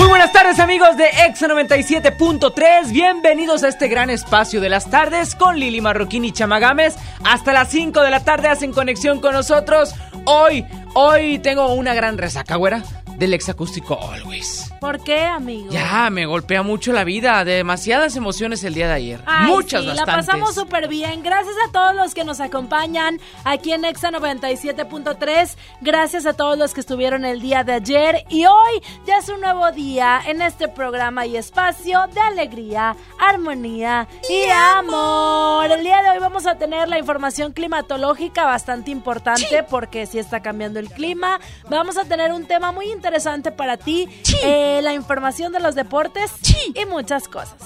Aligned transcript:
Muy 0.00 0.08
buenas 0.08 0.32
tardes 0.32 0.58
amigos 0.60 0.96
de 0.96 1.04
Exa 1.26 1.46
97.3, 1.46 2.90
bienvenidos 2.90 3.62
a 3.64 3.68
este 3.68 3.86
gran 3.86 4.08
espacio 4.08 4.58
de 4.62 4.70
las 4.70 4.88
tardes 4.88 5.34
con 5.34 5.58
Lili 5.58 5.82
Marroquín 5.82 6.24
y 6.24 6.32
Chamagames. 6.32 6.96
Hasta 7.22 7.52
las 7.52 7.68
5 7.68 8.00
de 8.00 8.10
la 8.10 8.24
tarde 8.24 8.48
hacen 8.48 8.72
conexión 8.72 9.20
con 9.20 9.34
nosotros. 9.34 9.94
Hoy, 10.24 10.64
hoy 10.94 11.38
tengo 11.40 11.74
una 11.74 11.92
gran 11.92 12.16
resaca, 12.16 12.56
güera, 12.56 12.82
del 13.20 13.34
exacústico 13.34 14.00
Always. 14.02 14.72
¿Por 14.80 15.04
qué, 15.04 15.26
amigo? 15.26 15.70
Ya, 15.70 16.08
me 16.08 16.24
golpea 16.24 16.62
mucho 16.62 16.90
la 16.90 17.04
vida, 17.04 17.44
demasiadas 17.44 18.16
emociones 18.16 18.64
el 18.64 18.72
día 18.72 18.88
de 18.88 18.94
ayer. 18.94 19.22
Ay, 19.26 19.46
Muchas, 19.46 19.82
sí, 19.82 19.88
bastantes. 19.88 20.26
La 20.26 20.32
pasamos 20.32 20.54
súper 20.54 20.88
bien. 20.88 21.22
Gracias 21.22 21.54
a 21.68 21.70
todos 21.70 21.94
los 21.94 22.14
que 22.14 22.24
nos 22.24 22.40
acompañan 22.40 23.20
aquí 23.44 23.74
en 23.74 23.84
Exa 23.84 24.10
97.3. 24.10 25.54
Gracias 25.82 26.24
a 26.24 26.32
todos 26.32 26.56
los 26.56 26.72
que 26.72 26.80
estuvieron 26.80 27.26
el 27.26 27.42
día 27.42 27.62
de 27.62 27.74
ayer. 27.74 28.24
Y 28.30 28.46
hoy 28.46 28.82
ya 29.06 29.18
es 29.18 29.28
un 29.28 29.42
nuevo 29.42 29.70
día 29.70 30.22
en 30.26 30.40
este 30.40 30.68
programa 30.68 31.26
y 31.26 31.36
espacio 31.36 32.06
de 32.14 32.20
alegría, 32.20 32.96
armonía 33.18 34.08
y 34.30 34.48
amor. 34.48 35.70
El 35.70 35.84
día 35.84 36.02
de 36.02 36.08
hoy 36.08 36.18
vamos 36.20 36.46
a 36.46 36.56
tener 36.56 36.88
la 36.88 36.98
información 36.98 37.52
climatológica 37.52 38.46
bastante 38.46 38.90
importante 38.90 39.62
porque 39.68 40.06
si 40.06 40.18
está 40.18 40.40
cambiando 40.40 40.80
el 40.80 40.88
clima. 40.88 41.38
Vamos 41.68 41.98
a 41.98 42.04
tener 42.06 42.32
un 42.32 42.46
tema 42.46 42.72
muy 42.72 42.86
interesante 42.86 43.09
para 43.56 43.76
ti. 43.76 44.08
Eh, 44.42 44.80
la 44.82 44.92
información 44.92 45.52
de 45.52 45.60
los 45.60 45.74
deportes 45.74 46.30
y 46.74 46.84
muchas 46.86 47.28
cosas. 47.28 47.56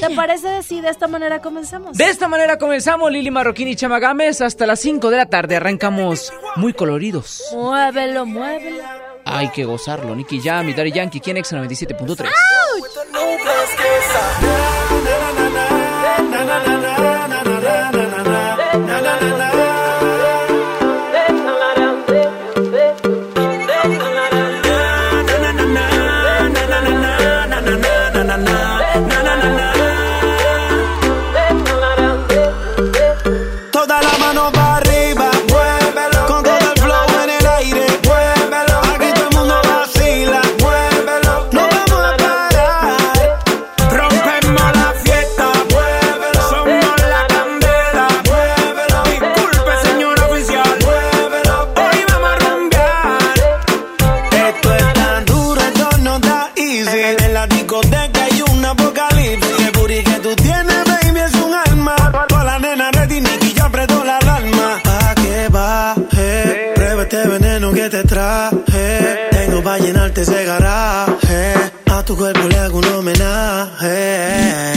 ¿Te 0.00 0.10
parece 0.14 0.62
si 0.62 0.80
de 0.80 0.88
esta 0.90 1.08
manera 1.08 1.40
comenzamos? 1.40 1.96
De 1.96 2.08
esta 2.08 2.28
manera 2.28 2.58
comenzamos 2.58 3.10
Lili 3.10 3.30
Marroquín 3.30 3.68
y 3.68 3.76
Chamagames 3.76 4.40
hasta 4.40 4.66
las 4.66 4.80
5 4.80 5.10
de 5.10 5.16
la 5.16 5.26
tarde. 5.26 5.56
Arrancamos 5.56 6.32
muy 6.56 6.72
coloridos. 6.72 7.42
Muévelo, 7.52 8.26
muévelo. 8.26 8.84
Hay 9.24 9.50
que 9.50 9.64
gozarlo. 9.64 10.14
Nicky 10.14 10.40
Jam 10.40 10.68
y 10.68 10.74
Daddy 10.74 10.92
Yankee, 10.92 11.20
¿quién 11.20 11.36
Exa 11.36 11.56
97.3? 11.56 12.28
Ese 70.20 70.44
garaje. 70.44 71.54
A 71.90 72.02
tu 72.04 72.16
cuerpo 72.16 72.46
le 72.48 72.58
hago 72.58 72.78
un 72.78 72.84
homenaje. 72.86 74.69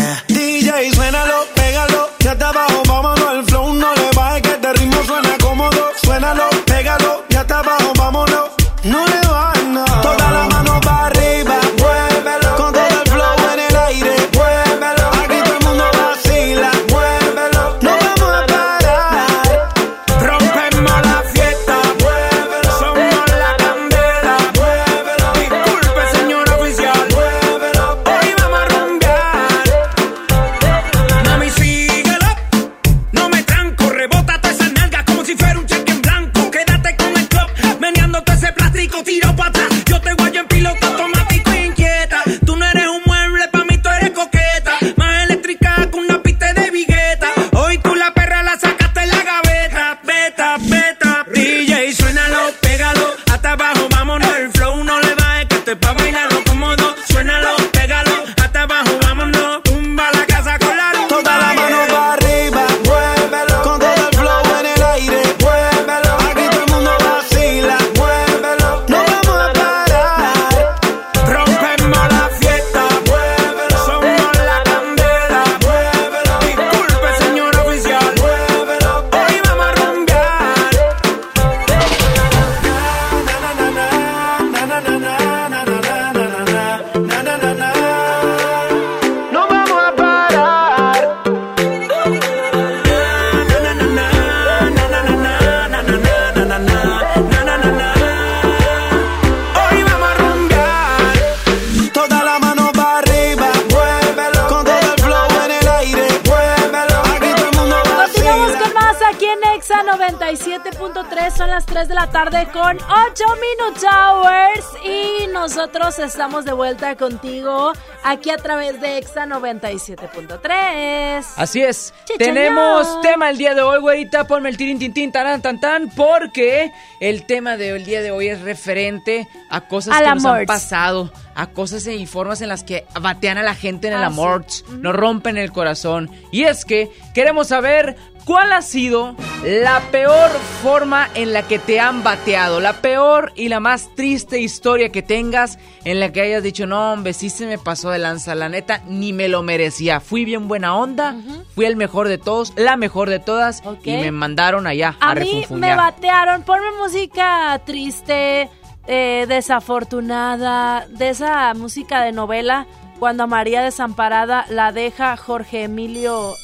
Estamos 116.03 116.45
de 116.45 116.53
vuelta 116.53 116.95
contigo 116.95 117.71
aquí 118.03 118.29
a 118.29 118.37
través 118.37 118.79
de 118.81 118.97
Exa 118.97 119.25
97.3. 119.25 121.25
Así 121.37 121.61
es. 121.61 121.93
Chichañón. 122.05 122.33
Tenemos 122.35 123.01
tema 123.01 123.29
el 123.29 123.37
día 123.37 123.53
de 123.55 123.61
hoy, 123.61 123.79
güerita. 123.79 124.25
Ponme 124.27 124.49
el 124.49 124.57
tirin 124.57 124.79
tin 124.79 124.93
tin 124.93 125.11
taran 125.11 125.41
tan 125.41 125.59
tan 125.59 125.89
porque 125.89 126.71
el 126.99 127.25
tema 127.25 127.57
del 127.57 127.85
día 127.85 128.01
de 128.01 128.11
hoy 128.11 128.27
es 128.29 128.41
referente 128.41 129.27
a 129.49 129.61
cosas 129.67 129.95
Al 129.95 130.03
que 130.03 130.09
nos 130.15 130.25
han 130.25 130.45
pasado, 130.45 131.11
a 131.35 131.47
cosas 131.47 131.85
y 131.87 132.05
formas 132.05 132.41
en 132.41 132.49
las 132.49 132.63
que 132.63 132.85
batean 132.99 133.37
a 133.37 133.43
la 133.43 133.55
gente 133.55 133.87
en 133.87 133.93
el 133.93 134.03
Ah, 134.03 134.07
amor, 134.07 134.45
sí. 134.47 134.63
nos 134.79 134.95
rompen 134.95 135.37
el 135.37 135.51
corazón. 135.51 136.09
Y 136.31 136.43
es 136.43 136.65
que 136.65 136.91
queremos 137.13 137.47
saber 137.47 137.95
¿Cuál 138.25 138.53
ha 138.53 138.61
sido 138.61 139.15
la 139.43 139.81
peor 139.91 140.29
forma 140.61 141.09
en 141.13 141.33
la 141.33 141.43
que 141.43 141.59
te 141.59 141.81
han 141.81 142.03
bateado? 142.03 142.61
La 142.61 142.73
peor 142.73 143.33
y 143.35 143.49
la 143.49 143.59
más 143.59 143.89
triste 143.95 144.39
historia 144.39 144.89
que 144.89 145.01
tengas 145.01 145.59
en 145.83 145.99
la 145.99 146.13
que 146.13 146.21
hayas 146.21 146.41
dicho, 146.41 146.65
no, 146.65 146.93
hombre, 146.93 147.11
sí 147.11 147.29
se 147.29 147.45
me 147.45 147.57
pasó 147.57 147.89
de 147.89 147.99
lanza, 147.99 148.33
la 148.33 148.47
neta, 148.47 148.81
ni 148.87 149.11
me 149.11 149.27
lo 149.27 149.43
merecía. 149.43 149.99
Fui 149.99 150.23
bien 150.23 150.47
buena 150.47 150.75
onda, 150.75 151.15
fui 151.53 151.65
el 151.65 151.75
mejor 151.75 152.07
de 152.07 152.17
todos, 152.17 152.53
la 152.55 152.77
mejor 152.77 153.09
de 153.09 153.19
todas, 153.19 153.61
y 153.83 153.91
me 153.91 154.11
mandaron 154.11 154.67
allá 154.67 154.95
a, 155.01 155.11
a 155.11 155.15
mí 155.15 155.45
me 155.49 155.75
batearon, 155.75 156.43
ponme 156.43 156.71
música 156.81 157.61
triste, 157.65 158.49
eh, 158.87 159.25
desafortunada, 159.27 160.87
de 160.87 161.09
esa 161.09 161.53
música 161.55 162.01
de 162.01 162.13
novela, 162.13 162.67
cuando 162.99 163.23
a 163.23 163.27
María 163.27 163.61
Desamparada 163.61 164.45
la 164.47 164.71
deja 164.71 165.17
Jorge 165.17 165.63
Emilio 165.63 166.35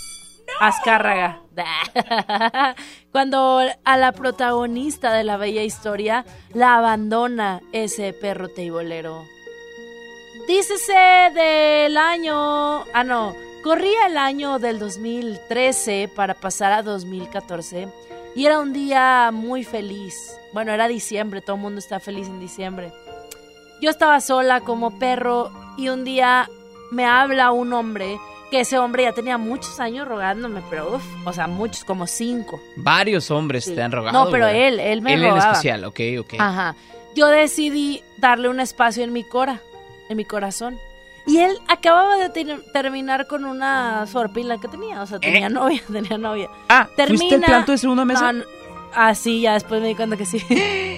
Azcárraga. 0.60 1.42
Cuando 3.12 3.62
a 3.84 3.98
la 3.98 4.12
protagonista 4.12 5.14
de 5.14 5.24
la 5.24 5.38
bella 5.38 5.64
historia 5.64 6.26
la 6.54 6.78
abandona 6.78 7.62
ese 7.72 8.14
perro 8.14 8.50
teibolero. 8.50 9.24
Dícese 10.48 11.32
del 11.34 11.98
año... 11.98 12.84
Ah, 12.94 13.04
no. 13.06 13.34
Corría 13.64 14.08
el 14.08 14.18
año 14.18 14.58
del 14.58 14.80
2013 14.80 16.10
para 16.16 16.34
pasar 16.34 16.72
a 16.72 16.82
2014 16.82 17.90
y 18.36 18.46
era 18.46 18.60
un 18.60 18.72
día 18.72 19.32
muy 19.34 19.64
feliz. 19.64 20.16
Bueno, 20.54 20.72
era 20.72 20.88
diciembre, 20.88 21.42
todo 21.42 21.58
el 21.58 21.62
mundo 21.62 21.80
está 21.80 22.00
feliz 22.00 22.28
en 22.28 22.40
diciembre. 22.40 22.94
Yo 23.82 23.90
estaba 23.90 24.22
sola 24.22 24.62
como 24.62 24.98
perro 24.98 25.52
y 25.78 25.90
un 25.90 26.06
día 26.06 26.50
me 26.92 27.06
habla 27.06 27.52
un 27.52 27.74
hombre 27.74 28.18
que 28.50 28.62
ese 28.62 28.78
hombre 28.78 29.04
ya 29.04 29.14
tenía 29.14 29.38
muchos 29.38 29.80
años 29.80 30.08
rogándome, 30.08 30.62
pero 30.70 30.96
uff, 30.96 31.04
o 31.26 31.34
sea, 31.34 31.48
muchos, 31.48 31.84
como 31.84 32.08
cinco. 32.08 32.62
Varios 32.76 33.32
hombres 33.32 33.66
te 33.74 33.82
han 33.82 33.92
rogado. 33.92 34.26
No, 34.26 34.32
pero 34.32 34.48
él, 34.48 34.80
él 34.80 35.02
me 35.02 35.16
rogaba. 35.16 35.36
Él 35.38 35.44
en 35.44 35.50
especial, 35.50 35.84
ok, 35.86 36.00
ok. 36.20 36.34
Ajá. 36.40 36.76
Yo 37.16 37.28
decidí 37.28 38.04
darle 38.18 38.50
un 38.50 38.60
espacio 38.60 39.04
en 39.04 39.14
mi 39.14 39.24
cora, 39.24 39.62
en 40.10 40.18
mi 40.18 40.26
corazón. 40.26 40.78
Y 41.26 41.38
él 41.38 41.60
acababa 41.68 42.18
de 42.18 42.30
terminar 42.74 43.28
con 43.28 43.46
una 43.46 44.08
sorpila 44.08 44.58
que 44.60 44.68
tenía, 44.68 45.02
o 45.02 45.06
sea, 45.06 45.20
tenía 45.20 45.48
¿Eh? 45.48 45.50
novia, 45.50 45.82
tenía 45.92 46.18
novia. 46.18 46.50
Ah, 46.70 46.88
Termina, 46.96 47.20
¿fuiste 47.20 47.36
el 47.36 47.42
planto 47.42 47.72
de 47.72 47.78
segunda 47.78 48.06
mesa? 48.06 48.34
Ah, 48.94 49.16
sí, 49.16 49.42
ya 49.42 49.54
después 49.54 49.82
me 49.82 49.88
di 49.88 49.96
cuenta 49.96 50.18
que 50.18 50.26
sí. 50.26 50.40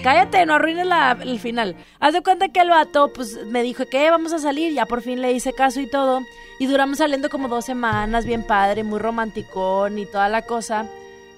Cállate, 0.02 0.44
no 0.46 0.54
arruines 0.54 0.86
la, 0.86 1.16
el 1.20 1.38
final. 1.38 1.76
Haz 2.00 2.12
de 2.14 2.22
cuenta 2.22 2.48
que 2.48 2.60
el 2.60 2.70
vato, 2.70 3.12
pues, 3.12 3.46
me 3.46 3.62
dijo 3.62 3.86
que 3.86 4.10
vamos 4.10 4.32
a 4.32 4.38
salir. 4.38 4.72
Ya 4.72 4.86
por 4.86 5.02
fin 5.02 5.20
le 5.20 5.32
hice 5.32 5.52
caso 5.52 5.80
y 5.80 5.86
todo. 5.86 6.20
Y 6.58 6.66
duramos 6.66 6.98
saliendo 6.98 7.28
como 7.28 7.48
dos 7.48 7.64
semanas, 7.64 8.24
bien 8.24 8.46
padre, 8.46 8.84
muy 8.84 8.98
romanticón 8.98 9.98
y 9.98 10.06
toda 10.06 10.28
la 10.28 10.42
cosa. 10.42 10.86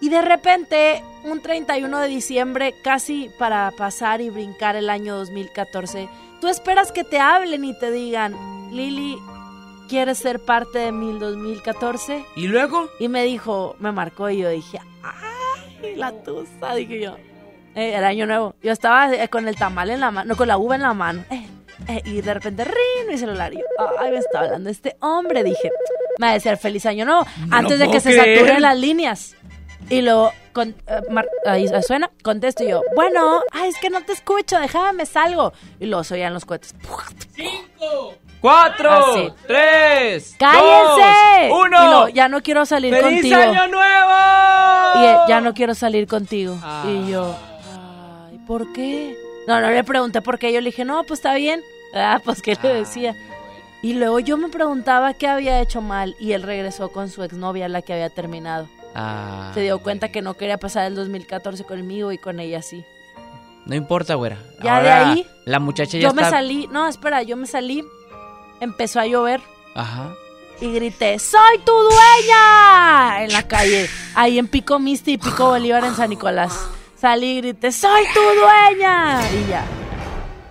Y 0.01 0.11
de 0.11 0.23
repente, 0.23 1.03
un 1.25 1.41
31 1.41 1.99
de 1.99 2.09
diciembre, 2.09 2.75
casi 2.83 3.31
para 3.39 3.71
pasar 3.71 4.21
y 4.21 4.29
brincar 4.29 4.77
el 4.77 4.91
año 4.91 5.17
2014, 5.17 6.09
tú 6.41 6.49
esperas 6.49 6.93
que 6.93 7.05
te 7.05 7.21
hablen 7.21 7.65
y 7.65 7.79
te 7.79 7.91
digan, 7.91 8.35
Lili, 8.71 9.17
¿quieres 9.89 10.19
ser 10.19 10.41
parte 10.41 10.79
de 10.81 10.93
mi 10.93 11.19
2014? 11.19 12.27
¿Y 12.37 12.49
luego? 12.49 12.91
Y 12.99 13.09
me 13.09 13.25
dijo, 13.25 13.77
me 13.79 13.93
marcó 13.93 14.29
y 14.29 14.39
yo 14.39 14.51
dije, 14.51 14.79
¡ah! 15.03 15.24
La 15.97 16.13
tusa, 16.13 16.75
dije 16.75 17.01
yo. 17.01 17.17
Eh, 17.75 17.93
era 17.95 18.09
año 18.09 18.27
nuevo. 18.27 18.55
Yo 18.63 18.73
estaba 18.73 19.13
eh, 19.13 19.29
con 19.29 19.49
el 19.49 19.57
tamal 19.57 19.91
en 19.91 20.01
la 20.01 20.11
mano, 20.11 20.29
no, 20.29 20.37
con 20.37 20.49
la 20.49 20.59
uva 20.59 20.77
en 20.77 20.83
la 20.83 20.95
mano. 20.95 21.25
Eh, 21.89 22.03
y 22.05 22.21
de 22.21 22.35
repente, 22.35 22.65
rin, 22.65 23.09
mi 23.09 23.19
celular. 23.19 23.53
Y 23.53 23.57
yo, 23.57 23.65
ay, 23.99 24.13
me 24.13 24.19
estaba 24.19 24.45
hablando 24.45 24.71
este 24.71 24.97
hombre. 25.01 25.43
Dije, 25.43 25.71
me 26.19 26.27
va 26.27 26.31
a 26.31 26.35
decir 26.35 26.57
feliz 26.57 26.87
año 26.87 27.05
nuevo. 27.05 27.27
antes 27.51 27.79
de 27.79 27.91
que 27.91 28.01
se 28.01 28.15
saturen 28.15 28.63
las 28.63 28.79
líneas. 28.79 29.35
Y 29.91 30.01
luego, 30.01 30.33
con, 30.53 30.75
ahí 31.45 31.69
suena, 31.83 32.11
contesto 32.23 32.65
yo, 32.65 32.81
bueno, 32.97 33.43
ay, 33.53 33.69
es 33.69 33.79
que 33.79 33.91
no 33.91 34.03
te 34.03 34.13
escucho, 34.13 34.59
déjame, 34.59 35.05
salgo. 35.05 35.53
Y 35.79 35.87
luego 35.87 36.05
se 36.05 36.15
oían 36.15 36.33
los 36.33 36.47
cohetes. 36.47 36.75
¡Cinco! 37.35 38.15
¡Cuatro! 38.41 38.91
Así. 38.91 39.29
¡Tres! 39.47 40.37
¡Cállense! 40.39 41.49
Dos, 41.49 41.59
¡Uno! 41.67 41.85
Y 41.85 41.87
luego, 41.87 42.09
ya 42.09 42.29
no 42.29 42.43
quiero 42.43 42.65
salir 42.65 42.95
¡Feliz 42.95 43.23
contigo. 43.23 43.37
año 43.37 43.67
nuevo! 43.69 43.94
Y 44.97 45.29
ya 45.29 45.41
no 45.41 45.55
quiero 45.55 45.75
salir 45.75 46.07
contigo. 46.07 46.59
Ah. 46.63 46.85
Y 46.89 47.11
yo, 47.11 47.37
ay, 48.31 48.39
¿por 48.47 48.73
qué? 48.73 49.17
No, 49.47 49.61
no 49.61 49.71
le 49.71 49.85
pregunté 49.85 50.23
por 50.23 50.39
qué. 50.39 50.53
Yo 50.53 50.61
le 50.61 50.71
dije, 50.71 50.85
no, 50.85 51.05
pues 51.05 51.19
está 51.21 51.35
bien. 51.35 51.63
Ah, 51.95 52.21
pues 52.25 52.43
qué 52.43 52.57
le 52.63 52.69
decía. 52.75 53.15
Y 53.83 53.95
luego 53.95 54.19
yo 54.19 54.37
me 54.39 54.49
preguntaba 54.49 55.13
qué 55.15 55.29
había 55.29 55.61
hecho 55.61 55.81
mal. 55.83 56.17
Y 56.19 56.33
él 56.33 56.43
regresó 56.43 56.91
con 56.91 57.11
su 57.11 57.23
exnovia, 57.23 57.69
la 57.69 57.83
que 57.83 57.93
había 57.93 58.09
terminado. 58.11 58.69
Ah, 58.95 59.51
Se 59.55 59.61
dio 59.61 59.79
cuenta 59.81 60.09
que 60.11 60.23
no 60.23 60.35
quería 60.35 60.59
pasar 60.59 60.87
el 60.87 60.95
2014 60.95 61.65
conmigo 61.65 62.13
y 62.13 62.19
con 62.19 62.41
ella 62.41 62.63
sí. 62.63 62.85
No 63.67 63.75
importa, 63.75 64.15
güera. 64.15 64.39
Ya 64.63 64.83
de 64.83 64.91
Ahora, 64.91 65.11
ahí, 65.11 65.27
La 65.45 65.59
muchacha 65.59 65.99
ya 65.99 66.01
Yo 66.05 66.09
está... 66.09 66.23
me 66.23 66.31
salí, 66.31 66.69
no, 66.71 66.87
espera, 66.87 67.23
yo 67.23 67.37
me 67.37 67.47
salí. 67.47 67.85
Empezó 68.61 69.01
a 69.01 69.07
llover 69.07 69.41
Ajá. 69.75 70.15
Y 70.61 70.73
grité, 70.73 71.19
¡Soy 71.19 71.59
tu 71.65 71.73
dueña! 71.73 73.23
En 73.25 73.33
la 73.33 73.43
calle, 73.47 73.89
ahí 74.15 74.39
en 74.39 74.49
Pico 74.49 74.79
Misti 74.79 75.13
y 75.13 75.19
Pico 75.19 75.47
Bolívar 75.47 75.85
en 75.85 75.95
San 75.95 76.11
Nicolás. 76.11 76.53
Salí 76.97 77.33
y 77.33 77.37
grité, 77.41 77.73
¡Soy 77.73 78.05
tu 78.15 78.21
dueña! 78.21 79.21
Y 79.33 79.51
ya. 79.51 79.84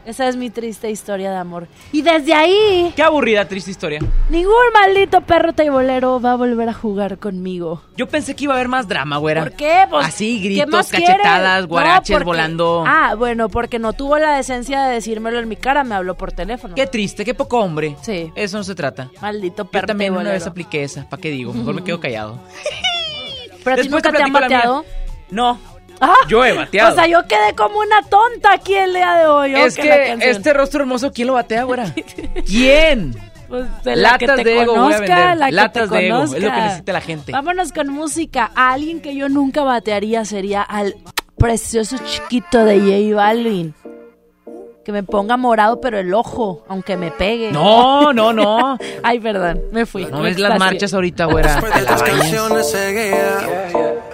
Esa 0.06 0.28
es 0.28 0.36
mi 0.36 0.50
triste 0.50 0.90
historia 0.92 1.32
de 1.32 1.38
amor. 1.38 1.68
Y 1.94 2.02
desde 2.02 2.34
ahí, 2.34 2.92
Qué 2.96 3.04
aburrida, 3.04 3.48
triste 3.48 3.72
historia. 3.72 4.00
ningún 4.30 4.54
maldito 4.74 5.22
perro 5.22 5.54
teibolero 5.54 6.20
va 6.20 6.34
a 6.34 6.36
volver 6.36 6.68
a 6.68 6.74
jugar 6.74 7.18
conmigo. 7.20 7.82
Yo 7.96 8.08
pensé 8.10 8.36
que 8.36 8.44
iba 8.44 8.54
a 8.54 8.58
haber 8.58 8.68
más 8.68 8.88
drama, 8.90 9.16
güera. 9.18 9.44
¿Por 9.44 9.54
qué? 9.54 9.86
Pues, 9.90 10.06
Así, 10.08 10.42
¿qué 10.42 10.50
gritos, 10.64 10.90
cachetadas, 10.90 11.62
No, 11.62 11.68
guaraches 11.70 12.14
porque- 12.16 12.26
volando. 12.26 12.84
Ah, 12.86 13.16
bueno, 13.18 13.48
porque 13.48 13.80
no 13.80 13.94
tuvo 13.94 14.18
la 14.18 14.36
decencia 14.36 14.84
de 14.84 14.96
decírmelo 14.96 15.40
en 15.40 15.48
mi 15.48 15.56
cara, 15.56 15.84
me 15.86 15.96
habló 15.96 16.16
por 16.16 16.34
teléfono. 16.34 16.76
Qué 16.76 16.86
triste, 16.88 17.24
qué 17.24 17.34
poco 17.34 17.60
hombre. 17.60 17.96
Sí. 18.02 18.30
Eso 18.36 18.58
no 18.58 18.64
se 18.66 18.76
trata. 18.76 19.10
Maldito 19.22 19.64
Yo 19.64 19.72
perro 19.72 19.88
también 19.88 20.14
una 20.18 20.32
vez 20.32 20.46
apliqué 20.46 20.84
esa. 20.84 21.08
¿Para 21.10 21.22
qué 21.22 21.30
digo? 21.30 21.54
Mejor 21.54 21.76
me 21.76 21.84
quedo 21.84 22.00
callado. 22.02 22.40
Pero 23.64 23.76
a 23.78 23.82
ti 23.84 23.88
nunca 23.90 24.12
te 24.12 24.22
han 24.22 24.34
bateado. 24.34 24.84
No, 25.32 25.58
Ah, 26.02 26.16
yo 26.28 26.44
he 26.44 26.54
bateado. 26.54 26.92
O 26.92 26.96
sea, 26.96 27.08
yo 27.08 27.26
quedé 27.28 27.54
como 27.56 27.80
una 27.80 28.02
tonta 28.10 28.54
aquí 28.54 28.74
el 28.76 28.94
día 28.94 29.14
de 29.16 29.28
hoy. 29.28 29.56
es 29.56 29.78
oh, 29.78 29.84
la 29.84 29.84
que 29.84 30.30
este 30.30 30.54
rostro 30.54 30.82
hermoso, 30.82 31.12
¿quién 31.14 31.28
lo 31.28 31.34
batea, 31.34 31.64
güera? 31.64 31.94
¿Quién? 32.46 33.16
Pues, 33.48 33.66
de 33.84 33.96
la 33.96 34.18
que 34.18 34.26
Latas 34.26 34.44
te 34.44 34.50
de 34.50 34.62
ego 34.62 34.74
voy 34.74 34.94
a 34.94 34.98
conozca, 34.98 35.16
vender. 35.18 35.38
la 35.38 35.46
que 35.46 35.52
Latas 35.52 35.90
te 35.90 35.96
de 35.96 36.08
ego, 36.08 36.24
es 36.24 36.30
lo 36.32 36.36
que 36.36 36.42
conozca. 36.42 36.64
necesita 36.64 36.94
la 36.94 37.02
gente. 37.02 37.32
Vámonos 37.32 37.72
con 37.72 37.88
música. 37.90 38.52
A 38.56 38.74
alguien 38.74 39.00
que 39.00 39.16
yo 39.16 39.30
nunca 39.30 39.64
batearía 39.64 40.26
sería 40.26 40.62
al 40.64 40.96
precioso 41.38 41.98
chiquito 42.04 42.66
de 42.66 42.80
J 42.80 43.16
Balvin. 43.16 43.76
Que 44.84 44.92
me 44.92 45.04
ponga 45.04 45.38
morado, 45.38 45.80
pero 45.80 45.98
el 46.00 46.14
ojo, 46.14 46.66
aunque 46.68 46.98
me 46.98 47.12
pegue. 47.12 47.52
No, 47.54 48.12
no, 48.12 48.34
no. 48.34 48.78
Ay, 49.04 49.20
perdón, 49.20 49.62
me 49.72 49.86
fui. 49.86 50.06
No 50.08 50.22
ves 50.24 50.38
las 50.40 50.60
marchas 50.60 50.94
ahorita, 50.94 51.26
güera. 51.26 51.54
Después 51.54 51.74
de 51.76 51.82
las 51.84 52.04
canciones 52.04 52.70
seguía, 52.70 53.93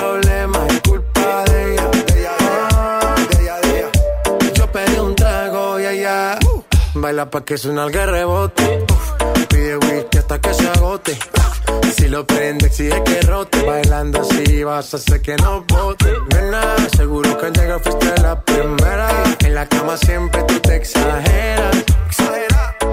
problema 0.00 0.66
es 0.68 0.80
culpa 0.80 1.44
de 1.44 1.74
ella. 1.74 1.90
Ah, 2.72 3.14
de 3.30 3.42
ella, 3.42 3.56
de 3.60 3.78
ella. 3.78 4.52
Yo 4.54 4.66
pedí 4.72 4.98
un 4.98 5.14
trago 5.14 5.80
y 5.80 5.86
ella 5.86 6.38
baila 6.94 7.30
pa' 7.30 7.44
que 7.44 7.56
suena 7.58 7.84
el 7.84 7.92
rebote. 7.92 8.84
Pide 9.48 9.76
whisky 9.76 10.18
hasta 10.18 10.40
que 10.40 10.54
se 10.54 10.68
agote. 10.68 11.18
Si 11.96 12.08
lo 12.08 12.26
prende, 12.26 12.66
exige 12.66 13.02
que 13.04 13.20
rote. 13.22 13.62
Bailando 13.62 14.20
así 14.20 14.62
vas 14.64 14.92
a 14.94 14.96
hacer 14.96 15.20
que 15.22 15.36
no 15.36 15.64
bote. 15.66 16.12
Nena, 16.32 16.62
seguro 16.96 17.36
que 17.38 17.46
al 17.46 17.52
llegar 17.52 17.80
fuiste 17.82 18.20
la 18.20 18.40
primera. 18.40 19.08
En 19.40 19.54
la 19.54 19.66
cama 19.66 19.96
siempre 19.96 20.42
tú 20.44 20.58
te 20.60 20.76
exageras. 20.76 21.76
Exagera. 22.08 22.49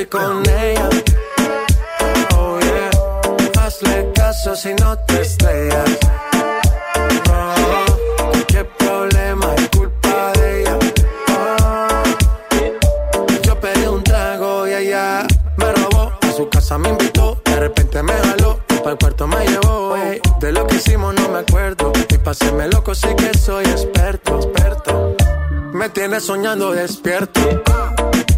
estoy 0.00 0.06
con 0.06 0.42
ella. 0.48 0.88
Oh 2.36 2.58
yeah, 2.60 2.90
hazle 3.60 4.10
caso 4.14 4.54
si 4.56 4.74
no 4.74 4.96
te 4.98 5.20
estrellas. 5.20 5.98
Oh, 7.30 8.32
qué 8.46 8.64
problema 8.64 9.54
es 9.56 9.68
culpa 9.70 10.32
de 10.32 10.62
ella. 10.62 10.78
Oh, 11.28 13.26
yo 13.42 13.60
pedí 13.60 13.86
un 13.86 14.02
trago 14.02 14.66
y 14.66 14.72
ella 14.72 15.26
me 15.56 15.72
robó. 15.72 16.12
A 16.20 16.32
su 16.32 16.48
casa 16.48 16.78
me 16.78 16.90
invitó, 16.90 17.40
de 17.44 17.56
repente 17.56 18.02
me 18.02 18.12
jaló. 18.12 18.60
Para 18.68 18.92
el 18.92 18.98
cuarto 18.98 19.26
me 19.26 19.46
llevó. 19.46 19.96
ey. 19.96 20.20
De 20.40 20.52
lo 20.52 20.66
que 20.66 20.76
hicimos 20.76 21.14
no 21.14 21.28
me 21.28 21.40
acuerdo. 21.40 21.92
Y 22.08 22.18
paséme 22.18 22.68
loco, 22.68 22.94
sé 22.94 23.14
que 23.16 23.36
soy 23.36 23.64
experto, 23.64 24.36
experto. 24.36 25.16
Me 25.72 25.88
tienes 25.88 26.24
soñando 26.24 26.72
despierto, 26.72 27.40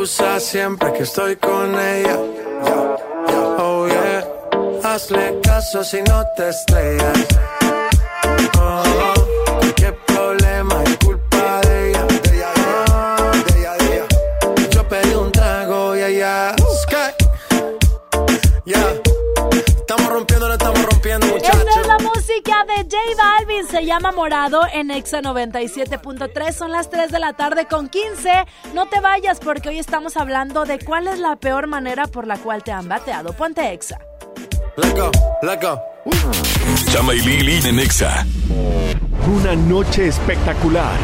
Abusa 0.00 0.40
siempre 0.40 0.90
que 0.94 1.02
estoy 1.02 1.36
con 1.36 1.78
ella. 1.78 2.16
Oh 3.58 3.86
yeah, 3.86 4.24
hazle 4.82 5.38
caso 5.42 5.84
si 5.84 6.00
no 6.02 6.24
te 6.36 6.48
estrellas. 6.48 7.18
Oh, 8.58 8.82
qué 9.76 9.92
problema 10.06 10.82
es 10.84 10.96
culpa 11.04 11.60
de 11.66 11.90
ella. 11.90 12.06
Oh, 12.88 13.32
Yo 14.70 14.88
pedí 14.88 15.14
un 15.14 15.30
trago 15.32 15.94
y 15.94 16.00
ella. 16.02 16.54
Sky. 16.82 17.12
Yeah. 18.64 18.94
Estamos 19.80 20.08
rompiendo, 20.08 20.48
no 20.48 20.54
estamos 20.54 20.82
rompiendo, 20.82 21.26
Esta 21.26 21.48
es 21.50 21.58
muchachos. 21.58 21.86
la 21.86 21.98
música 21.98 22.64
de 22.64 22.76
J 22.84 22.96
Se 23.68 23.84
llama 23.84 24.10
Morado 24.10 24.62
en 24.72 24.90
Exa 24.90 25.20
97.3, 25.20 26.52
son 26.52 26.72
las 26.72 26.88
3 26.88 27.12
de 27.12 27.18
la 27.18 27.34
tarde 27.34 27.66
con 27.66 27.88
15. 27.88 28.46
No 28.74 28.86
te 28.86 29.00
vayas 29.00 29.38
porque 29.38 29.68
hoy 29.68 29.78
estamos 29.78 30.16
hablando 30.16 30.64
de 30.64 30.78
cuál 30.78 31.06
es 31.06 31.18
la 31.18 31.36
peor 31.36 31.66
manera 31.66 32.06
por 32.06 32.26
la 32.26 32.36
cual 32.38 32.64
te 32.64 32.72
han 32.72 32.88
bateado. 32.88 33.32
Ponte 33.32 33.72
Exa. 33.72 33.98
Let 34.76 35.60
go. 35.60 35.80
Chama 36.90 37.14
y 37.14 37.20
Lili 37.20 37.68
en 37.68 37.78
Exa. 37.78 38.26
Una 39.32 39.54
noche 39.54 40.08
espectacular. 40.08 40.96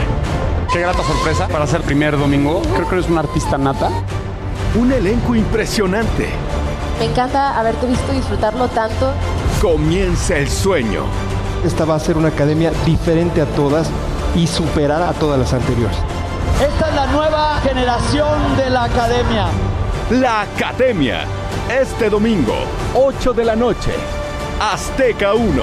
Qué 0.72 0.80
grata 0.80 1.02
sorpresa 1.02 1.48
para 1.48 1.66
ser 1.66 1.82
primer 1.82 2.18
domingo. 2.18 2.62
Creo 2.74 2.88
que 2.88 2.94
eres 2.96 3.08
una 3.08 3.20
artista 3.20 3.58
nata. 3.58 3.90
Un 4.74 4.92
elenco 4.92 5.34
impresionante. 5.34 6.30
Me 6.98 7.04
encanta 7.04 7.58
haberte 7.58 7.86
visto 7.86 8.12
disfrutarlo 8.12 8.66
tanto. 8.68 9.12
Comienza 9.60 10.36
el 10.38 10.48
sueño. 10.48 11.04
Esta 11.66 11.84
va 11.84 11.96
a 11.96 11.98
ser 11.98 12.16
una 12.16 12.28
academia 12.28 12.70
diferente 12.84 13.40
a 13.40 13.44
todas 13.44 13.90
y 14.36 14.46
superar 14.46 15.02
a 15.02 15.12
todas 15.14 15.36
las 15.36 15.52
anteriores. 15.52 15.96
Esta 16.64 16.88
es 16.90 16.94
la 16.94 17.06
nueva 17.08 17.56
generación 17.60 18.56
de 18.56 18.70
la 18.70 18.84
academia. 18.84 19.48
La 20.12 20.42
Academia. 20.42 21.24
Este 21.68 22.08
domingo, 22.08 22.54
8 22.94 23.32
de 23.32 23.44
la 23.44 23.56
noche. 23.56 23.90
Azteca 24.60 25.34
1. 25.34 25.62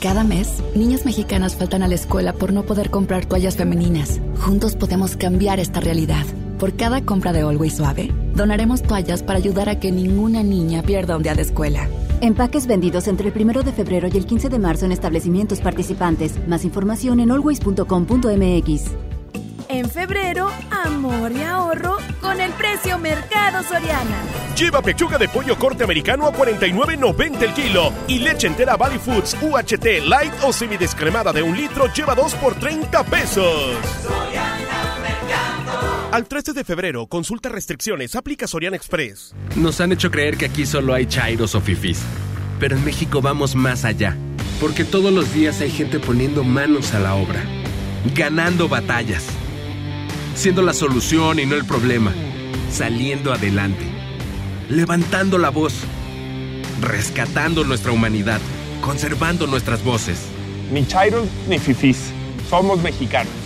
Cada 0.00 0.24
mes, 0.24 0.62
niñas 0.74 1.04
mexicanas 1.04 1.56
faltan 1.56 1.82
a 1.82 1.88
la 1.88 1.94
escuela 1.94 2.32
por 2.32 2.54
no 2.54 2.62
poder 2.62 2.88
comprar 2.88 3.26
toallas 3.26 3.56
femeninas. 3.56 4.18
Juntos 4.40 4.76
podemos 4.76 5.18
cambiar 5.18 5.60
esta 5.60 5.80
realidad. 5.80 6.24
Por 6.58 6.74
cada 6.74 7.02
compra 7.02 7.34
de 7.34 7.42
Always 7.42 7.76
Suave, 7.76 8.10
donaremos 8.34 8.82
toallas 8.82 9.22
para 9.22 9.38
ayudar 9.38 9.68
a 9.68 9.78
que 9.78 9.92
ninguna 9.92 10.42
niña 10.42 10.82
pierda 10.82 11.18
un 11.18 11.22
día 11.22 11.34
de 11.34 11.42
escuela. 11.42 11.86
Empaques 12.20 12.66
vendidos 12.66 13.08
entre 13.08 13.28
el 13.28 13.34
1 13.36 13.62
de 13.62 13.72
febrero 13.72 14.08
y 14.10 14.16
el 14.16 14.26
15 14.26 14.48
de 14.48 14.58
marzo 14.58 14.86
en 14.86 14.92
establecimientos 14.92 15.60
participantes. 15.60 16.46
Más 16.48 16.64
información 16.64 17.20
en 17.20 17.30
always.com.mx. 17.30 18.82
En 19.68 19.90
febrero, 19.90 20.48
amor 20.70 21.32
y 21.32 21.42
ahorro 21.42 21.96
con 22.20 22.40
el 22.40 22.52
precio 22.52 22.98
Mercado 22.98 23.62
Soriana. 23.64 24.22
Lleva 24.56 24.80
pechuga 24.80 25.18
de 25.18 25.28
pollo 25.28 25.58
corte 25.58 25.84
americano 25.84 26.26
a 26.26 26.32
49.90 26.32 27.42
el 27.42 27.52
kilo 27.52 27.92
y 28.06 28.20
leche 28.20 28.46
entera 28.46 28.76
Valley 28.76 28.98
Foods 28.98 29.36
UHT 29.42 30.06
light 30.06 30.32
o 30.44 30.52
semidescremada 30.52 31.32
de 31.32 31.42
un 31.42 31.56
litro 31.56 31.92
lleva 31.92 32.14
2 32.14 32.34
por 32.36 32.54
30 32.54 33.04
pesos. 33.04 33.76
Al 36.16 36.26
13 36.26 36.54
de 36.54 36.64
febrero, 36.64 37.08
consulta 37.08 37.50
restricciones, 37.50 38.16
aplica 38.16 38.46
Soriana 38.46 38.74
Express. 38.74 39.34
Nos 39.54 39.82
han 39.82 39.92
hecho 39.92 40.10
creer 40.10 40.38
que 40.38 40.46
aquí 40.46 40.64
solo 40.64 40.94
hay 40.94 41.04
chairos 41.04 41.54
o 41.54 41.60
fifís. 41.60 42.00
Pero 42.58 42.74
en 42.74 42.82
México 42.86 43.20
vamos 43.20 43.54
más 43.54 43.84
allá. 43.84 44.16
Porque 44.58 44.86
todos 44.86 45.12
los 45.12 45.34
días 45.34 45.60
hay 45.60 45.70
gente 45.70 45.98
poniendo 45.98 46.42
manos 46.42 46.94
a 46.94 47.00
la 47.00 47.16
obra. 47.16 47.44
Ganando 48.14 48.66
batallas. 48.66 49.26
Siendo 50.34 50.62
la 50.62 50.72
solución 50.72 51.38
y 51.38 51.44
no 51.44 51.54
el 51.54 51.66
problema. 51.66 52.14
Saliendo 52.72 53.30
adelante. 53.34 53.84
Levantando 54.70 55.36
la 55.36 55.50
voz. 55.50 55.74
Rescatando 56.80 57.62
nuestra 57.62 57.92
humanidad. 57.92 58.40
Conservando 58.80 59.46
nuestras 59.46 59.84
voces. 59.84 60.22
Ni 60.72 60.86
chairos 60.86 61.28
ni 61.46 61.58
fifís. 61.58 62.10
Somos 62.48 62.80
mexicanos. 62.80 63.45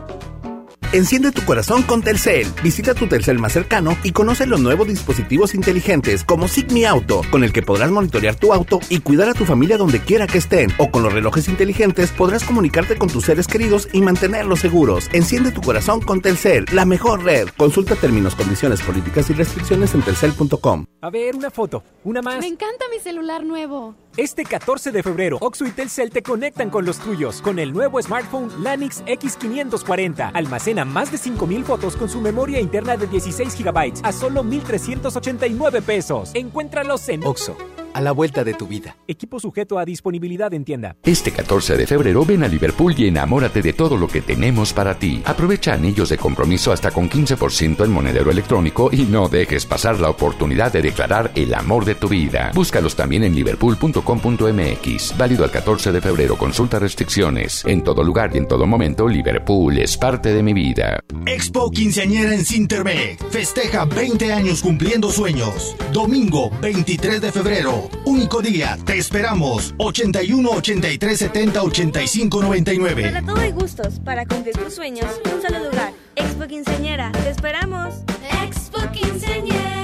Enciende 0.93 1.31
tu 1.31 1.45
corazón 1.45 1.83
con 1.83 2.01
Telcel. 2.01 2.47
Visita 2.61 2.93
tu 2.93 3.07
Telcel 3.07 3.39
más 3.39 3.53
cercano 3.53 3.95
y 4.03 4.11
conoce 4.11 4.45
los 4.45 4.59
nuevos 4.59 4.89
dispositivos 4.89 5.55
inteligentes 5.55 6.25
como 6.25 6.49
Sigmi 6.49 6.83
Auto, 6.83 7.21
con 7.31 7.45
el 7.45 7.53
que 7.53 7.61
podrás 7.61 7.91
monitorear 7.91 8.35
tu 8.35 8.51
auto 8.51 8.81
y 8.89 8.99
cuidar 8.99 9.29
a 9.29 9.33
tu 9.33 9.45
familia 9.45 9.77
donde 9.77 10.01
quiera 10.01 10.27
que 10.27 10.39
estén. 10.39 10.69
O 10.79 10.91
con 10.91 11.03
los 11.03 11.13
relojes 11.13 11.47
inteligentes 11.47 12.11
podrás 12.11 12.43
comunicarte 12.43 12.97
con 12.97 13.09
tus 13.09 13.23
seres 13.23 13.47
queridos 13.47 13.87
y 13.93 14.01
mantenerlos 14.01 14.59
seguros. 14.59 15.07
Enciende 15.13 15.51
tu 15.51 15.61
corazón 15.61 16.01
con 16.01 16.19
Telcel, 16.19 16.65
la 16.73 16.83
mejor 16.83 17.23
red. 17.23 17.47
Consulta 17.55 17.95
términos, 17.95 18.35
condiciones, 18.35 18.81
políticas 18.81 19.29
y 19.29 19.33
restricciones 19.33 19.95
en 19.95 20.01
telcel.com. 20.01 20.87
A 20.99 21.09
ver, 21.09 21.37
una 21.37 21.51
foto, 21.51 21.85
una 22.03 22.21
más. 22.21 22.39
Me 22.39 22.47
encanta 22.47 22.83
mi 22.93 22.99
celular 22.99 23.45
nuevo. 23.45 23.95
Este 24.17 24.43
14 24.43 24.91
de 24.91 25.03
febrero, 25.03 25.37
Oxo 25.39 25.65
y 25.65 25.71
Telcel 25.71 26.09
te 26.09 26.21
conectan 26.21 26.69
con 26.69 26.83
los 26.85 26.99
tuyos 26.99 27.41
con 27.41 27.59
el 27.59 27.71
nuevo 27.71 28.01
smartphone 28.01 28.51
Lanix 28.61 29.01
X540. 29.05 30.31
Almacena 30.33 30.83
más 30.83 31.13
de 31.13 31.17
5000 31.17 31.63
fotos 31.63 31.95
con 31.95 32.09
su 32.09 32.19
memoria 32.19 32.59
interna 32.59 32.97
de 32.97 33.07
16 33.07 33.63
GB 33.63 34.01
a 34.03 34.11
solo 34.11 34.43
1389 34.43 35.81
pesos. 35.81 36.31
Encuéntralos 36.33 37.07
en 37.07 37.25
Oxo, 37.25 37.55
a 37.93 38.01
la 38.01 38.11
vuelta 38.11 38.43
de 38.43 38.53
tu 38.53 38.67
vida. 38.67 38.97
Equipo 39.07 39.39
sujeto 39.39 39.79
a 39.79 39.85
disponibilidad 39.85 40.53
en 40.53 40.65
tienda. 40.65 40.95
Este 41.03 41.31
14 41.31 41.77
de 41.77 41.87
febrero 41.87 42.25
ven 42.25 42.43
a 42.43 42.47
Liverpool 42.47 42.93
y 42.97 43.07
enamórate 43.07 43.61
de 43.61 43.73
todo 43.73 43.97
lo 43.97 44.07
que 44.07 44.21
tenemos 44.21 44.73
para 44.73 44.97
ti. 44.97 45.21
Aprovecha 45.25 45.73
anillos 45.73 46.09
de 46.09 46.17
compromiso 46.17 46.71
hasta 46.71 46.91
con 46.91 47.09
15% 47.09 47.83
en 47.83 47.91
monedero 47.91 48.31
electrónico 48.31 48.89
y 48.91 49.03
no 49.03 49.29
dejes 49.29 49.65
pasar 49.65 49.99
la 49.99 50.09
oportunidad 50.09 50.71
de 50.71 50.81
declarar 50.81 51.31
el 51.35 51.53
amor 51.53 51.85
de 51.85 51.95
tu 51.95 52.07
vida. 52.07 52.51
Búscalos 52.53 52.95
también 52.95 53.23
en 53.23 53.35
liverpool.com.mx. 53.35 55.17
Válido 55.17 55.43
al 55.43 55.51
14 55.51 55.91
de 55.91 56.01
febrero. 56.01 56.37
Consulta 56.37 56.79
restricciones. 56.79 57.63
En 57.65 57.83
todo 57.83 58.03
lugar 58.03 58.31
y 58.33 58.37
en 58.37 58.47
todo 58.47 58.65
momento, 58.65 59.07
Liverpool 59.07 59.77
es 59.77 59.97
parte 59.97 60.33
de 60.33 60.43
mi 60.43 60.53
vida. 60.53 60.99
Expo 61.25 61.69
Quinceañera 61.71 62.33
en 62.33 62.45
Cintermec. 62.45 63.23
Festeja 63.29 63.85
20 63.85 64.31
años 64.33 64.61
cumpliendo 64.61 65.09
sueños. 65.11 65.75
Domingo 65.91 66.51
23 66.61 67.21
de 67.21 67.31
febrero. 67.31 67.80
Único 68.05 68.41
día. 68.41 68.77
Te 68.85 68.97
esperamos. 68.97 69.73
81 69.77 70.49
83 70.49 71.17
70 71.17 71.63
85 71.63 72.41
99. 72.41 73.03
Para 73.03 73.21
todo 73.21 73.37
hay 73.37 73.51
gustos. 73.51 73.99
Para 73.99 74.25
cumplir 74.25 74.55
tus 74.57 74.73
sueños, 74.73 75.07
un 75.25 75.41
solo 75.41 75.59
lugar. 75.59 75.93
Expo 76.15 76.47
Quinceañera. 76.47 77.11
Te 77.11 77.29
esperamos. 77.29 77.95
Expo 78.43 78.79
Quinceañera. 78.91 79.81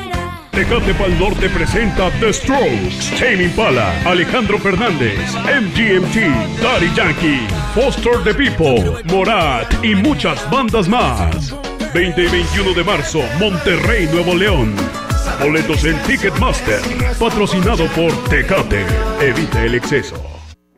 Tecate 0.58 0.92
Pal 0.96 1.20
Norte 1.20 1.50
presenta 1.50 2.10
The 2.20 2.34
Strokes, 2.34 3.12
Tame 3.20 3.44
Impala, 3.44 3.94
Alejandro 4.06 4.58
Fernández, 4.58 5.20
MGMT, 5.46 6.60
Daddy 6.60 6.92
Yankee, 6.96 7.48
Foster 7.76 8.24
the 8.24 8.34
People, 8.34 9.04
Morat 9.06 9.72
y 9.84 9.94
muchas 9.94 10.50
bandas 10.50 10.90
más. 10.90 11.54
20 11.94 12.24
y 12.24 12.28
21 12.28 12.74
de 12.74 12.84
marzo, 12.84 13.22
Monterrey, 13.40 14.08
Nuevo 14.12 14.34
León. 14.34 14.74
Boletos 15.42 15.84
en 15.86 16.02
Ticketmaster, 16.04 16.80
patrocinado 17.20 17.86
por 17.96 18.12
Tecate. 18.30 18.86
Evita 19.22 19.64
el 19.64 19.76
exceso. 19.76 20.16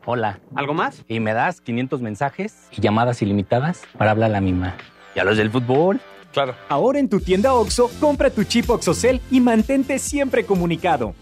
Hola. 0.04 0.40
¿Algo 0.54 0.74
más? 0.74 1.04
Y 1.08 1.20
me 1.20 1.32
das 1.32 1.60
500 1.60 2.00
mensajes 2.00 2.68
y 2.70 2.80
llamadas 2.80 3.22
ilimitadas 3.22 3.82
para 3.96 4.10
hablar 4.10 4.30
a 4.30 4.32
la 4.34 4.40
misma. 4.40 4.76
¿Y 5.14 5.20
a 5.20 5.24
los 5.24 5.36
del 5.36 5.50
fútbol? 5.50 6.00
Claro. 6.32 6.54
Ahora 6.68 6.98
en 6.98 7.08
tu 7.08 7.20
tienda 7.20 7.54
OXO, 7.54 7.90
compra 8.00 8.30
tu 8.30 8.44
chip 8.44 8.68
OXOCEL 8.70 9.20
y 9.30 9.40
mantente 9.40 9.98
siempre 9.98 10.44
comunicado. 10.44 11.14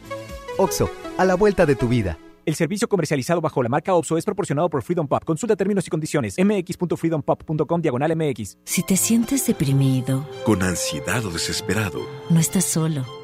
OXO, 0.58 0.90
a 1.16 1.25
la 1.25 1.35
vuelta 1.35 1.66
de 1.66 1.76
tu 1.76 1.88
vida. 1.88 2.18
El 2.44 2.54
servicio 2.54 2.88
comercializado 2.88 3.42
bajo 3.42 3.62
la 3.62 3.68
marca 3.68 3.94
OXO 3.94 4.16
es 4.16 4.25
proporcionado 4.25 4.70
por 4.70 4.82
Freedom 4.82 5.06
Pop. 5.06 5.23
Consulta 5.23 5.54
términos 5.54 5.87
y 5.87 5.90
condiciones. 5.90 6.37
mx.freedompop.com 6.38 7.82
diagonal 7.82 8.16
mx. 8.16 8.56
Si 8.64 8.82
te 8.82 8.97
sientes 8.97 9.47
deprimido, 9.47 10.26
con 10.44 10.62
ansiedad 10.62 11.25
o 11.26 11.30
desesperado, 11.30 12.00
no 12.30 12.40
estás 12.40 12.64
solo. 12.64 13.17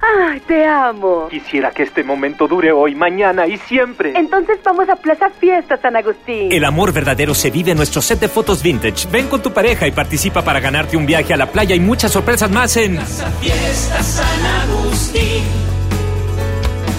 ¡Ay, 0.00 0.40
te 0.40 0.66
amo! 0.66 1.28
Quisiera 1.28 1.70
que 1.70 1.82
este 1.82 2.02
momento 2.02 2.48
dure 2.48 2.72
hoy, 2.72 2.94
mañana 2.94 3.46
y 3.46 3.58
siempre. 3.58 4.12
Entonces 4.16 4.58
vamos 4.64 4.88
a 4.88 4.96
Plaza 4.96 5.28
Fiesta 5.30 5.76
San 5.76 5.96
Agustín. 5.96 6.50
El 6.52 6.64
amor 6.64 6.92
verdadero 6.92 7.34
se 7.34 7.50
vive 7.50 7.72
en 7.72 7.76
nuestro 7.76 8.00
set 8.00 8.18
de 8.20 8.28
fotos 8.28 8.62
vintage. 8.62 9.08
Ven 9.10 9.28
con 9.28 9.42
tu 9.42 9.52
pareja 9.52 9.86
y 9.86 9.92
participa 9.92 10.42
para 10.42 10.60
ganarte 10.60 10.96
un 10.96 11.06
viaje 11.06 11.34
a 11.34 11.36
la 11.36 11.46
playa 11.46 11.74
y 11.74 11.80
muchas 11.80 12.12
sorpresas 12.12 12.50
más 12.50 12.76
en 12.76 12.96
Plaza 12.96 13.30
Fiesta 13.40 14.02
San 14.02 14.46
Agustín. 14.46 15.79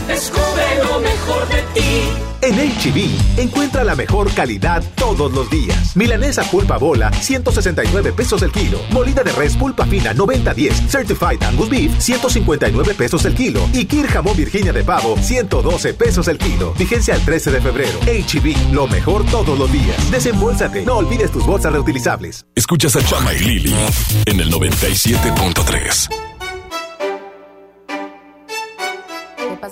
Descubre 0.08 0.84
lo 0.84 1.00
mejor 1.00 1.48
de 1.50 1.62
ti. 1.74 2.32
En 2.44 2.56
HB, 2.56 3.40
encuentra 3.40 3.84
la 3.84 3.96
mejor 3.96 4.34
calidad 4.34 4.84
todos 4.96 5.32
los 5.32 5.50
días. 5.52 5.96
Milanesa 5.96 6.44
pulpa 6.44 6.78
bola, 6.78 7.12
169 7.14 8.14
pesos 8.14 8.42
el 8.42 8.52
kilo. 8.52 8.80
Molida 8.90 9.24
de 9.24 9.32
res 9.32 9.56
pulpa 9.56 9.86
fina, 9.86 10.14
90-10. 10.14 10.90
Certified 10.90 11.44
Angus 11.44 11.70
Beef, 11.70 12.00
159 12.00 12.96
pesos 12.96 13.26
el 13.26 13.36
kilo. 13.36 13.62
Y 13.74 13.86
Kir 13.86 14.08
jamón 14.08 14.36
Virginia 14.36 14.74
de 14.74 14.84
pavo, 14.84 15.16
112 15.18 15.94
pesos 15.94 16.28
el 16.28 16.40
kilo. 16.40 16.74
Vigencia 16.80 17.14
el 17.14 17.24
13 17.24 17.52
de 17.52 17.62
febrero. 17.62 18.00
HB, 18.02 18.74
lo 18.74 18.88
mejor 18.88 19.24
todos 19.26 19.58
los 19.58 19.72
días. 19.72 20.12
Desembolsate, 20.12 20.84
no 20.84 20.96
olvides 20.98 21.32
tus 21.32 21.46
bolsas 21.46 21.72
reutilizables. 21.72 22.46
Escuchas 22.56 22.96
a 22.96 23.04
Chama 23.04 23.34
y 23.36 23.40
Lili 23.40 23.76
en 24.26 24.40
el 24.40 24.52
97.3. 24.52 26.31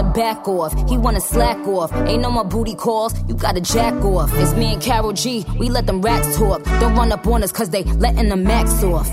to 0.00 0.10
back 0.10 0.48
off. 0.48 0.72
He 0.88 0.96
wanna 0.96 1.20
slack 1.20 1.58
off. 1.66 1.92
Ain't 2.08 2.22
no 2.22 2.30
more 2.30 2.44
booty 2.44 2.74
calls. 2.74 3.12
You 3.28 3.34
gotta 3.34 3.60
jack 3.60 3.94
off. 4.04 4.30
It's 4.34 4.54
me 4.54 4.72
and 4.74 4.82
Carol 4.82 5.12
G. 5.12 5.44
We 5.58 5.68
let 5.68 5.86
them 5.86 6.00
rats 6.00 6.36
talk. 6.36 6.62
Don't 6.80 6.94
run 6.94 7.12
up 7.12 7.26
on 7.26 7.42
us 7.42 7.52
cause 7.52 7.70
they 7.70 7.84
letting 7.84 8.28
the 8.28 8.36
max 8.36 8.82
off. 8.82 9.08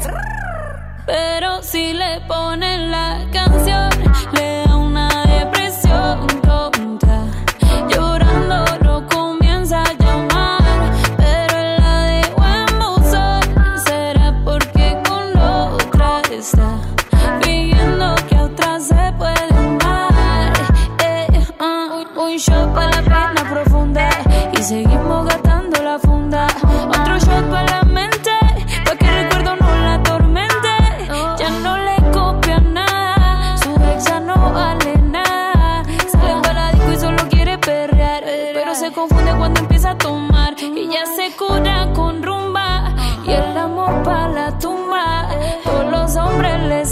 Pero 1.06 1.62
si 1.62 1.94
le 1.94 2.22
ponen 2.28 2.92
la 2.92 3.26
canción, 3.32 3.90
le 4.34 4.66
da 4.66 4.76
una 4.76 5.10
depresión 5.26 6.28
seguimos 24.68 25.26
gastando 25.26 25.82
la 25.82 25.98
funda. 25.98 26.46
Otro 26.90 27.18
shot 27.20 27.50
para 27.50 27.64
la 27.64 27.84
mente, 27.84 28.32
pa' 28.84 28.96
que 28.98 29.06
el 29.08 29.24
recuerdo 29.24 29.56
no 29.56 29.78
la 29.78 29.94
atormente. 29.94 30.74
Ya 31.40 31.50
no 31.64 31.78
le 31.78 31.96
copia 32.12 32.60
nada, 32.60 33.58
su 33.58 33.70
ex 33.72 34.04
ya 34.04 34.20
no 34.20 34.36
vale 34.52 34.98
nada. 34.98 35.84
Sale 36.12 36.42
para 36.42 36.54
la 36.54 36.72
disco 36.74 36.92
y 36.92 36.98
solo 36.98 37.30
quiere 37.30 37.58
perrear, 37.58 38.24
pero 38.26 38.76
se 38.76 38.92
confunde 38.92 39.32
cuando 39.38 39.62
empieza 39.62 39.92
a 39.92 39.98
tomar. 39.98 40.54
Y 40.60 40.90
ya 40.90 41.06
se 41.16 41.34
cura 41.38 41.88
con 41.94 42.22
rumba 42.22 42.94
y 43.26 43.32
el 43.32 43.58
amor 43.58 44.04
para 44.04 44.28
la 44.28 44.60
tumba. 44.60 45.30
Todos 45.64 45.92
los 45.92 46.16
hombres 46.18 46.62
le 46.64 46.86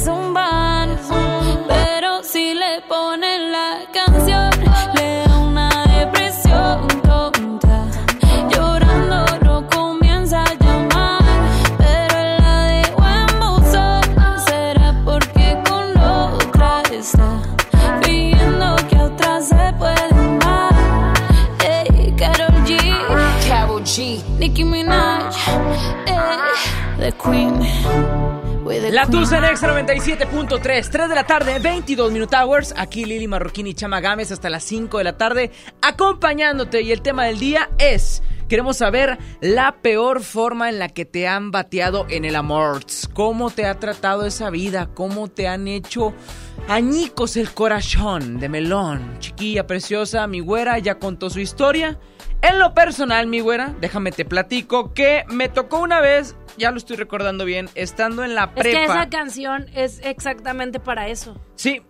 La. 28.92 29.08
Tusa 29.08 29.40
en 29.40 29.46
Extra 29.46 29.74
97.3, 29.86 30.62
3 30.62 31.10
de 31.10 31.16
la 31.16 31.26
tarde, 31.26 31.60
22 31.60 32.12
Minute 32.12 32.36
Hours. 32.36 32.74
Aquí 32.78 33.04
Lili 33.04 33.28
Marroquín 33.28 33.68
y 33.68 33.74
Chama 33.74 34.00
Gámez 34.00 34.32
hasta 34.32 34.50
las 34.50 34.64
5 34.64 35.00
de 35.00 35.04
la 35.04 35.18
tarde, 35.18 35.52
acompañándote. 35.82 36.82
Y 36.82 36.92
el 36.92 37.02
tema 37.02 37.26
del 37.26 37.40
día 37.40 37.70
es: 37.78 38.24
Queremos 38.48 38.78
saber 38.78 39.18
la 39.42 39.82
peor 39.82 40.22
forma 40.22 40.70
en 40.70 40.80
la 40.80 40.90
que 40.90 41.06
te 41.06 41.28
han 41.28 41.52
bateado 41.52 42.06
en 42.10 42.26
el 42.26 42.36
amor. 42.36 42.84
¿Cómo 43.14 43.50
te 43.50 43.66
ha 43.66 43.80
tratado 43.80 44.26
esa 44.26 44.50
vida? 44.50 44.90
¿Cómo 44.94 45.28
te 45.28 45.48
han 45.48 45.68
hecho 45.68 46.14
añicos 46.68 47.38
el 47.38 47.52
corazón 47.52 48.40
de 48.40 48.50
melón? 48.50 49.18
Chiquilla 49.20 49.68
preciosa, 49.68 50.28
mi 50.28 50.40
güera 50.40 50.80
ya 50.80 51.00
contó 51.00 51.30
su 51.30 51.40
historia. 51.40 52.00
En 52.41 52.60
lo 52.60 52.74
personal, 52.74 53.28
mi 53.28 53.39
güera, 53.39 53.74
déjame 53.82 54.12
te 54.12 54.26
platico 54.26 54.93
que 54.93 55.24
me 55.30 55.50
tocó 55.50 55.80
una 55.80 56.00
vez, 56.00 56.36
ya 56.58 56.71
lo 56.71 56.78
estoy 56.78 56.95
recordando 56.95 57.43
bien, 57.43 57.69
estando 57.76 58.24
en 58.24 58.36
la 58.36 58.54
prepa. 58.54 58.69
Es 58.69 58.76
que 58.76 58.84
esa 58.84 59.10
canción 59.10 59.65
es 59.74 60.00
exactamente 60.04 60.80
para 60.80 61.08
eso. 61.08 61.39
Sí, 61.56 61.82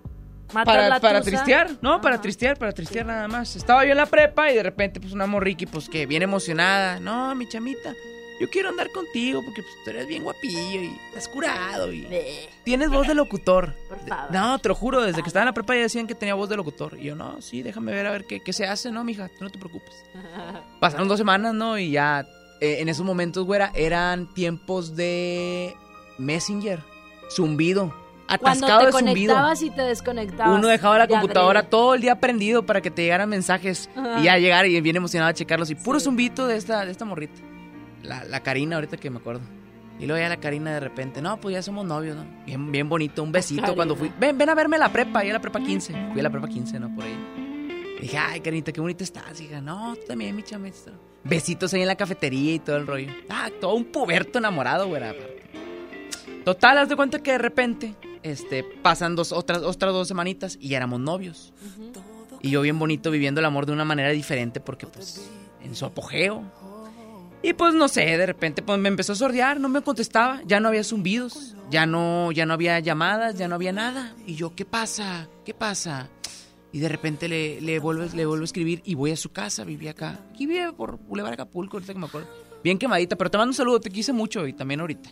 para, 0.54 1.00
para 1.00 1.22
tristear, 1.22 1.72
¿no? 1.82 2.00
Para 2.02 2.22
tristear, 2.22 2.58
para 2.58 2.72
tristear 2.72 3.06
nada 3.06 3.28
más. 3.28 3.56
Estaba 3.56 3.84
yo 3.84 3.92
en 3.92 3.98
la 3.98 4.06
prepa 4.06 4.52
y 4.52 4.56
de 4.56 4.64
repente, 4.64 5.00
pues, 5.00 5.14
una 5.14 5.26
morriqui, 5.28 5.66
pues, 5.66 5.90
que 5.90 6.06
bien 6.06 6.24
emocionada. 6.24 7.00
No, 7.00 7.36
mi 7.36 7.48
chamita, 7.48 7.94
yo 8.40 8.50
quiero 8.50 8.70
andar 8.70 8.92
contigo 8.92 9.42
porque 9.44 9.62
pues, 9.62 9.74
tú 9.84 9.90
eres 9.92 10.08
bien 10.08 10.24
guapillo 10.24 10.82
y 10.82 10.98
estás 11.08 11.28
curado 11.28 11.92
y 11.92 12.08
tienes 12.64 12.90
voz 12.90 13.08
de 13.08 13.16
locutor. 13.16 13.76
Por 13.88 14.00
favor. 14.08 14.32
No, 14.32 14.60
te 14.60 14.70
lo 14.70 14.76
juro, 14.76 15.02
desde 15.02 15.22
que 15.22 15.28
estaba 15.28 15.44
en 15.44 15.48
la 15.48 15.54
prepa 15.54 15.76
ya 15.76 15.82
decían 15.82 16.08
que 16.08 16.16
tenía 16.16 16.36
voz 16.36 16.50
de 16.50 16.58
locutor. 16.58 16.98
Y 17.00 17.06
yo, 17.06 17.16
no, 17.16 17.42
sí, 17.42 17.62
déjame 17.62 17.92
ver 17.92 18.06
a 18.08 18.12
ver 18.12 18.26
qué, 18.26 18.42
qué 18.42 18.54
se 18.54 18.66
hace, 18.66 18.92
¿no, 18.92 19.04
mija? 19.04 19.30
Tú 19.30 19.44
no 19.44 19.50
te 19.50 19.60
preocupes. 19.60 19.94
Pasaron 20.80 21.08
dos 21.08 21.18
semanas, 21.18 21.54
¿no? 21.54 21.78
Y 21.78 21.92
ya, 21.92 22.28
eh, 22.62 22.78
en 22.80 22.90
esos 22.90 23.06
momentos, 23.06 23.46
güera, 23.46 23.72
eran 23.76 24.34
tiempos 24.34 24.96
de 24.96 25.74
Messenger, 26.18 26.80
zumbido 27.30 27.94
cuando 28.40 28.68
te 28.80 28.92
conectabas 28.92 29.62
y 29.62 29.70
te 29.70 29.82
desconectabas. 29.84 30.58
Uno 30.58 30.68
dejaba 30.68 30.98
la 30.98 31.08
computadora 31.08 31.70
todo 31.70 31.94
el 31.94 32.02
día 32.02 32.20
prendido 32.20 32.66
para 32.66 32.82
que 32.82 32.92
te 32.92 33.04
llegaran 33.04 33.30
mensajes 33.30 33.90
y 34.20 34.24
ya 34.24 34.38
llegar 34.38 34.66
y 34.66 34.80
bien 34.82 34.96
emocionado 34.96 35.30
a 35.30 35.34
checarlos. 35.34 35.70
Y 35.70 35.76
puro 35.76 36.00
zumbito 36.00 36.48
de 36.48 36.58
esta, 36.58 36.86
de 36.86 36.92
esta 36.92 37.06
morrita. 37.06 37.42
La, 38.06 38.24
la 38.24 38.42
Karina, 38.42 38.76
ahorita 38.76 38.98
que 38.98 39.10
me 39.10 39.18
acuerdo. 39.18 39.42
Y 40.00 40.06
luego 40.08 40.22
ya 40.22 40.30
la 40.30 40.38
Karina 40.38 40.74
de 40.74 40.80
repente, 40.82 41.22
no, 41.22 41.40
pues 41.40 41.54
ya 41.54 41.62
somos 41.62 41.86
novios, 41.86 42.18
¿no? 42.18 42.26
Bien, 42.46 42.72
bien 42.72 42.90
bonito, 42.90 43.24
un 43.24 43.32
besito 43.32 43.76
cuando 43.76 43.96
fui. 43.96 44.12
Ven, 44.20 44.38
ven 44.38 44.50
a 44.50 44.56
verme 44.56 44.76
a 44.76 44.80
la 44.80 44.90
prepa, 44.90 45.24
y 45.24 45.30
a 45.30 45.34
la 45.34 45.40
prepa 45.40 45.62
15. 45.62 46.10
Fui 46.12 46.20
a 46.20 46.24
la 46.24 46.30
prepa 46.30 46.48
15, 46.48 46.80
¿no? 46.80 46.94
Por 46.94 47.06
ahí. 47.06 47.18
Y 47.98 48.02
dije, 48.02 48.18
ay, 48.18 48.42
Karinita, 48.42 48.74
qué 48.74 48.82
bonita 48.82 49.04
estás. 49.04 49.42
No, 49.64 49.96
tú 49.96 50.02
también, 50.08 50.36
mi 50.36 50.44
chamestra. 50.44 50.94
Besitos 51.24 51.74
ahí 51.74 51.82
en 51.82 51.88
la 51.88 51.96
cafetería 51.96 52.56
y 52.56 52.60
todo 52.60 52.76
el 52.76 52.86
rollo. 52.86 53.08
Ah, 53.30 53.50
todo 53.62 53.74
un 53.74 53.86
puberto 53.86 54.38
enamorado, 54.38 54.88
güey, 54.88 55.02
Total, 56.44 56.78
haz 56.78 56.90
de 56.90 56.96
cuenta 56.96 57.24
que 57.24 57.32
de 57.32 57.38
repente 57.40 57.96
este, 58.22 58.64
pasan 58.64 59.16
dos, 59.16 59.32
otras, 59.32 59.64
otras 59.64 59.94
dos 59.94 60.08
semanitas 60.08 60.58
y 60.62 60.70
ya 60.70 60.78
éramos 60.78 61.00
novios. 61.00 61.54
Y 62.42 62.52
yo 62.52 62.62
bien 62.62 62.78
bonito 62.78 63.10
viviendo 63.10 63.40
el 63.40 63.46
amor 63.46 63.66
de 63.66 63.72
una 63.72 63.86
manera 63.86 64.10
diferente 64.10 64.60
porque 64.60 64.86
pues 64.86 65.28
en 65.64 65.76
su 65.76 65.86
apogeo. 65.86 66.44
Y 67.42 67.54
pues 67.54 67.74
no 67.76 67.88
sé, 67.88 68.02
de 68.02 68.26
repente 68.26 68.64
pues 68.64 68.80
me 68.80 68.90
empezó 68.90 69.14
a 69.14 69.16
sordear, 69.16 69.60
no 69.60 69.70
me 69.70 69.82
contestaba, 69.82 70.42
ya 70.46 70.60
no 70.60 70.70
había 70.70 70.84
zumbidos, 70.84 71.56
ya 71.70 71.86
no, 71.86 72.32
ya 72.32 72.46
no 72.46 72.54
había 72.54 72.80
llamadas, 72.80 73.38
ya 73.38 73.48
no 73.48 73.56
había 73.56 73.72
nada. 73.72 74.16
Y 74.26 74.36
yo, 74.36 74.56
¿qué 74.56 74.66
pasa? 74.66 75.28
¿Qué 75.46 75.54
pasa? 75.54 76.10
Y 76.72 76.80
de 76.80 76.90
repente 76.90 77.30
le, 77.30 77.62
le, 77.62 77.80
vuelvo, 77.80 78.04
le 78.14 78.26
vuelvo 78.26 78.42
a 78.42 78.46
escribir 78.46 78.82
y 78.84 78.96
voy 78.96 79.12
a 79.12 79.16
su 79.16 79.32
casa, 79.32 79.64
vivía 79.64 79.92
acá. 79.92 80.20
Aquí 80.32 80.46
vive 80.48 80.74
por 80.74 80.98
Boulevard 80.98 81.34
Acapulco, 81.34 81.78
ahorita 81.78 81.94
que 81.94 82.00
me 82.00 82.08
acuerdo. 82.08 82.28
Bien 82.64 82.80
quemadita, 82.80 83.16
pero 83.16 83.30
te 83.30 83.38
mando 83.38 83.52
un 83.52 83.56
saludo, 83.56 83.80
te 83.80 83.92
quise 83.92 84.12
mucho 84.12 84.48
y 84.48 84.54
también 84.54 84.80
ahorita. 84.80 85.12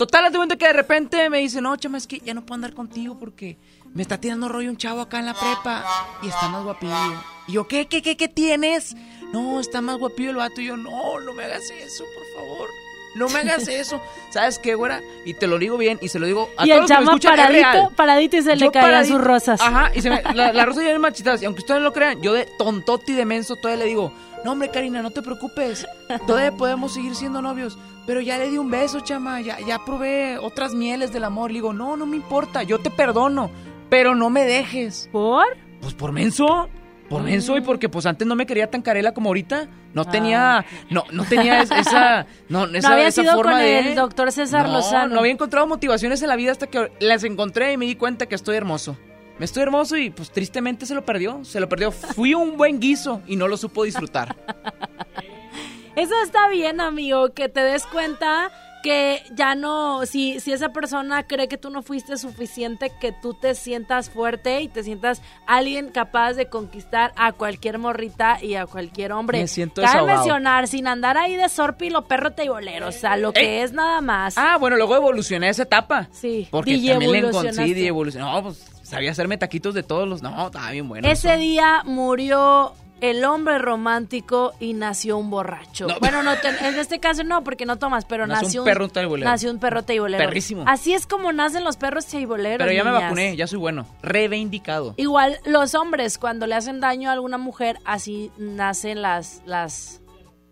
Total, 0.00 0.30
te 0.30 0.36
cuento 0.38 0.56
que 0.56 0.66
de 0.66 0.72
repente 0.72 1.28
me 1.28 1.40
dice, 1.40 1.60
no, 1.60 1.76
chama, 1.76 1.98
es 1.98 2.06
que 2.06 2.20
ya 2.20 2.32
no 2.32 2.46
puedo 2.46 2.54
andar 2.54 2.72
contigo 2.72 3.18
porque 3.18 3.58
me 3.92 4.00
está 4.00 4.18
tirando 4.18 4.48
rollo 4.48 4.70
un 4.70 4.78
chavo 4.78 5.02
acá 5.02 5.18
en 5.18 5.26
la 5.26 5.34
prepa 5.34 5.84
y 6.22 6.28
está 6.28 6.48
más 6.48 6.62
guapillo. 6.64 7.22
Y 7.48 7.52
yo, 7.52 7.68
¿qué, 7.68 7.86
qué, 7.86 8.00
qué, 8.00 8.16
qué 8.16 8.28
tienes? 8.28 8.96
No, 9.32 9.60
está 9.60 9.80
más 9.80 9.98
guapillo 9.98 10.30
el 10.30 10.36
vato. 10.36 10.60
Y 10.60 10.66
yo, 10.66 10.76
no, 10.76 11.20
no 11.20 11.32
me 11.32 11.44
hagas 11.44 11.70
eso, 11.70 12.04
por 12.14 12.24
favor. 12.34 12.68
No 13.14 13.28
me 13.28 13.40
hagas 13.40 13.68
eso. 13.68 14.00
¿Sabes 14.30 14.58
qué, 14.58 14.74
güera? 14.74 15.00
Y 15.24 15.34
te 15.34 15.46
lo 15.46 15.58
digo 15.58 15.76
bien 15.76 15.98
y 16.00 16.08
se 16.08 16.18
lo 16.18 16.26
digo 16.26 16.48
a 16.56 16.66
y 16.66 16.70
todos 16.70 16.82
el 16.82 16.96
chama 16.96 17.18
paradito, 17.18 17.90
paradito 17.96 18.36
y 18.36 18.42
se 18.42 18.56
le 18.56 18.70
caían 18.70 19.06
sus 19.06 19.20
rosas. 19.20 19.60
Ajá, 19.60 19.90
y 19.94 20.02
se 20.02 20.10
me, 20.10 20.22
la, 20.34 20.52
la 20.52 20.64
rosa 20.66 20.82
ya 20.82 20.90
es 20.90 20.98
machitas. 20.98 21.42
Y 21.42 21.44
aunque 21.44 21.60
ustedes 21.60 21.80
no 21.80 21.84
lo 21.84 21.92
crean, 21.92 22.20
yo 22.22 22.32
de 22.32 22.46
tontote 22.58 23.12
y 23.12 23.14
de 23.14 23.24
menso 23.24 23.56
todavía 23.56 23.84
le 23.84 23.88
digo, 23.88 24.12
no, 24.44 24.52
hombre, 24.52 24.70
Karina, 24.70 25.02
no 25.02 25.10
te 25.10 25.22
preocupes. 25.22 25.86
Todavía 26.26 26.52
podemos 26.52 26.94
seguir 26.94 27.14
siendo 27.14 27.42
novios. 27.42 27.76
Pero 28.06 28.20
ya 28.20 28.38
le 28.38 28.48
di 28.50 28.58
un 28.58 28.70
beso, 28.70 29.00
chama. 29.00 29.40
Ya, 29.40 29.58
ya 29.60 29.84
probé 29.84 30.38
otras 30.38 30.74
mieles 30.74 31.12
del 31.12 31.24
amor. 31.24 31.50
Le 31.50 31.56
digo, 31.58 31.72
no, 31.72 31.96
no 31.96 32.06
me 32.06 32.16
importa. 32.16 32.62
Yo 32.62 32.78
te 32.78 32.90
perdono. 32.90 33.50
Pero 33.90 34.14
no 34.14 34.30
me 34.30 34.44
dejes. 34.44 35.08
¿Por? 35.12 35.44
Pues 35.82 35.94
por 35.94 36.12
menso. 36.12 36.68
Por 37.10 37.24
menso 37.24 37.56
y 37.56 37.60
porque 37.60 37.88
pues 37.88 38.06
antes 38.06 38.24
no 38.24 38.36
me 38.36 38.46
quería 38.46 38.70
tan 38.70 38.82
carela 38.82 39.12
como 39.12 39.30
ahorita. 39.30 39.66
No 39.92 40.04
tenía, 40.04 40.58
ah. 40.58 40.64
no, 40.90 41.04
no 41.10 41.24
tenía 41.24 41.60
esa, 41.60 42.24
no, 42.48 42.66
esa, 42.72 42.88
no 42.88 42.94
había 42.94 43.08
esa 43.08 43.22
sido 43.22 43.34
forma 43.34 43.54
con 43.54 43.60
de. 43.62 43.78
el 43.80 43.94
doctor 43.96 44.30
César 44.30 44.68
no, 44.68 44.74
Lozano. 44.74 45.14
No 45.14 45.18
había 45.18 45.32
encontrado 45.32 45.66
motivaciones 45.66 46.22
en 46.22 46.28
la 46.28 46.36
vida 46.36 46.52
hasta 46.52 46.68
que 46.68 46.92
las 47.00 47.24
encontré 47.24 47.72
y 47.72 47.76
me 47.76 47.86
di 47.86 47.96
cuenta 47.96 48.26
que 48.26 48.36
estoy 48.36 48.54
hermoso. 48.54 48.96
Me 49.40 49.44
estoy 49.44 49.64
hermoso 49.64 49.96
y 49.96 50.10
pues 50.10 50.30
tristemente 50.30 50.86
se 50.86 50.94
lo 50.94 51.04
perdió. 51.04 51.44
Se 51.44 51.58
lo 51.58 51.68
perdió. 51.68 51.90
Fui 51.90 52.34
un 52.34 52.56
buen 52.56 52.78
guiso 52.78 53.22
y 53.26 53.34
no 53.34 53.48
lo 53.48 53.56
supo 53.56 53.82
disfrutar. 53.82 54.36
Eso 55.96 56.14
está 56.22 56.48
bien, 56.48 56.80
amigo, 56.80 57.34
que 57.34 57.48
te 57.48 57.60
des 57.60 57.86
cuenta 57.86 58.52
que 58.82 59.22
ya 59.32 59.54
no, 59.54 60.04
si, 60.06 60.40
si 60.40 60.52
esa 60.52 60.70
persona 60.72 61.22
cree 61.26 61.48
que 61.48 61.58
tú 61.58 61.70
no 61.70 61.82
fuiste 61.82 62.16
suficiente, 62.16 62.90
que 63.00 63.12
tú 63.12 63.34
te 63.34 63.54
sientas 63.54 64.10
fuerte 64.10 64.60
y 64.62 64.68
te 64.68 64.82
sientas 64.82 65.22
alguien 65.46 65.90
capaz 65.90 66.32
de 66.34 66.48
conquistar 66.48 67.12
a 67.16 67.32
cualquier 67.32 67.78
morrita 67.78 68.42
y 68.42 68.54
a 68.54 68.66
cualquier 68.66 69.12
hombre. 69.12 69.40
Me 69.40 69.46
siento 69.48 69.82
Cabe 69.82 70.14
mencionar, 70.14 70.66
sin 70.68 70.86
andar 70.86 71.16
ahí 71.18 71.36
de 71.36 71.48
sorpilo, 71.48 72.06
perro 72.06 72.30
bolero, 72.48 72.88
o 72.88 72.92
sea, 72.92 73.16
lo 73.16 73.32
que 73.32 73.60
Eh. 73.60 73.62
es 73.62 73.72
nada 73.72 74.00
más. 74.00 74.34
Ah, 74.36 74.56
bueno, 74.58 74.76
luego 74.76 74.96
evolucioné 74.96 75.48
esa 75.48 75.64
etapa. 75.64 76.08
Sí, 76.12 76.48
Porque 76.50 76.72
DJ 76.72 76.92
también 76.92 77.12
le 77.12 77.18
encontré 77.18 77.66
y 77.68 77.86
evolucioné. 77.86 78.24
No, 78.24 78.42
pues 78.42 78.64
sabía 78.82 79.10
hacerme 79.10 79.36
taquitos 79.38 79.74
de 79.74 79.82
todos 79.82 80.08
los. 80.08 80.22
No, 80.22 80.46
estaba 80.46 80.70
bien 80.70 80.88
bueno. 80.88 81.08
Ese 81.08 81.30
eso. 81.30 81.40
día 81.40 81.82
murió 81.84 82.72
el 83.00 83.24
hombre 83.24 83.58
romántico 83.58 84.52
y 84.60 84.72
nació 84.74 85.16
un 85.18 85.30
borracho. 85.30 85.86
No. 85.86 85.98
Bueno, 86.00 86.22
no, 86.22 86.36
te- 86.38 86.48
en 86.48 86.78
este 86.78 86.98
caso 87.00 87.24
no, 87.24 87.42
porque 87.44 87.66
no 87.66 87.76
tomas, 87.78 88.04
pero 88.04 88.26
Nació 88.26 88.42
nació, 88.46 88.60
un 88.62 88.64
perro 88.66 88.88
teibolero. 88.88 89.30
Nació 89.30 89.50
un 89.50 89.58
perro 89.58 89.82
teibolero. 89.82 90.22
Perrísimo. 90.24 90.64
Así 90.66 90.92
es 90.94 91.06
como 91.06 91.32
nacen 91.32 91.64
los 91.64 91.76
perros 91.76 92.06
teiboleros. 92.06 92.58
Pero 92.66 92.72
ya 92.72 92.84
me 92.84 92.90
vacuné, 92.90 93.36
ya 93.36 93.46
soy 93.46 93.58
bueno. 93.58 93.86
Reivindicado. 94.02 94.94
Igual 94.96 95.38
los 95.44 95.74
hombres 95.74 96.18
cuando 96.18 96.46
le 96.46 96.54
hacen 96.54 96.80
daño 96.80 97.10
a 97.10 97.12
alguna 97.12 97.38
mujer, 97.38 97.78
así 97.84 98.30
nacen 98.38 99.02
las 99.02 99.42
las 99.46 99.96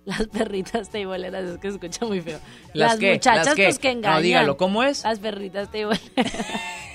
las 0.04 0.26
perritas 0.28 0.88
teiboleras, 0.88 1.44
es 1.44 1.58
que 1.58 1.68
se 1.68 1.74
escucha 1.74 2.06
muy 2.06 2.22
feo. 2.22 2.38
¿Las 2.72 2.92
Las 2.92 2.98
qué? 2.98 3.12
muchachas 3.12 3.44
¿Las 3.46 3.54
qué? 3.54 3.64
pues 3.64 3.78
que 3.78 3.88
No, 3.92 3.98
engañan. 3.98 4.22
dígalo, 4.22 4.56
¿cómo 4.56 4.82
es? 4.82 5.04
Las 5.04 5.18
perritas 5.18 5.70
teiboleras. 5.70 6.02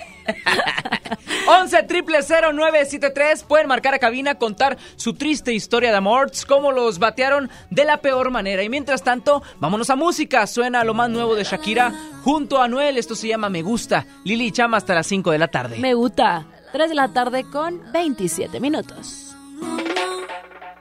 11 1.46 1.82
triple 1.84 2.18
0973 2.22 3.44
pueden 3.44 3.68
marcar 3.68 3.94
a 3.94 3.98
cabina, 3.98 4.36
contar 4.36 4.78
su 4.96 5.14
triste 5.14 5.52
historia 5.52 5.90
de 5.90 5.96
amor, 5.96 6.30
cómo 6.48 6.72
los 6.72 6.98
batearon 6.98 7.50
de 7.70 7.84
la 7.84 7.98
peor 7.98 8.30
manera. 8.30 8.62
Y 8.62 8.68
mientras 8.68 9.02
tanto, 9.02 9.42
vámonos 9.60 9.90
a 9.90 9.96
música. 9.96 10.46
Suena 10.46 10.84
lo 10.84 10.94
más 10.94 11.10
nuevo 11.10 11.34
de 11.34 11.44
Shakira 11.44 11.92
junto 12.22 12.62
a 12.62 12.68
Noel. 12.68 12.98
Esto 12.98 13.14
se 13.14 13.28
llama 13.28 13.48
Me 13.48 13.62
Gusta. 13.62 14.06
Lili 14.24 14.50
Chama 14.52 14.78
hasta 14.78 14.94
las 14.94 15.06
5 15.06 15.30
de 15.30 15.38
la 15.38 15.48
tarde. 15.48 15.78
Me 15.78 15.94
gusta. 15.94 16.46
3 16.72 16.88
de 16.88 16.94
la 16.94 17.12
tarde 17.12 17.44
con 17.44 17.80
27 17.92 18.58
minutos. 18.60 19.36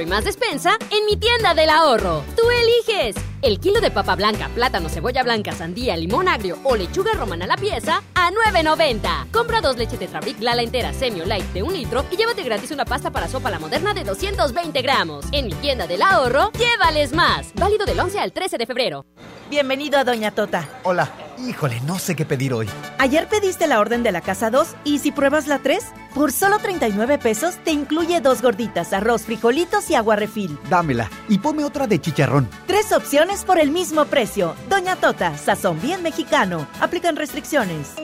ahorro 0.00 0.02
y 0.02 0.06
más 0.06 0.24
despensa 0.24 0.78
en 0.90 1.04
mi 1.06 1.16
tienda 1.16 1.54
del 1.54 1.70
ahorro. 1.70 2.22
Tú 2.36 2.42
eliges. 2.50 3.16
El 3.42 3.58
kilo 3.58 3.80
de 3.80 3.90
papa 3.90 4.16
blanca, 4.16 4.50
plátano, 4.54 4.88
cebolla 4.88 5.22
blanca, 5.22 5.52
sandía, 5.52 5.96
limón 5.96 6.28
agrio 6.28 6.58
o 6.64 6.76
lechuga 6.76 7.12
romana 7.14 7.46
a 7.46 7.48
la 7.48 7.56
pieza 7.56 8.02
a 8.14 8.30
9.90. 8.30 9.30
Compra 9.30 9.60
dos 9.60 9.78
leches 9.78 9.98
Tetrabric 9.98 10.40
Lala 10.40 10.62
entera 10.62 10.92
Semio 10.92 11.24
Light 11.24 11.46
de 11.54 11.62
un 11.62 11.72
litro 11.72 12.04
y 12.10 12.16
llévate 12.16 12.42
gratis 12.42 12.70
una 12.70 12.84
pasta 12.84 13.10
para 13.10 13.28
sopa 13.28 13.50
la 13.50 13.58
moderna 13.58 13.94
de 13.94 14.04
220 14.04 14.82
gramos. 14.82 15.24
En 15.32 15.46
mi 15.46 15.54
tienda 15.54 15.86
del 15.86 16.02
ahorro, 16.02 16.52
llévales 16.52 17.12
más. 17.12 17.52
Válido 17.54 17.86
del 17.86 17.98
11 17.98 18.18
al 18.20 18.32
13 18.32 18.58
de 18.58 18.66
febrero. 18.66 19.06
Bienvenido 19.48 19.98
a 19.98 20.04
Doña 20.04 20.30
Tota. 20.32 20.68
Hola. 20.84 21.10
Híjole, 21.48 21.80
no 21.86 21.98
sé 21.98 22.14
qué 22.14 22.26
pedir 22.26 22.52
hoy. 22.52 22.68
Ayer 22.98 23.26
pediste 23.26 23.66
la 23.66 23.80
orden 23.80 24.02
de 24.02 24.12
la 24.12 24.20
casa 24.20 24.50
2 24.50 24.76
y 24.84 24.98
si 24.98 25.10
pruebas 25.10 25.46
la 25.46 25.58
3, 25.58 25.82
por 26.14 26.32
solo 26.32 26.58
39 26.58 27.18
pesos 27.18 27.56
te 27.64 27.70
incluye 27.72 28.20
dos 28.20 28.42
gorditas, 28.42 28.92
arroz, 28.92 29.22
frijolitos 29.22 29.90
y 29.90 29.94
agua 29.94 30.16
refil. 30.16 30.58
Dámela 30.68 31.10
y 31.28 31.38
ponme 31.38 31.64
otra 31.64 31.86
de 31.86 32.00
chicharrón. 32.00 32.48
Tres 32.66 32.92
opciones 32.92 33.44
por 33.44 33.58
el 33.58 33.70
mismo 33.70 34.04
precio. 34.06 34.54
Doña 34.68 34.96
Tota, 34.96 35.36
sazón 35.38 35.80
bien 35.80 36.02
mexicano. 36.02 36.66
Aplican 36.80 37.16
restricciones. 37.16 37.94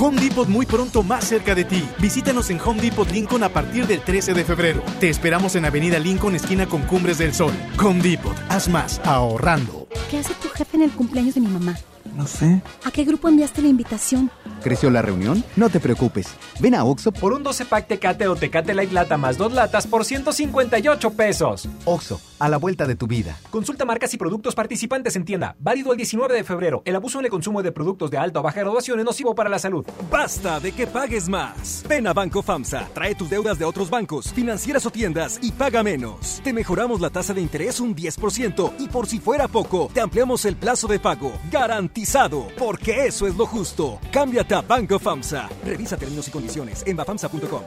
Home 0.00 0.20
Depot 0.20 0.46
muy 0.48 0.64
pronto 0.64 1.02
más 1.02 1.24
cerca 1.24 1.56
de 1.56 1.64
ti. 1.64 1.84
Visítanos 1.98 2.50
en 2.50 2.60
Home 2.60 2.80
Depot 2.80 3.10
Lincoln 3.10 3.42
a 3.42 3.48
partir 3.48 3.84
del 3.88 4.00
13 4.00 4.32
de 4.32 4.44
febrero. 4.44 4.80
Te 5.00 5.08
esperamos 5.08 5.56
en 5.56 5.64
Avenida 5.64 5.98
Lincoln, 5.98 6.36
esquina 6.36 6.66
con 6.66 6.82
Cumbres 6.82 7.18
del 7.18 7.34
Sol. 7.34 7.52
Home 7.82 8.00
Depot, 8.00 8.36
haz 8.48 8.68
más, 8.68 9.00
ahorrando. 9.04 9.88
¿Qué 10.08 10.18
hace 10.18 10.34
tu 10.34 10.48
jefe 10.50 10.76
en 10.76 10.84
el 10.84 10.92
cumpleaños 10.92 11.34
de 11.34 11.40
mi 11.40 11.48
mamá? 11.48 11.76
No 12.14 12.28
sé. 12.28 12.62
¿A 12.84 12.92
qué 12.92 13.04
grupo 13.04 13.28
enviaste 13.28 13.60
la 13.60 13.68
invitación? 13.68 14.30
¿Creció 14.62 14.90
la 14.90 15.02
reunión? 15.02 15.44
No 15.56 15.68
te 15.70 15.78
preocupes. 15.78 16.26
Ven 16.60 16.74
a 16.74 16.84
Oxo 16.84 17.12
Por 17.12 17.32
un 17.32 17.42
12 17.42 17.64
pack 17.66 17.86
Tecate 17.86 18.26
o 18.26 18.34
Tecate 18.34 18.74
Light 18.74 18.90
Lata 18.92 19.16
más 19.16 19.38
dos 19.38 19.52
latas 19.52 19.86
por 19.86 20.04
158 20.04 21.10
pesos. 21.12 21.68
Oxo, 21.84 22.20
a 22.38 22.48
la 22.48 22.56
vuelta 22.56 22.86
de 22.86 22.96
tu 22.96 23.06
vida. 23.06 23.38
Consulta 23.50 23.84
marcas 23.84 24.12
y 24.14 24.16
productos 24.16 24.54
participantes 24.54 25.14
en 25.14 25.24
tienda. 25.24 25.54
Válido 25.60 25.92
el 25.92 25.96
19 25.96 26.34
de 26.34 26.44
febrero. 26.44 26.82
El 26.84 26.96
abuso 26.96 27.20
en 27.20 27.26
el 27.26 27.30
consumo 27.30 27.62
de 27.62 27.70
productos 27.70 28.10
de 28.10 28.18
alta 28.18 28.40
o 28.40 28.42
baja 28.42 28.60
graduación 28.60 28.98
es 28.98 29.04
nocivo 29.04 29.34
para 29.34 29.48
la 29.48 29.58
salud. 29.60 29.86
Basta 30.10 30.58
de 30.58 30.72
que 30.72 30.86
pagues 30.86 31.28
más. 31.28 31.84
Ven 31.88 32.06
a 32.08 32.12
Banco 32.12 32.42
FAMSA, 32.42 32.88
trae 32.94 33.14
tus 33.14 33.30
deudas 33.30 33.58
de 33.58 33.64
otros 33.64 33.90
bancos, 33.90 34.32
financieras 34.32 34.84
o 34.86 34.90
tiendas 34.90 35.38
y 35.40 35.52
paga 35.52 35.82
menos. 35.82 36.40
Te 36.42 36.52
mejoramos 36.52 37.00
la 37.00 37.10
tasa 37.10 37.32
de 37.32 37.40
interés 37.40 37.78
un 37.78 37.94
10% 37.94 38.72
y 38.78 38.88
por 38.88 39.06
si 39.06 39.20
fuera 39.20 39.46
poco, 39.46 39.88
te 39.94 40.00
ampliamos 40.00 40.44
el 40.44 40.56
plazo 40.56 40.88
de 40.88 40.98
pago. 40.98 41.32
Garantizado, 41.50 42.48
porque 42.58 43.06
eso 43.06 43.26
es 43.26 43.36
lo 43.36 43.46
justo. 43.46 44.00
Cámbiate 44.10 44.47
Banco 44.66 44.98
FAMSA. 44.98 45.48
Revisa 45.64 45.96
términos 45.96 46.28
y 46.28 46.30
condiciones 46.30 46.82
en 46.86 46.96
bafamsa.com. 46.96 47.62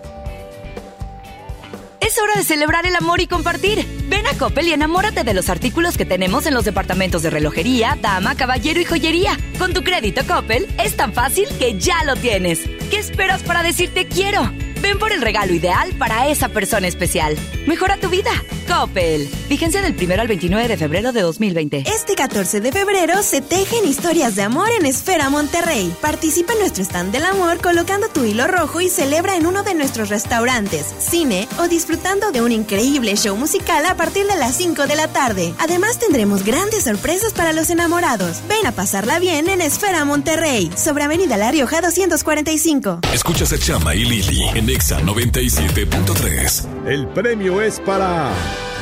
Es 2.02 2.20
hora 2.20 2.36
de 2.36 2.44
celebrar 2.44 2.86
el 2.86 2.96
amor 2.96 3.22
y 3.22 3.28
compartir. 3.28 3.86
Ven 4.10 4.26
a 4.28 4.34
Coppel 4.34 4.68
y 4.68 4.74
enamórate 4.74 5.24
de 5.24 5.34
los 5.34 5.50
artículos 5.50 5.98
que 5.98 6.06
tenemos 6.06 6.46
en 6.46 6.54
los 6.54 6.66
departamentos 6.66 7.22
de 7.22 7.30
relojería, 7.30 7.98
dama, 8.02 8.36
caballero 8.36 8.82
y 8.82 8.86
joyería. 8.86 9.38
Con 9.60 9.74
tu 9.74 9.84
crédito 9.84 10.22
Coppel 10.28 10.68
es 10.84 10.98
tan 10.98 11.14
fácil 11.14 11.48
que 11.60 11.80
ya 11.80 12.04
lo 12.04 12.16
tienes. 12.16 12.60
¿Qué 12.90 12.98
esperas 12.98 13.44
para 13.44 13.64
decirte 13.64 14.08
quiero? 14.08 14.52
Ven 14.82 14.98
por 14.98 15.12
el 15.12 15.22
regalo 15.22 15.54
ideal 15.54 15.94
para 15.98 16.28
esa 16.28 16.50
persona 16.50 16.88
especial. 16.88 17.38
Mejora 17.68 17.98
tu 17.98 18.10
vida. 18.10 18.32
Coppel. 18.68 19.30
Vigencia 19.50 19.82
del 19.82 19.96
1 20.02 20.22
al 20.22 20.28
29 20.28 20.68
de 20.68 20.78
febrero 20.78 21.12
de 21.12 21.22
2020. 21.22 21.84
Este 21.86 22.16
14 22.16 22.62
de 22.62 22.72
febrero 22.72 23.22
se 23.22 23.42
tejen 23.42 23.86
historias 23.86 24.36
de 24.36 24.44
amor 24.44 24.70
en 24.80 24.86
Esfera 24.86 25.30
Monterrey. 25.30 25.94
Participa 26.02 26.54
en 26.54 26.60
nuestro 26.60 26.84
stand 26.84 27.12
del 27.12 27.26
amor 27.26 27.60
colocando 27.62 28.08
tu 28.08 28.24
hilo 28.24 28.48
rojo 28.48 28.82
y 28.82 28.90
celebra 28.90 29.36
en 29.36 29.46
uno 29.46 29.64
de 29.64 29.76
nuestros 29.76 30.10
restaurantes, 30.10 30.86
cine 31.00 31.48
o 31.60 31.68
disfrutando 31.68 32.32
de 32.32 32.42
un 32.42 32.52
increíble 32.52 33.16
show 33.18 33.36
musical 33.36 33.86
a 33.86 33.96
partir 33.96 34.26
de 34.26 34.38
las 34.38 34.56
5 34.56 34.88
de 34.88 34.96
la 34.96 35.08
tarde. 35.10 35.54
Además 35.60 36.00
tendremos 36.00 36.44
grandes 36.44 36.86
sorpresas 36.86 37.34
para 37.34 37.54
los 37.54 37.70
enamorados. 37.70 38.42
Ven 38.48 38.66
a 38.66 38.72
pasarla 38.72 39.20
bien 39.20 39.50
en 39.50 39.62
Esfera 39.62 40.06
Monterrey, 40.06 40.72
sobre 40.76 41.04
Avenida 41.04 41.38
La 41.38 41.52
Rioja 41.52 41.82
245. 41.82 43.02
Escuchas 43.14 43.52
a 43.54 43.58
Chama 43.58 43.94
y 43.96 44.06
Lili 44.06 44.44
en 44.56 44.71
Exa 44.72 45.02
97.3. 45.02 46.88
El 46.88 47.06
premio 47.10 47.62
es 47.62 47.82
para 47.82 48.32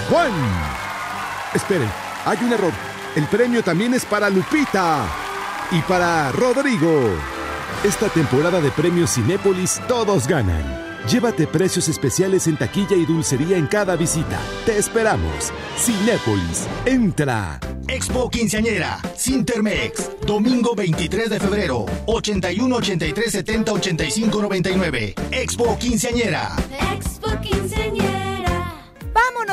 Juan. 0.07 0.31
Esperen, 1.55 1.89
hay 2.25 2.37
un 2.43 2.53
error. 2.53 2.73
El 3.15 3.25
premio 3.25 3.63
también 3.63 3.95
es 3.95 4.05
para 4.05 4.29
Lupita 4.29 5.07
y 5.71 5.81
para 5.81 6.31
Rodrigo. 6.31 7.09
Esta 7.83 8.07
temporada 8.09 8.61
de 8.61 8.69
premios 8.69 9.15
Cinépolis 9.15 9.81
todos 9.87 10.27
ganan. 10.27 10.88
Llévate 11.07 11.47
precios 11.47 11.87
especiales 11.87 12.47
en 12.47 12.57
taquilla 12.57 12.95
y 12.95 13.05
dulcería 13.05 13.57
en 13.57 13.67
cada 13.67 13.95
visita. 13.95 14.39
Te 14.65 14.77
esperamos. 14.77 15.51
Cinépolis, 15.77 16.67
entra. 16.85 17.59
Expo 17.87 18.29
Quinceañera, 18.29 18.99
Sintermex, 19.15 20.11
domingo 20.25 20.75
23 20.75 21.29
de 21.29 21.39
febrero, 21.39 21.85
81 22.05 22.75
83 22.75 23.31
70 23.31 23.73
85 23.73 24.41
99. 24.41 25.15
Expo 25.31 25.77
Quinceañera. 25.79 26.55
Expo 26.93 27.29
Quinceañera. 27.41 28.08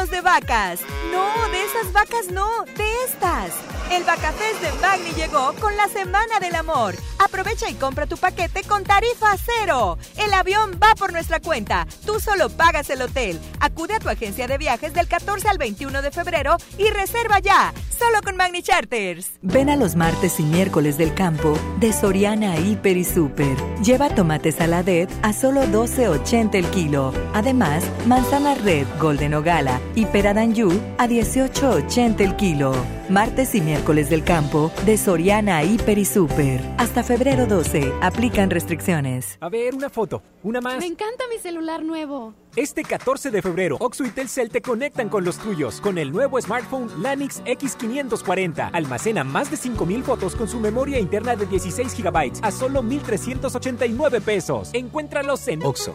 ¡Vámonos 0.07 0.11
de 0.11 0.21
vacas! 0.21 0.81
No, 1.11 1.49
de 1.51 1.64
esas 1.64 1.92
vacas 1.92 2.31
no, 2.31 2.64
de 2.77 3.05
estas. 3.05 3.53
El 3.90 4.03
Vacafest 4.03 4.61
de 4.61 4.73
Magni 4.81 5.12
llegó 5.12 5.53
con 5.61 5.77
la 5.77 5.88
Semana 5.88 6.40
del 6.40 6.55
Amor. 6.57 6.95
Aprovecha 7.25 7.71
y 7.71 7.75
compra 7.75 8.07
tu 8.07 8.16
paquete 8.16 8.62
con 8.64 8.83
tarifa 8.83 9.37
cero. 9.38 9.97
El 10.16 10.33
avión 10.35 10.79
va 10.83 10.95
por 10.97 11.12
nuestra 11.12 11.40
cuenta. 11.40 11.87
Tú 12.05 12.19
solo 12.19 12.51
pagas 12.51 12.90
el 12.90 13.03
hotel. 13.03 13.40
Acude 13.61 13.95
a 13.95 14.01
tu 14.01 14.09
agencia 14.09 14.49
de 14.49 14.59
viajes 14.59 14.92
del 14.92 15.07
14 15.07 15.49
al 15.49 15.59
21 15.59 16.03
de 16.03 16.11
febrero 16.11 16.57
y 16.79 16.90
reserva 16.90 17.38
ya. 17.38 17.73
Solo 17.97 18.21
con 18.23 18.37
Magni 18.37 18.62
Charters. 18.62 19.33
Ven 19.40 19.71
a 19.71 19.77
los 19.77 19.95
martes 19.95 20.40
y 20.40 20.42
miércoles 20.42 20.99
del 20.99 21.14
campo 21.14 21.57
de 21.79 21.92
Soriana 21.92 22.59
Hiper 22.59 22.97
y 22.97 23.05
Super. 23.05 23.57
Lleva 23.83 24.11
tomate 24.11 24.51
saladet 24.53 25.11
a 25.23 25.33
solo 25.33 25.62
12.80 25.62 26.57
el 26.57 26.66
kilo. 26.66 27.12
Además, 27.35 27.85
manzana 28.07 28.55
red 28.57 28.87
Golden 29.01 29.35
Ogala 29.35 29.81
y 29.97 30.07
peradanyu 30.07 30.71
a 30.99 31.09
18.80 31.09 32.21
el 32.21 32.37
kilo. 32.37 32.73
Martes 33.09 33.55
y 33.55 33.61
miércoles 33.61 34.11
del 34.11 34.23
campo 34.23 34.71
de 34.85 34.97
Soriana 34.99 35.65
Hiper 35.65 35.99
y 35.99 36.05
Super. 36.05 36.61
Hasta 36.77 37.03
febrero 37.03 37.47
12. 37.47 37.93
Aplican 38.03 38.51
restricciones. 38.51 39.39
A 39.41 39.49
ver, 39.49 39.75
una 39.75 39.91
foto. 39.91 40.23
Una 40.43 40.61
más. 40.61 40.79
Me 40.79 40.87
encanta 40.87 41.25
mi 41.29 41.39
celular 41.39 41.83
nuevo. 41.83 42.35
Este 42.57 42.85
14 42.85 43.31
de 43.31 43.43
febrero, 43.43 43.77
Oxo 43.81 44.05
y 44.05 44.11
Telcel 44.11 44.49
te 44.51 44.63
conectan 44.63 45.09
con 45.09 45.25
los 45.25 45.39
tuyos 45.39 45.81
con 45.81 45.99
el 45.99 46.11
nuevo 46.11 46.41
smartphone 46.41 46.91
Lanix 47.03 47.43
X540. 47.45 48.71
Almacena 48.73 49.25
más 49.25 49.51
de 49.51 49.57
5000 49.57 50.03
fotos 50.03 50.35
con 50.35 50.49
su 50.49 50.59
memoria 50.59 50.99
interna 50.99 51.37
de 51.37 51.47
16 51.47 51.95
GB 52.03 52.33
a 52.43 52.51
solo 52.51 52.83
1389 52.83 54.21
pesos. 54.21 54.71
Encuéntralos 54.73 55.47
en 55.49 55.65
Oxo, 55.65 55.95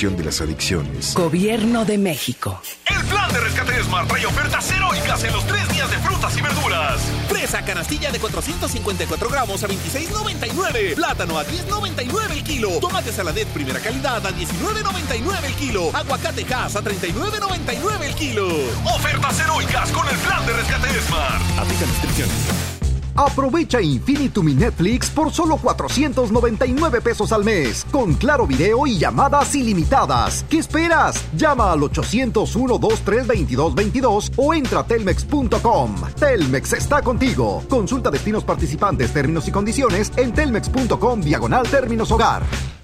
prevención 0.00 0.16
de 0.16 0.24
las 0.24 0.40
adicciones. 0.40 1.14
Gobierno 1.14 1.84
de 1.84 1.98
México. 1.98 2.60
El 2.86 3.04
plan 3.06 3.30
de 3.32 3.40
rescate 3.40 3.82
Smart 3.82 4.08
trae 4.08 4.24
ofertas 4.24 4.70
heroicas 4.70 5.24
en 5.24 5.32
los 5.32 5.46
tres 5.46 5.68
días 5.68 5.90
de 5.90 5.98
frutas 5.98 6.36
y 6.36 6.40
verduras. 6.40 7.00
Fresa 7.28 7.62
canastilla 7.64 8.10
de 8.10 8.18
454 8.18 9.28
gramos 9.28 9.62
a 9.62 9.68
26,99. 9.68 10.94
Plátano 10.94 11.38
a 11.38 11.44
10,99 11.44 12.30
el 12.32 12.42
kilo. 12.42 12.70
Tomate 12.80 13.12
saladet 13.12 13.48
primera 13.48 13.80
calidad 13.80 14.24
a 14.26 14.30
19,99 14.30 15.44
el 15.44 15.54
kilo. 15.54 15.90
Aguacate 15.94 16.46
Hass 16.54 16.76
a 16.76 16.82
39,99 16.82 18.02
el 18.02 18.14
kilo. 18.14 18.48
Ofertas 18.94 19.40
heroicas 19.40 19.90
con 19.90 20.08
el 20.08 20.16
plan 20.16 20.46
de 20.46 20.52
rescate 20.54 20.88
Smart. 21.02 21.58
Aplica 21.58 21.84
restricciones. 21.84 22.79
Aprovecha 23.16 23.80
Infinitum 23.80 24.48
y 24.48 24.54
Netflix 24.54 25.10
por 25.10 25.32
solo 25.32 25.56
499 25.56 27.00
pesos 27.00 27.32
al 27.32 27.44
mes, 27.44 27.86
con 27.90 28.14
claro 28.14 28.46
video 28.46 28.86
y 28.86 28.98
llamadas 28.98 29.52
ilimitadas. 29.54 30.44
¿Qué 30.48 30.58
esperas? 30.58 31.24
Llama 31.36 31.72
al 31.72 31.80
801-232222 31.80 34.32
o 34.36 34.54
entra 34.54 34.80
a 34.80 34.86
telmex.com. 34.86 35.96
Telmex 36.18 36.72
está 36.72 37.02
contigo. 37.02 37.62
Consulta 37.68 38.10
destinos 38.10 38.44
participantes, 38.44 39.12
términos 39.12 39.46
y 39.48 39.50
condiciones 39.50 40.10
en 40.16 40.32
telmex.com 40.32 41.20
diagonal 41.20 41.68
términos 41.68 42.10
hogar. 42.10 42.42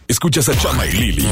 Escuchas 0.09 0.49
a 0.49 0.57
Chama 0.57 0.87
y 0.87 0.93
Lili 0.93 1.27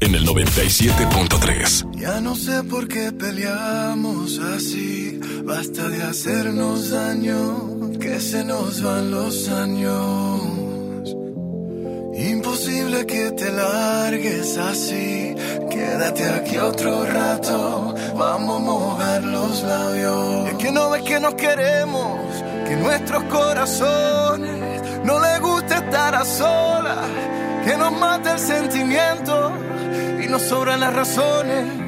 en 0.00 0.14
el 0.14 0.26
97.3. 0.26 1.98
Ya 1.98 2.20
no 2.20 2.36
sé 2.36 2.62
por 2.64 2.86
qué 2.86 3.10
peleamos 3.10 4.38
así. 4.38 5.18
Basta 5.44 5.88
de 5.88 6.02
hacernos 6.02 6.90
daño, 6.90 7.77
que 8.00 8.20
se 8.20 8.44
nos 8.44 8.82
van 8.82 9.10
los 9.10 9.48
años. 9.48 10.40
Imposible 12.14 13.06
que 13.06 13.30
te 13.32 13.50
largues 13.52 14.56
así. 14.58 15.34
Quédate 15.70 16.24
aquí 16.28 16.58
otro 16.58 17.04
rato. 17.04 17.94
Vamos 18.16 18.56
a 18.56 18.64
mojar 18.64 19.24
los 19.24 19.62
labios. 19.62 20.48
Es 20.48 20.54
que 20.56 20.72
no 20.72 20.90
ves 20.90 21.02
que 21.02 21.20
nos 21.20 21.34
queremos, 21.34 22.18
que 22.66 22.76
nuestros 22.76 23.22
corazones 23.24 25.04
no 25.04 25.20
les 25.20 25.40
gusta 25.40 25.78
estar 25.78 26.14
a 26.14 26.24
solas 26.24 27.06
que 27.64 27.76
nos 27.76 27.92
mata 27.92 28.32
el 28.32 28.38
sentimiento 28.38 29.52
y 30.22 30.26
nos 30.26 30.42
sobran 30.42 30.80
las 30.80 30.94
razones. 30.94 31.87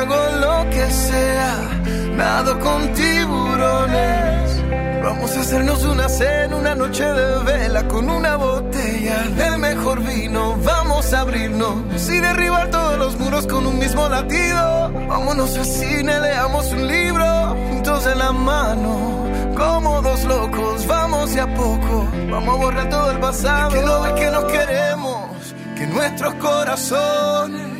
hago 0.00 0.16
lo 0.40 0.70
que 0.70 0.90
sea, 0.90 1.56
nado 2.16 2.58
con 2.58 2.92
tiburones. 2.94 4.62
Vamos 5.02 5.36
a 5.36 5.40
hacernos 5.40 5.84
una 5.84 6.08
cena, 6.08 6.56
una 6.56 6.74
noche 6.74 7.04
de 7.04 7.44
vela 7.44 7.86
con 7.88 8.08
una 8.08 8.36
botella 8.36 9.18
del 9.36 9.58
mejor 9.58 10.00
vino. 10.02 10.56
Vamos 10.62 11.12
a 11.12 11.20
abrirnos 11.20 12.08
y 12.08 12.20
derribar 12.20 12.70
todos 12.70 12.98
los 12.98 13.18
muros 13.18 13.46
con 13.46 13.66
un 13.66 13.78
mismo 13.78 14.08
latido. 14.08 14.90
Vámonos 15.08 15.56
al 15.56 15.66
cine, 15.66 16.20
leamos 16.20 16.72
un 16.72 16.86
libro 16.86 17.56
juntos 17.68 18.06
en 18.06 18.18
la 18.18 18.32
mano 18.32 19.20
como 19.56 20.00
dos 20.00 20.24
locos, 20.24 20.86
vamos 20.86 21.34
de 21.34 21.40
a 21.42 21.54
poco, 21.54 22.08
vamos 22.30 22.54
a 22.54 22.58
borrar 22.58 22.88
todo 22.88 23.10
el 23.10 23.18
pasado. 23.18 23.70
que 23.70 23.82
no 23.82 24.14
que 24.14 24.30
nos 24.30 24.44
queremos, 24.44 25.54
que 25.76 25.86
nuestros 25.86 26.34
corazones 26.34 27.79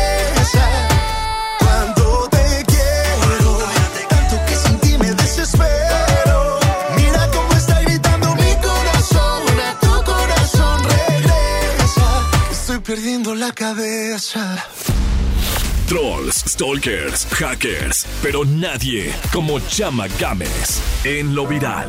Perdiendo 12.91 13.33
la 13.35 13.53
cabeza. 13.53 14.67
Trolls, 15.87 16.43
stalkers, 16.45 17.25
hackers, 17.27 18.05
pero 18.21 18.43
nadie 18.43 19.13
como 19.31 19.61
Chama 19.61 20.07
Games 20.19 20.81
en 21.05 21.33
lo 21.33 21.47
viral. 21.47 21.87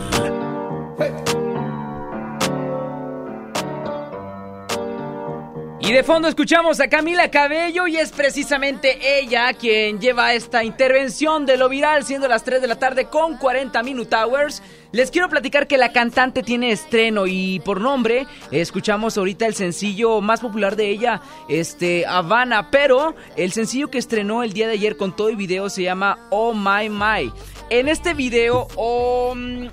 Y 5.84 5.92
de 5.92 6.04
fondo 6.04 6.28
escuchamos 6.28 6.78
a 6.78 6.86
Camila 6.86 7.28
Cabello 7.28 7.88
y 7.88 7.96
es 7.96 8.12
precisamente 8.12 9.18
ella 9.18 9.52
quien 9.54 9.98
lleva 9.98 10.32
esta 10.32 10.62
intervención 10.62 11.44
de 11.44 11.56
lo 11.56 11.68
viral 11.68 12.04
siendo 12.04 12.28
las 12.28 12.44
3 12.44 12.62
de 12.62 12.68
la 12.68 12.78
tarde 12.78 13.06
con 13.06 13.36
40 13.36 13.82
Minute 13.82 14.14
Hours. 14.14 14.62
Les 14.92 15.10
quiero 15.10 15.28
platicar 15.28 15.66
que 15.66 15.78
la 15.78 15.90
cantante 15.90 16.44
tiene 16.44 16.70
estreno 16.70 17.26
y 17.26 17.58
por 17.64 17.80
nombre 17.80 18.28
escuchamos 18.52 19.18
ahorita 19.18 19.44
el 19.44 19.56
sencillo 19.56 20.20
más 20.20 20.38
popular 20.38 20.76
de 20.76 20.88
ella, 20.88 21.20
este 21.48 22.06
Havana, 22.06 22.70
pero 22.70 23.16
el 23.34 23.50
sencillo 23.50 23.90
que 23.90 23.98
estrenó 23.98 24.44
el 24.44 24.52
día 24.52 24.68
de 24.68 24.74
ayer 24.74 24.96
con 24.96 25.16
todo 25.16 25.30
el 25.30 25.36
video 25.36 25.68
se 25.68 25.82
llama 25.82 26.28
Oh 26.30 26.54
My 26.54 26.88
My. 26.90 27.32
En 27.70 27.88
este 27.88 28.14
video 28.14 28.68
oh, 28.76 29.34
mm, 29.34 29.66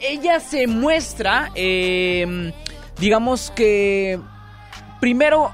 ella 0.00 0.40
se 0.40 0.66
muestra, 0.66 1.50
eh, 1.54 2.54
digamos 2.98 3.50
que 3.50 4.18
primero, 5.02 5.52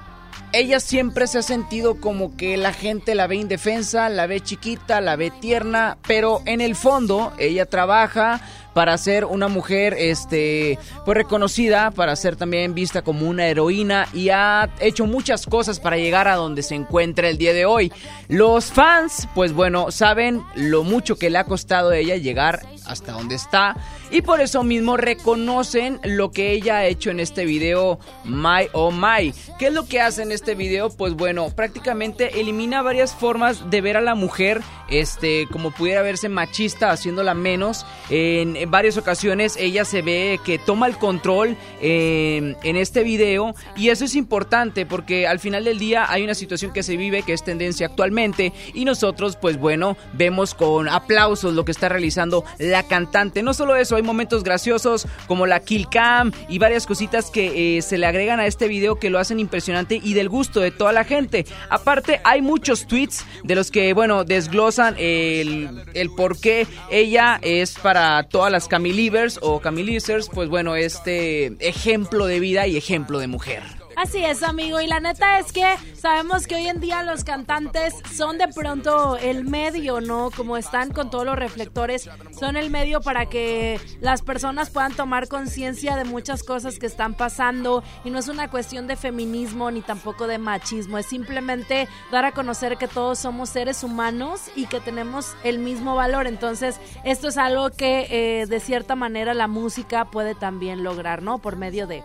ella 0.53 0.79
siempre 0.79 1.27
se 1.27 1.39
ha 1.39 1.43
sentido 1.43 2.03
como 2.03 2.37
que 2.37 2.59
la 2.59 2.75
gente 2.75 3.15
la 3.15 3.27
ve 3.27 3.37
indefensa, 3.37 4.11
la 4.11 4.27
ve 4.27 4.43
chiquita, 4.43 5.01
la 5.01 5.17
ve 5.17 5.31
tierna, 5.31 5.97
pero 6.07 6.43
en 6.45 6.61
el 6.61 6.77
fondo 6.77 7.33
ella 7.39 7.65
trabaja 7.65 8.43
para 8.75 8.99
ser 8.99 9.25
una 9.25 9.49
mujer 9.49 9.95
este 9.99 10.79
pues 11.07 11.17
reconocida, 11.17 11.93
para 11.93 12.15
ser 12.15 12.37
también 12.37 12.75
vista 12.75 13.01
como 13.01 13.27
una 13.27 13.47
heroína 13.47 14.07
y 14.13 14.29
ha 14.29 14.69
hecho 14.81 15.07
muchas 15.07 15.47
cosas 15.47 15.81
para 15.81 15.97
llegar 15.97 16.29
a 16.29 16.37
donde 16.37 16.63
se 16.63 16.75
encuentra 16.75 17.31
el 17.31 17.39
día 17.39 17.55
de 17.55 17.65
hoy. 17.65 17.91
Los 18.29 18.67
fans, 18.67 19.29
pues 19.35 19.55
bueno, 19.55 19.91
saben 19.91 20.43
lo 20.57 20.85
mucho 20.85 21.17
que 21.17 21.31
le 21.31 21.39
ha 21.39 21.45
costado 21.45 21.89
a 21.89 21.97
ella 21.97 22.17
llegar 22.17 22.67
hasta 22.89 23.13
donde 23.13 23.35
está 23.35 23.77
y 24.11 24.23
por 24.23 24.41
eso 24.41 24.63
mismo 24.65 24.97
reconocen 24.97 26.01
lo 26.03 26.31
que 26.31 26.53
ella 26.53 26.79
ha 26.79 26.87
hecho 26.87 27.11
en 27.11 27.21
este 27.21 27.45
video 27.45 27.99
My 28.25 28.69
Oh 28.73 28.91
My. 28.91 29.33
¿Qué 29.59 29.67
es 29.67 29.73
lo 29.73 29.87
que 29.87 30.01
hace 30.01 30.23
en 30.23 30.33
este 30.33 30.55
video? 30.55 30.91
Pues 30.91 31.15
bueno, 31.15 31.51
prácticamente 31.51 32.41
elimina 32.41 32.83
varias 32.83 33.15
formas 33.15 33.71
de 33.71 33.81
ver 33.81 33.97
a 33.97 34.01
la 34.01 34.15
mujer, 34.15 34.63
este, 34.89 35.47
como 35.51 35.71
pudiera 35.71 36.03
verse 36.03 36.29
machista, 36.29 36.91
haciéndola 36.91 37.35
menos. 37.35 37.85
En, 38.11 38.57
varias 38.71 38.97
ocasiones 38.97 39.57
ella 39.59 39.85
se 39.85 40.03
ve 40.03 40.41
que 40.45 40.59
toma 40.59 40.87
el 40.87 40.97
control 40.97 41.57
eh, 41.81 42.55
en 42.63 42.77
este 42.77 43.03
video 43.03 43.55
y 43.77 43.91
eso 43.91 44.05
es 44.05 44.15
importante 44.15 44.87
porque 44.87 45.27
al 45.27 45.39
final 45.39 45.65
del 45.65 45.79
día 45.79 46.11
hay 46.11 46.23
una 46.23 46.35
situación 46.35 46.73
que 46.73 46.83
se 46.83 46.97
vive 46.97 47.23
que 47.23 47.33
es 47.33 47.45
tendencia 47.45 47.87
actualmente 47.87 48.53
y 48.75 48.85
nosotros 48.85 49.37
pues 49.37 49.59
bueno 49.59 49.97
vemos 50.15 50.55
con 50.55 50.89
aplausos 50.89 51.55
lo 51.55 51.65
que 51.65 51.73
está 51.73 51.89
realizando 51.89 52.45
la 52.59 52.78
cantante. 52.85 53.43
No 53.43 53.55
solo 53.55 53.77
eso, 53.77 53.97
hay 53.97 54.03
momentos 54.03 54.45
graciosos 54.45 55.07
como 55.27 55.47
la 55.47 55.61
kill 55.61 55.89
cam 55.89 56.33
y 56.49 56.59
varias 56.59 56.87
cositas 56.87 57.31
que 57.31 57.79
eh, 57.79 57.83
se 57.83 57.99
le 57.99 58.07
agregan 58.07 58.41
a 58.41 58.47
este 58.47 58.69
video 58.69 58.99
que 58.99 59.11
lo 59.11 59.19
hacen 59.19 59.41
impresionante 59.41 60.01
y 60.03 60.15
del 60.15 60.29
gusto 60.29 60.61
de 60.61 60.71
toda 60.71 60.93
la 60.93 61.05
gente. 61.05 61.47
Aparte 61.71 62.21
hay 62.25 62.43
muchos 62.43 62.87
tweets 62.87 63.25
de 63.45 63.55
los 63.55 63.71
que 63.71 63.93
bueno 63.93 64.25
desglosan 64.25 64.95
el, 64.99 65.85
el 65.95 66.11
por 66.11 66.41
qué 66.41 66.67
ella 66.91 67.39
es 67.43 67.75
para 67.79 68.23
todas 68.25 68.53
las 68.53 68.69
Camilivers 68.69 69.39
o 69.43 69.61
Camilizers 69.61 70.29
pues 70.33 70.49
bueno 70.49 70.77
este 70.77 71.47
ejemplo 71.67 72.27
de 72.27 72.41
vida 72.41 72.67
y 72.67 72.77
ejemplo 72.77 73.19
de 73.19 73.27
mujer. 73.27 73.78
Así 73.99 74.25
es, 74.25 74.45
amigo. 74.45 74.81
Y 74.81 74.87
la 74.87 75.01
neta 75.01 75.41
es 75.41 75.51
que 75.51 75.75
sabemos 75.95 76.47
que 76.47 76.55
hoy 76.55 76.69
en 76.69 76.79
día 76.79 77.03
los 77.03 77.25
cantantes 77.25 77.97
son 78.15 78.39
de 78.39 78.47
pronto 78.47 79.17
el 79.17 79.43
medio, 79.43 80.01
¿no? 80.01 80.31
Como 80.31 80.57
están 80.57 80.93
con 80.93 81.11
todos 81.11 81.27
los 81.27 81.35
reflectores, 81.35 82.09
son 82.39 82.57
el 82.57 82.71
medio 82.71 83.01
para 83.01 83.27
que 83.27 83.81
las 84.01 84.23
personas 84.23 84.71
puedan 84.71 84.95
tomar 84.95 85.27
conciencia 85.27 85.97
de 85.97 86.05
muchas 86.05 86.45
cosas 86.45 86.79
que 86.79 86.87
están 86.87 87.15
pasando. 87.15 87.83
Y 88.05 88.11
no 88.11 88.21
es 88.21 88.29
una 88.29 88.49
cuestión 88.53 88.87
de 88.87 88.95
feminismo 88.95 89.69
ni 89.73 89.81
tampoco 89.81 90.29
de 90.29 90.39
machismo. 90.39 90.97
Es 90.99 91.07
simplemente 91.07 91.89
dar 92.13 92.25
a 92.25 92.31
conocer 92.31 92.77
que 92.77 92.87
todos 92.87 93.19
somos 93.19 93.49
seres 93.49 93.83
humanos 93.83 94.43
y 94.55 94.67
que 94.67 94.79
tenemos 94.79 95.35
el 95.43 95.59
mismo 95.59 95.97
valor. 95.97 96.29
Entonces, 96.29 96.79
esto 97.03 97.27
es 97.27 97.37
algo 97.37 97.71
que 97.71 98.07
eh, 98.43 98.47
de 98.47 98.61
cierta 98.61 98.95
manera 98.95 99.35
la 99.35 99.49
música 99.49 100.05
puede 100.05 100.37
también 100.37 100.85
lograr, 100.85 101.21
¿no? 101.21 101.39
Por 101.39 101.57
medio 101.57 101.89
de... 101.89 102.05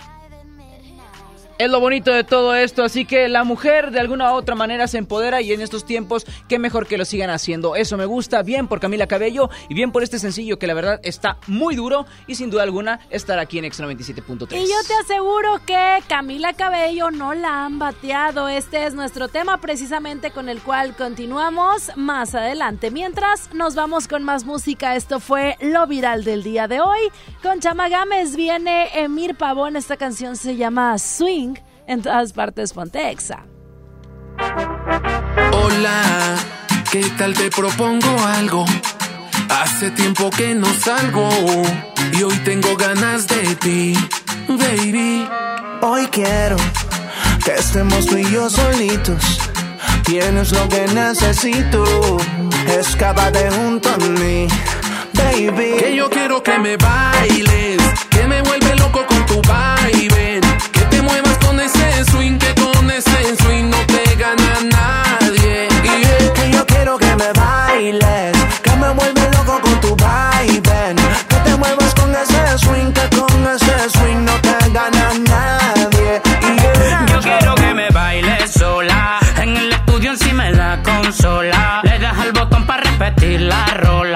Es 1.60 1.70
lo 1.70 1.80
bonito 1.80 2.12
de 2.12 2.24
todo 2.24 2.56
esto, 2.56 2.84
así 2.84 3.06
que 3.06 3.30
la 3.30 3.43
mujer 3.43 3.91
de 3.91 3.99
alguna 3.99 4.34
u 4.34 4.36
otra 4.38 4.56
manera 4.56 4.88
se 4.88 4.97
empodera 4.97 5.39
y 5.39 5.54
en 5.54 5.62
estos 5.62 5.86
tiempos 5.86 6.26
qué 6.49 6.58
mejor 6.58 6.88
que 6.88 6.97
lo 6.97 7.06
sigan 7.06 7.30
haciendo. 7.30 7.76
Eso 7.76 7.95
me 7.95 8.06
gusta, 8.06 8.41
bien 8.41 8.68
por 8.68 8.80
Camila 8.80 9.06
Cabello 9.06 9.51
y 9.70 9.76
bien 9.76 9.91
por 9.91 10.01
este 10.01 10.18
sencillo 10.18 10.58
que 10.58 10.66
la 10.66 10.74
verdad 10.74 10.99
está 11.04 11.38
muy 11.45 11.76
duro 11.76 12.08
y 12.26 12.36
sin 12.36 12.49
duda 12.49 12.64
alguna 12.64 13.01
estará 13.12 13.43
aquí 13.43 13.60
en 13.60 13.66
X97.3. 13.66 14.51
Y 14.51 14.68
yo 14.68 14.76
te 14.88 14.93
aseguro 15.04 15.62
que 15.64 15.99
Camila 16.08 16.54
Cabello 16.54 17.12
no 17.12 17.36
la 17.36 17.66
han 17.66 17.78
bateado. 17.78 18.47
Este 18.47 18.88
es 18.88 18.95
nuestro 18.95 19.28
tema 19.28 19.62
precisamente 19.62 20.32
con 20.32 20.49
el 20.49 20.60
cual 20.60 20.95
continuamos 20.95 21.91
más 21.95 22.34
adelante. 22.34 22.89
Mientras 22.89 23.54
nos 23.54 23.76
vamos 23.76 24.08
con 24.08 24.24
más 24.24 24.43
música, 24.43 24.95
esto 24.95 25.20
fue 25.20 25.56
lo 25.62 25.86
viral 25.86 26.24
del 26.24 26.41
día 26.41 26.68
de 26.68 26.82
hoy. 26.82 27.12
Con 27.43 27.60
Chama 27.60 27.89
Gámez 27.89 28.36
viene 28.36 28.89
Emir 28.95 29.36
Pavón, 29.36 29.76
esta 29.76 29.97
canción 29.97 30.36
se 30.36 30.56
llama 30.56 30.97
Swing 30.97 31.43
en 31.88 32.02
todas 32.02 32.34
partes 32.34 32.74
Pontexa. 32.74 33.46
Hola, 35.52 36.36
¿qué 36.92 37.04
tal 37.18 37.34
te 37.34 37.50
propongo 37.50 38.10
algo? 38.26 38.66
Hace 39.50 39.92
tiempo 39.92 40.30
que 40.30 40.56
no 40.56 40.68
salgo 40.74 41.30
y 42.14 42.24
hoy 42.24 42.36
tengo 42.40 42.76
ganas 42.76 43.28
de 43.28 43.56
ti, 43.56 43.94
baby. 44.48 45.28
Hoy 45.82 46.08
quiero 46.08 46.56
que 47.44 47.54
estemos 47.54 48.06
tú 48.06 48.18
y 48.18 48.32
yo 48.32 48.50
solitos. 48.50 49.40
Tienes 50.04 50.52
lo 50.52 50.68
que 50.70 50.86
necesito. 50.88 51.84
Escápate 52.68 53.50
junto 53.52 53.90
a 53.90 53.98
mí, 53.98 54.48
baby. 55.14 55.76
Que 55.80 55.96
yo 55.96 56.10
quiero 56.10 56.42
que 56.42 56.58
me 56.60 56.78
bailes, 56.78 57.82
que 58.10 58.28
me 58.28 58.42
vuelve 58.42 58.76
loco 58.76 59.06
con 59.06 59.26
tu 59.26 59.42
baile, 59.42 60.42
nadie. 64.64 65.68
Y 65.84 66.03
es 66.03 66.32
que 66.32 66.51
yo 66.51 66.66
quiero 66.66 66.97
que 66.97 67.16
me 67.16 67.32
bailes, 67.34 68.38
que 68.61 68.72
me 68.72 68.89
vuelve 68.89 69.22
loco 69.32 69.59
con 69.61 69.82
tu 69.82 69.95
vaivén. 69.95 70.95
Que 71.28 71.36
te 71.45 71.55
muevas 71.55 71.93
con 71.95 72.14
ese 72.16 72.57
swing, 72.57 72.91
que 72.91 73.18
con 73.18 73.47
ese 73.47 73.89
swing 73.89 74.24
no 74.26 74.34
te 74.41 74.55
gana 74.72 75.11
nadie. 75.30 76.22
Y. 76.41 77.11
Yo 77.11 77.20
quiero 77.20 77.55
que 77.55 77.74
me 77.74 77.89
bailes 77.89 78.51
sola, 78.51 79.20
en 79.41 79.57
el 79.57 79.74
estudio 79.74 80.11
encima 80.11 80.45
de 80.45 80.53
la 80.53 80.82
consola. 80.84 81.82
Le 81.84 81.99
das 81.99 82.18
al 82.18 82.32
botón 82.32 82.66
para 82.66 82.84
repetir 82.84 83.41
la 83.41 83.66
rola 83.66 84.12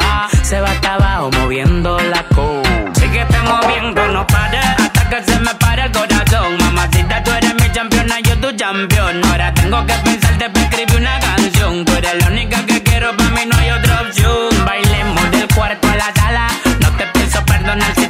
champion. 8.67 9.23
Ahora 9.25 9.53
tengo 9.53 9.85
que 9.85 9.93
pensarte 10.03 10.49
para 10.49 10.65
escribir 10.65 10.97
una 10.97 11.19
canción. 11.19 11.85
Tú 11.85 11.93
eres 11.93 12.15
la 12.21 12.27
única 12.27 12.65
que 12.65 12.83
quiero, 12.83 13.15
para 13.15 13.29
mí 13.29 13.41
no 13.49 13.57
hay 13.57 13.69
otra 13.71 14.01
opción. 14.01 14.65
Bailemos 14.65 15.31
del 15.31 15.47
cuarto 15.55 15.87
a 15.87 15.95
la 15.95 16.13
sala. 16.13 16.47
No 16.81 16.89
te 16.97 17.05
pienso 17.07 17.43
perdonar 17.45 17.93
si 17.95 18.06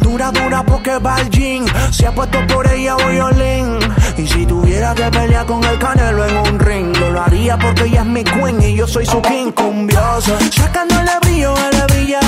dura, 0.00 0.30
dura 0.30 0.62
porque 0.62 0.98
va 0.98 1.16
al 1.16 1.30
gym. 1.30 1.66
Se 1.90 2.06
ha 2.06 2.12
puesto 2.12 2.38
por 2.46 2.70
ella 2.70 2.96
violín. 2.96 3.78
Y 4.16 4.26
si 4.26 4.46
tuviera 4.46 4.94
que 4.94 5.04
pelear 5.10 5.46
con 5.46 5.62
el 5.64 5.78
canelo 5.78 6.24
en 6.24 6.36
un 6.36 6.58
ring, 6.58 6.96
yo 6.96 7.10
lo 7.10 7.20
haría 7.20 7.58
porque 7.58 7.84
ella 7.84 8.02
es 8.02 8.06
mi 8.06 8.22
queen 8.24 8.62
y 8.62 8.76
yo 8.76 8.86
soy 8.86 9.06
su 9.06 9.20
king 9.22 9.50
cumbioso. 9.52 10.36
Sacándole 10.50 11.10
brillo 11.22 11.54
a 11.56 11.70
la 11.72 11.86
brilla, 11.86 12.20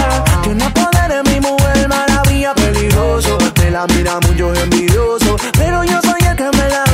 tiene 0.42 0.68
poder 0.70 1.12
en 1.12 1.32
mi 1.32 1.40
mujer 1.40 1.88
maravilla, 1.88 2.54
peligroso. 2.54 3.38
Me 3.58 3.70
la 3.70 3.86
mira 3.86 4.18
mucho 4.20 4.52
envidioso, 4.54 5.36
pero 5.52 5.84
yo 5.84 6.00
soy 6.02 6.20
el 6.28 6.36
que 6.36 6.44
me 6.44 6.68
la 6.68 6.85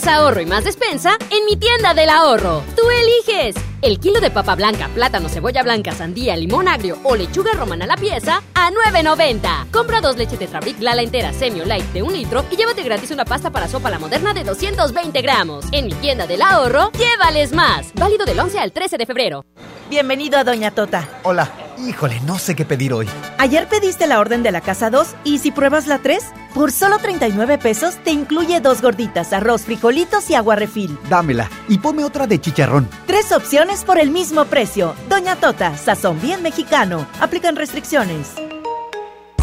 más 0.00 0.06
ahorro 0.06 0.40
y 0.40 0.46
más 0.46 0.64
despensa 0.64 1.16
en 1.30 1.44
mi 1.44 1.56
tienda 1.56 1.92
del 1.94 2.08
ahorro. 2.08 2.62
Tú 2.76 2.82
eliges. 2.90 3.54
El 3.82 3.98
kilo 3.98 4.20
de 4.20 4.30
papa 4.30 4.54
blanca, 4.54 4.88
plátano, 4.94 5.28
cebolla 5.28 5.62
blanca, 5.62 5.92
sandía, 5.92 6.36
limón 6.36 6.68
agrio 6.68 6.98
o 7.02 7.16
lechuga 7.16 7.52
romana 7.52 7.84
a 7.84 7.88
la 7.88 7.96
pieza 7.96 8.42
a 8.54 8.70
9.90. 8.70 9.70
Compra 9.70 10.00
dos 10.00 10.16
leches 10.16 10.38
Tetrabric 10.38 10.80
Lala 10.80 11.02
entera 11.02 11.32
Semio 11.32 11.64
Light 11.64 11.84
de 11.92 12.02
un 12.02 12.12
litro 12.12 12.44
y 12.50 12.56
llévate 12.56 12.82
gratis 12.82 13.10
una 13.10 13.24
pasta 13.24 13.50
para 13.50 13.68
sopa 13.68 13.90
la 13.90 13.98
moderna 13.98 14.32
de 14.32 14.44
220 14.44 15.20
gramos. 15.22 15.66
En 15.72 15.86
mi 15.86 15.92
tienda 15.94 16.26
del 16.26 16.42
ahorro, 16.42 16.92
llévales 16.92 17.52
más. 17.52 17.92
Válido 17.94 18.24
del 18.24 18.38
11 18.38 18.58
al 18.58 18.72
13 18.72 18.96
de 18.96 19.06
febrero. 19.06 19.44
Bienvenido 19.88 20.38
a 20.38 20.44
Doña 20.44 20.70
Tota. 20.70 21.08
Hola. 21.24 21.69
Híjole, 21.86 22.20
no 22.26 22.38
sé 22.38 22.54
qué 22.54 22.64
pedir 22.64 22.92
hoy. 22.92 23.08
Ayer 23.38 23.66
pediste 23.68 24.06
la 24.06 24.20
orden 24.20 24.42
de 24.42 24.50
la 24.50 24.60
casa 24.60 24.90
2 24.90 25.08
y 25.24 25.38
si 25.38 25.50
pruebas 25.50 25.86
la 25.86 25.98
3, 25.98 26.22
por 26.54 26.72
solo 26.72 26.98
39 26.98 27.58
pesos 27.58 27.96
te 28.04 28.10
incluye 28.10 28.60
dos 28.60 28.82
gorditas, 28.82 29.32
arroz, 29.32 29.62
frijolitos 29.62 30.28
y 30.30 30.34
agua 30.34 30.56
refil. 30.56 30.98
Dámela 31.08 31.48
y 31.68 31.78
ponme 31.78 32.04
otra 32.04 32.26
de 32.26 32.40
chicharrón. 32.40 32.88
Tres 33.06 33.32
opciones 33.32 33.84
por 33.84 33.98
el 33.98 34.10
mismo 34.10 34.44
precio. 34.44 34.94
Doña 35.08 35.36
Tota, 35.36 35.76
sazón 35.76 36.20
bien 36.20 36.42
mexicano. 36.42 37.06
Aplican 37.20 37.56
restricciones. 37.56 38.32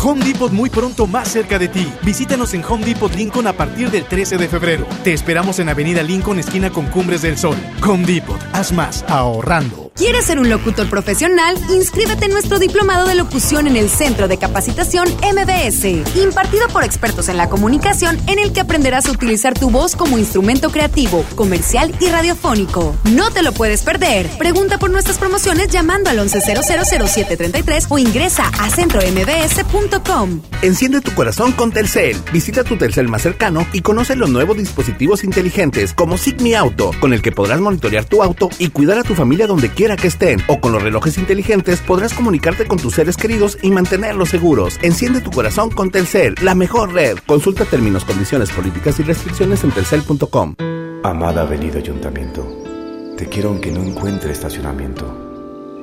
Home 0.04 0.24
Depot 0.24 0.52
muy 0.52 0.70
pronto 0.70 1.08
más 1.08 1.28
cerca 1.30 1.58
de 1.58 1.68
ti. 1.70 1.92
Visítanos 2.04 2.54
en 2.54 2.64
Home 2.64 2.86
Depot 2.86 3.14
Lincoln 3.16 3.48
a 3.48 3.54
partir 3.54 3.90
del 3.90 4.06
13 4.06 4.38
de 4.38 4.48
febrero. 4.48 4.86
Te 5.04 5.12
esperamos 5.12 5.58
en 5.58 5.70
Avenida 5.70 6.04
Lincoln, 6.04 6.38
esquina 6.38 6.70
con 6.70 6.86
Cumbres 6.86 7.24
del 7.24 7.38
Sol. 7.38 7.58
Home 7.84 8.06
Depot, 8.06 8.40
haz 8.54 8.72
más 8.72 9.04
ahorrando. 9.08 9.87
¿Quieres 9.98 10.26
ser 10.26 10.38
un 10.38 10.48
locutor 10.48 10.88
profesional? 10.92 11.58
Inscríbete 11.74 12.26
en 12.26 12.32
nuestro 12.32 12.60
diplomado 12.60 13.08
de 13.08 13.16
locución 13.16 13.66
en 13.66 13.76
el 13.76 13.90
Centro 13.90 14.28
de 14.28 14.38
Capacitación 14.38 15.08
MBS, 15.08 15.86
impartido 16.22 16.68
por 16.68 16.84
expertos 16.84 17.30
en 17.30 17.38
la 17.38 17.50
comunicación, 17.50 18.16
en 18.28 18.38
el 18.38 18.54
que 18.54 18.60
aprenderás 18.60 19.08
a 19.08 19.12
utilizar 19.12 19.56
tu 19.56 19.72
voz 19.72 19.96
como 19.96 20.20
instrumento 20.20 20.70
creativo, 20.70 21.26
comercial 21.34 21.96
y 22.00 22.10
radiofónico. 22.10 22.96
No 23.06 23.32
te 23.32 23.42
lo 23.42 23.54
puedes 23.54 23.82
perder. 23.82 24.30
Pregunta 24.38 24.78
por 24.78 24.92
nuestras 24.92 25.18
promociones 25.18 25.70
llamando 25.70 26.12
al 26.12 26.20
11000733 26.20 27.88
o 27.90 27.98
ingresa 27.98 28.52
a 28.60 28.70
centrombs.com. 28.70 30.42
Enciende 30.62 31.02
tu 31.02 31.12
corazón 31.16 31.54
con 31.54 31.72
Telcel. 31.72 32.18
Visita 32.32 32.64
tu 32.64 32.78
Telcel 32.78 33.08
más 33.08 33.24
cercano 33.24 33.66
y 33.74 33.82
conoce 33.82 34.16
los 34.16 34.30
nuevos 34.30 34.58
dispositivos 34.58 35.24
inteligentes 35.24 35.96
como 35.96 36.20
Sigmi 36.20 36.54
Auto, 36.54 36.92
con 37.00 37.14
el 37.14 37.24
que 37.24 37.32
podrás 37.32 37.62
monitorear 37.62 38.06
tu 38.06 38.22
auto 38.22 38.52
y 38.60 38.70
cuidar 38.70 39.00
a 39.00 39.04
tu 39.04 39.16
familia 39.16 39.48
donde 39.48 39.72
que 39.96 40.08
estén. 40.08 40.42
O 40.48 40.60
con 40.60 40.74
los 40.74 40.84
relojes 40.84 41.18
inteligentes 41.18 41.80
podrás 41.80 42.14
comunicarte 42.14 42.66
con 42.66 42.80
tus 42.80 42.96
seres 42.96 43.16
queridos 43.16 43.58
y 43.62 43.72
mantenerlos 43.72 44.30
seguros. 44.30 44.78
Enciende 44.82 45.22
tu 45.22 45.32
corazón 45.32 45.70
con 45.70 45.92
Telcel, 45.92 46.36
la 46.42 46.56
mejor 46.56 46.94
red. 46.94 47.20
Consulta 47.26 47.64
términos, 47.64 48.04
condiciones, 48.04 48.50
políticas 48.52 49.00
y 49.00 49.04
restricciones 49.04 49.64
en 49.64 49.72
telcel.com. 49.72 50.56
Amada 51.04 51.44
Avenida 51.44 51.78
Ayuntamiento, 51.78 53.14
te 53.16 53.28
quiero 53.28 53.50
aunque 53.50 53.72
no 53.72 53.84
encuentre 53.84 54.32
estacionamiento. 54.34 55.37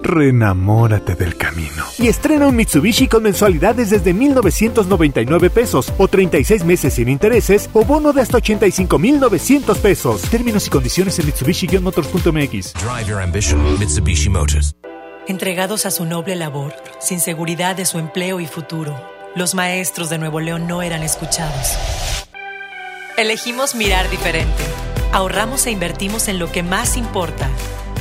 Renamórate 0.04 1.14
del 1.14 1.34
camino. 1.34 1.82
Y 1.98 2.08
estrena 2.08 2.46
un 2.46 2.54
Mitsubishi 2.54 3.08
con 3.08 3.22
mensualidades 3.22 3.88
desde 3.88 4.12
1,999 4.12 5.48
pesos 5.48 5.92
o 5.96 6.08
36 6.08 6.62
meses 6.62 6.92
sin 6.94 7.08
intereses 7.08 7.70
o 7.72 7.86
bono 7.86 8.12
de 8.12 8.20
hasta 8.20 8.36
85,900 8.36 9.78
pesos. 9.78 10.20
Términos 10.30 10.66
y 10.66 10.70
condiciones 10.70 11.18
en 11.18 11.26
Mitsubishi-motors.mx. 11.26 12.74
Drive 12.74 13.08
your 13.08 13.22
ambition, 13.22 13.78
Mitsubishi 13.78 14.28
Motors. 14.28 14.74
Entregados 15.26 15.86
a 15.86 15.90
su 15.90 16.04
noble 16.04 16.36
labor, 16.36 16.74
sin 17.00 17.18
seguridad 17.18 17.74
de 17.74 17.86
su 17.86 17.98
empleo 17.98 18.40
y 18.40 18.46
futuro, 18.46 19.00
los 19.34 19.54
maestros 19.54 20.10
de 20.10 20.18
Nuevo 20.18 20.38
León 20.40 20.68
no 20.68 20.82
eran 20.82 21.02
escuchados. 21.02 21.78
Elegimos 23.16 23.74
mirar 23.74 24.10
diferente. 24.10 24.64
Ahorramos 25.12 25.66
e 25.66 25.70
invertimos 25.70 26.28
en 26.28 26.38
lo 26.38 26.52
que 26.52 26.62
más 26.62 26.98
importa, 26.98 27.48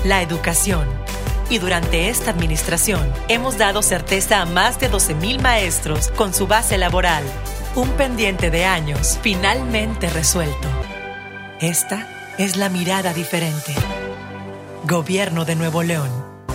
la 0.03 0.21
educación. 0.21 1.02
Y 1.49 1.59
durante 1.59 2.09
esta 2.09 2.31
administración 2.31 3.11
hemos 3.27 3.57
dado 3.57 3.81
certeza 3.81 4.41
a 4.41 4.45
más 4.45 4.79
de 4.79 4.89
12.000 4.89 5.41
maestros 5.41 6.09
con 6.09 6.33
su 6.33 6.47
base 6.47 6.77
laboral. 6.77 7.23
Un 7.75 7.89
pendiente 7.91 8.49
de 8.49 8.65
años 8.65 9.19
finalmente 9.21 10.09
resuelto. 10.09 10.67
Esta 11.59 12.07
es 12.37 12.57
la 12.57 12.69
mirada 12.69 13.13
diferente. 13.13 13.73
Gobierno 14.85 15.45
de 15.45 15.55
Nuevo 15.55 15.83
León. 15.83 16.32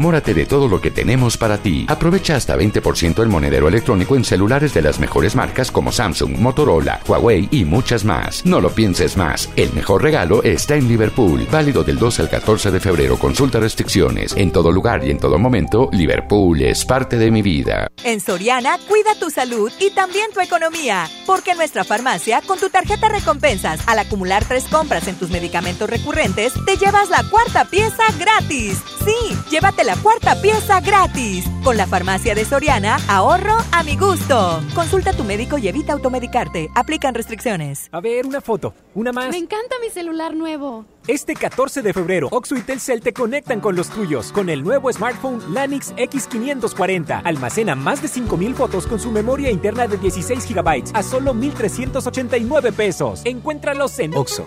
enamórate 0.00 0.32
de 0.32 0.46
todo 0.46 0.66
lo 0.66 0.80
que 0.80 0.90
tenemos 0.90 1.36
para 1.36 1.58
ti. 1.58 1.84
Aprovecha 1.86 2.34
hasta 2.34 2.56
20% 2.56 3.22
el 3.22 3.28
monedero 3.28 3.68
electrónico 3.68 4.16
en 4.16 4.24
celulares 4.24 4.72
de 4.72 4.80
las 4.80 4.98
mejores 4.98 5.36
marcas 5.36 5.70
como 5.70 5.92
Samsung, 5.92 6.38
Motorola, 6.38 7.00
Huawei 7.06 7.48
y 7.50 7.66
muchas 7.66 8.02
más. 8.02 8.46
No 8.46 8.62
lo 8.62 8.70
pienses 8.70 9.18
más. 9.18 9.50
El 9.56 9.74
mejor 9.74 10.02
regalo 10.02 10.42
está 10.42 10.76
en 10.76 10.88
Liverpool. 10.88 11.46
Válido 11.52 11.84
del 11.84 11.98
12 11.98 12.22
al 12.22 12.30
14 12.30 12.70
de 12.70 12.80
febrero. 12.80 13.18
Consulta 13.18 13.60
restricciones. 13.60 14.34
En 14.38 14.52
todo 14.52 14.72
lugar 14.72 15.04
y 15.04 15.10
en 15.10 15.18
todo 15.18 15.38
momento, 15.38 15.90
Liverpool 15.92 16.62
es 16.62 16.86
parte 16.86 17.18
de 17.18 17.30
mi 17.30 17.42
vida. 17.42 17.86
En 18.02 18.20
Soriana, 18.20 18.78
cuida 18.88 19.14
tu 19.20 19.28
salud 19.28 19.70
y 19.78 19.90
también 19.90 20.32
tu 20.32 20.40
economía. 20.40 21.10
Porque 21.26 21.50
en 21.50 21.58
nuestra 21.58 21.84
farmacia, 21.84 22.40
con 22.46 22.58
tu 22.58 22.70
tarjeta 22.70 23.10
recompensas, 23.10 23.86
al 23.86 23.98
acumular 23.98 24.46
tres 24.46 24.64
compras 24.64 25.08
en 25.08 25.16
tus 25.16 25.28
medicamentos 25.28 25.90
recurrentes, 25.90 26.54
te 26.64 26.78
llevas 26.78 27.10
la 27.10 27.22
cuarta 27.24 27.66
pieza 27.66 28.04
gratis. 28.18 28.78
Sí, 29.04 29.36
llévate 29.50 29.89
la 29.90 29.96
cuarta 29.96 30.40
pieza 30.40 30.80
gratis. 30.80 31.44
Con 31.64 31.76
la 31.76 31.84
farmacia 31.84 32.36
de 32.36 32.44
Soriana, 32.44 32.98
ahorro 33.08 33.56
a 33.72 33.82
mi 33.82 33.96
gusto. 33.96 34.62
Consulta 34.72 35.10
a 35.10 35.12
tu 35.14 35.24
médico 35.24 35.58
y 35.58 35.66
evita 35.66 35.94
automedicarte. 35.94 36.70
Aplican 36.76 37.12
restricciones. 37.12 37.88
A 37.90 38.00
ver, 38.00 38.24
una 38.24 38.40
foto. 38.40 38.72
Una 38.94 39.10
más. 39.10 39.30
Me 39.30 39.38
encanta 39.38 39.74
mi 39.82 39.90
celular 39.90 40.36
nuevo. 40.36 40.84
Este 41.08 41.34
14 41.34 41.82
de 41.82 41.92
febrero, 41.92 42.28
Oxo 42.30 42.54
y 42.54 42.60
Telcel 42.60 43.00
te 43.00 43.12
conectan 43.12 43.60
con 43.60 43.74
los 43.74 43.88
tuyos 43.88 44.30
con 44.30 44.48
el 44.48 44.62
nuevo 44.62 44.92
smartphone 44.92 45.42
Lanix 45.52 45.92
X540. 45.96 47.22
Almacena 47.24 47.74
más 47.74 48.00
de 48.00 48.06
5000 48.06 48.54
fotos 48.54 48.86
con 48.86 49.00
su 49.00 49.10
memoria 49.10 49.50
interna 49.50 49.88
de 49.88 49.96
16 49.96 50.54
GB 50.54 50.92
a 50.94 51.02
solo 51.02 51.34
1389 51.34 52.72
pesos. 52.72 53.22
Encuéntralos 53.24 53.98
en 53.98 54.14
Oxo, 54.14 54.46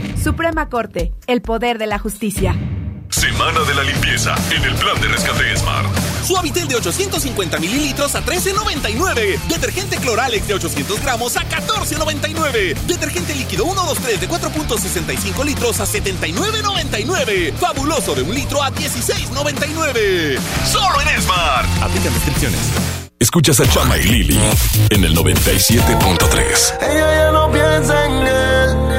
Suprema 0.21 0.69
Corte, 0.69 1.13
el 1.27 1.41
poder 1.41 1.77
de 1.77 1.87
la 1.87 1.99
justicia. 1.99 2.55
Semana 3.09 3.59
de 3.67 3.75
la 3.75 3.83
limpieza 3.83 4.33
en 4.55 4.63
el 4.63 4.73
plan 4.75 4.99
de 5.01 5.09
rescate 5.09 5.57
Smart. 5.57 5.85
Suavitel 6.25 6.67
de 6.67 6.75
850 6.75 7.59
mililitros 7.59 8.15
a 8.15 8.23
13.99. 8.23 9.37
Detergente 9.49 9.97
Cloralex 9.97 10.47
de 10.47 10.53
800 10.53 11.01
gramos 11.01 11.35
a 11.35 11.41
14.99. 11.41 12.75
Detergente 12.87 13.35
líquido 13.35 13.65
123 13.65 14.21
de 14.21 14.29
4.65 14.29 15.45
litros 15.45 15.79
a 15.81 15.85
79.99. 15.85 17.53
Fabuloso 17.53 18.15
de 18.15 18.21
un 18.21 18.33
litro 18.33 18.63
a 18.63 18.71
16.99. 18.71 20.39
Solo 20.65 21.01
en 21.01 21.21
Smart. 21.21 21.67
Aplican 21.81 22.13
descripciones. 22.13 22.59
Escuchas 23.19 23.59
a 23.59 23.69
Chama 23.69 23.97
y 23.97 24.03
Lili 24.03 24.39
en 24.89 25.03
el 25.03 25.15
97.3. 25.15 26.77
Ella 26.81 27.15
ya 27.15 27.31
no 27.31 27.51
piensa 27.51 28.05
en 28.05 28.13
él. 28.27 28.90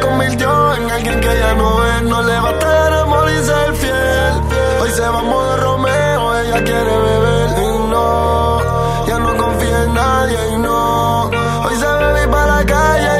Convirtió 0.00 0.74
en 0.74 0.90
alguien 0.90 1.20
que 1.20 1.38
ya 1.38 1.54
no 1.54 1.86
es. 1.86 2.02
No 2.02 2.22
le 2.22 2.40
va 2.40 2.48
a 2.48 2.52
estar 2.52 2.92
amor 2.92 3.30
y 3.30 3.44
ser 3.44 3.74
fiel. 3.74 4.34
Hoy 4.80 4.90
se 4.90 5.02
va 5.02 5.18
a 5.18 5.22
modo 5.22 5.56
Romeo. 5.56 6.38
Ella 6.38 6.64
quiere 6.64 6.98
beber 7.06 7.50
y 7.58 7.78
no. 7.90 9.06
Ya 9.06 9.18
no 9.18 9.36
confía 9.36 9.82
en 9.84 9.94
nadie 9.94 10.38
y 10.52 10.58
no. 10.58 11.30
Hoy 11.64 11.76
se 11.76 11.86
bebe 11.86 12.28
para 12.28 12.56
la 12.56 12.66
calle 12.66 13.15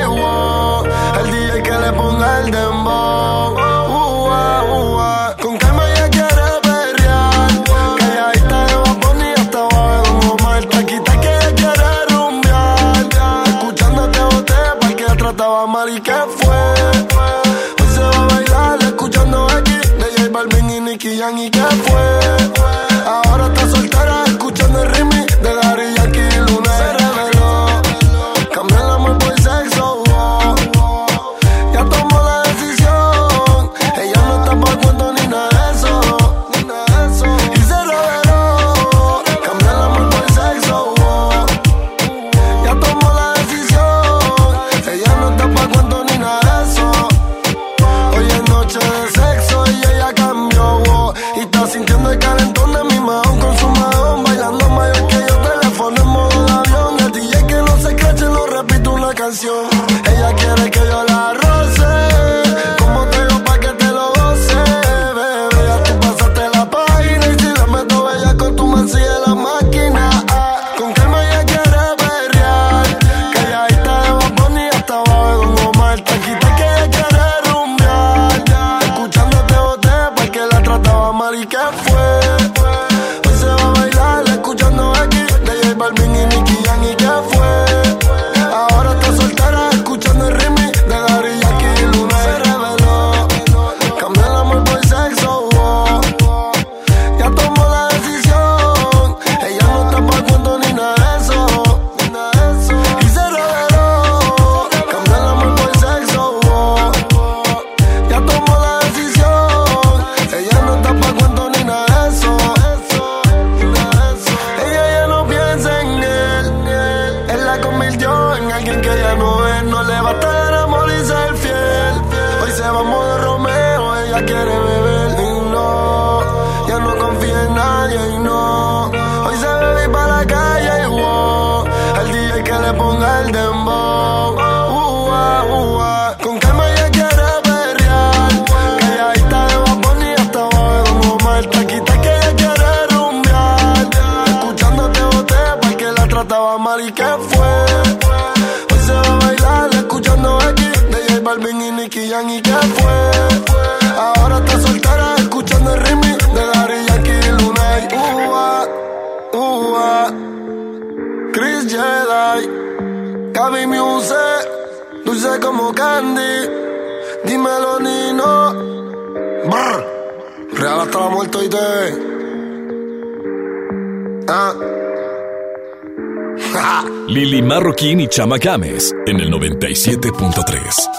Chama 178.16 178.38
Games 178.38 178.94
en 179.06 179.20
el 179.20 179.30
97.3. 179.30 180.95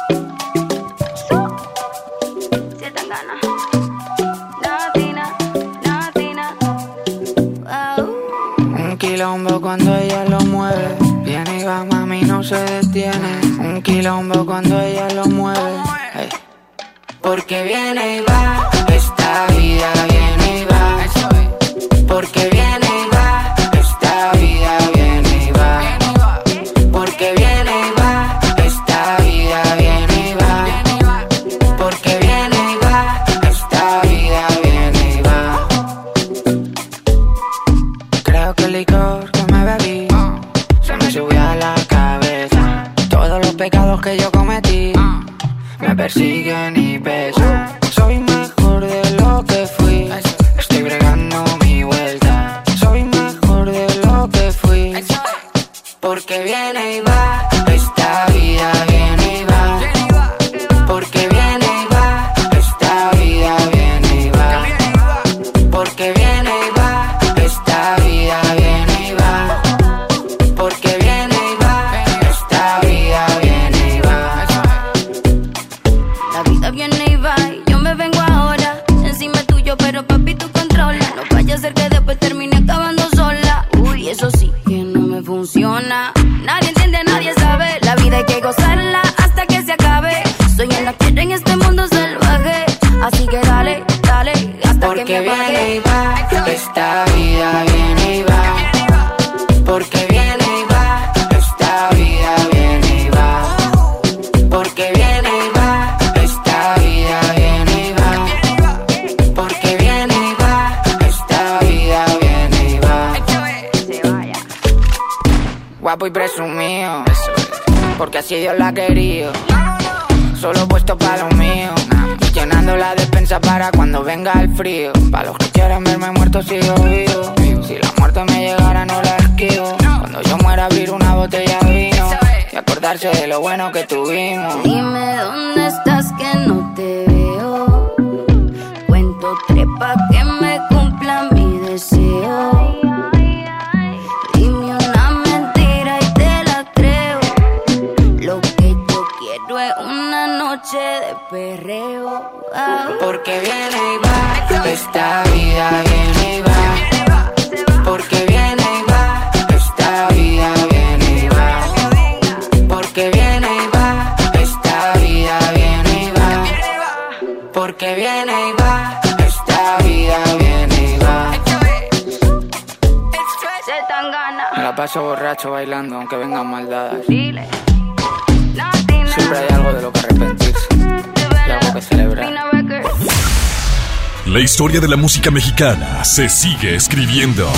de 184.80 184.88
la 184.88 184.98
música 184.98 185.32
mexicana 185.32 186.04
se 186.04 186.30
sigue 186.30 186.76
escribiendo. 186.76 187.52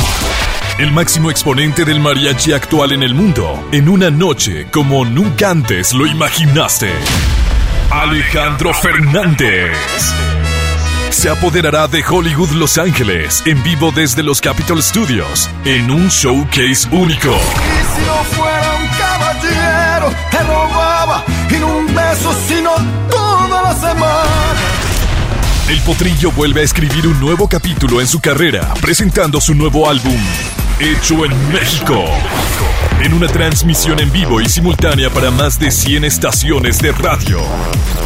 El 0.77 0.91
máximo 0.91 1.29
exponente 1.29 1.83
del 1.83 1.99
mariachi 1.99 2.53
actual 2.53 2.93
en 2.93 3.03
el 3.03 3.13
mundo, 3.13 3.67
en 3.73 3.89
una 3.89 4.09
noche 4.09 4.67
como 4.71 5.03
nunca 5.03 5.49
antes 5.49 5.93
lo 5.93 6.05
imaginaste. 6.05 6.89
Alejandro 7.91 8.73
Fernández. 8.73 9.71
Se 11.09 11.29
apoderará 11.29 11.87
de 11.87 12.03
Hollywood 12.07 12.51
Los 12.51 12.77
Ángeles 12.77 13.43
en 13.45 13.61
vivo 13.63 13.91
desde 13.91 14.23
los 14.23 14.39
Capitol 14.39 14.81
Studios 14.81 15.49
en 15.65 15.91
un 15.91 16.07
showcase 16.07 16.87
único. 16.91 17.31
Y 17.31 17.99
si 17.99 18.05
no 18.05 18.23
fuera 18.23 18.75
un 18.75 18.87
caballero, 18.97 20.13
te 20.31 20.43
robaba 20.43 21.25
y 21.49 21.55
un 21.55 21.93
beso, 21.93 22.33
sino 22.47 22.71
toda 23.09 23.61
la 23.63 23.75
semana. 23.75 24.88
El 25.69 25.79
potrillo 25.81 26.31
vuelve 26.31 26.61
a 26.61 26.63
escribir 26.63 27.05
un 27.05 27.19
nuevo 27.19 27.47
capítulo 27.47 28.01
en 28.01 28.07
su 28.07 28.19
carrera, 28.19 28.73
presentando 28.81 29.39
su 29.39 29.53
nuevo 29.53 29.87
álbum, 29.87 30.17
Hecho 30.79 31.25
en 31.25 31.53
México. 31.53 32.05
En 33.03 33.13
una 33.13 33.27
transmisión 33.27 33.99
en 33.99 34.11
vivo 34.11 34.41
y 34.41 34.49
simultánea 34.49 35.11
para 35.11 35.29
más 35.29 35.59
de 35.59 35.69
100 35.69 36.05
estaciones 36.05 36.79
de 36.79 36.91
radio. 36.91 37.39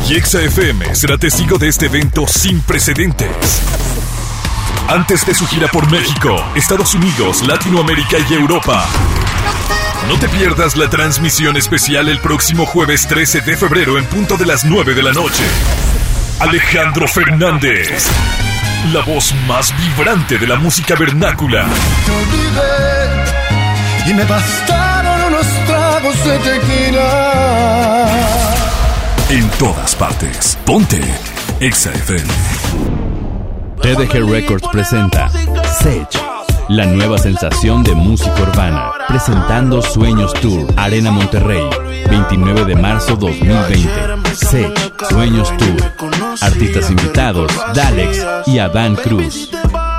Y 0.10 0.16
ExaFM 0.16 0.94
será 0.94 1.18
testigo 1.18 1.58
de 1.58 1.70
este 1.70 1.86
evento 1.86 2.28
sin 2.28 2.60
precedentes. 2.60 3.62
Antes 4.90 5.26
de 5.26 5.34
su 5.34 5.48
gira 5.48 5.70
por 5.70 5.90
México, 5.90 6.36
Estados 6.56 6.94
Unidos, 6.96 7.48
Latinoamérica 7.48 8.18
y 8.30 8.34
Europa. 8.34 8.86
No 10.10 10.20
te 10.20 10.28
pierdas 10.28 10.76
la 10.76 10.90
transmisión 10.90 11.56
especial 11.56 12.10
el 12.10 12.20
próximo 12.20 12.66
jueves 12.66 13.08
13 13.08 13.40
de 13.40 13.56
febrero 13.56 13.98
en 13.98 14.04
punto 14.04 14.36
de 14.36 14.48
las 14.48 14.66
9 14.66 14.94
de 14.96 15.04
la 15.04 15.14
noche. 15.14 15.46
Alejandro 16.40 17.08
Fernández. 17.08 18.10
La 18.92 19.02
voz 19.02 19.34
más 19.48 19.74
vibrante 19.78 20.38
de 20.38 20.48
la 20.48 20.58
música 20.58 20.96
vernácula. 20.96 21.66
Te 22.06 22.12
olvidé 22.12 24.10
y 24.10 24.14
me 24.14 24.24
bastaron 24.26 25.34
unos 25.34 25.48
tragos 25.66 26.26
de 26.26 26.40
tequila. 26.40 28.08
En 29.30 29.50
todas 29.52 29.96
partes. 29.96 30.58
Ponte. 30.66 31.02
Exa 31.60 31.92
FM. 31.92 32.28
TDG 33.82 34.30
Records 34.30 34.68
presenta 34.72 35.30
Sage 35.30 36.33
la 36.70 36.86
nueva 36.86 37.18
sensación 37.18 37.84
de 37.84 37.94
música 37.96 38.42
urbana. 38.42 38.92
Presentando 39.08 39.82
Sueños 39.82 40.34
Tour, 40.36 40.72
Arena 40.78 41.12
Monterrey, 41.12 41.68
29 42.10 42.64
de 42.66 42.76
marzo 42.76 43.16
2020. 43.16 44.36
C, 44.36 44.72
Sueños 45.10 45.50
Tour. 45.58 45.94
Artistas 46.42 46.90
invitados, 46.90 47.52
Dalex 47.74 48.26
y 48.48 48.60
Adán 48.60 48.96
Cruz. 48.96 49.50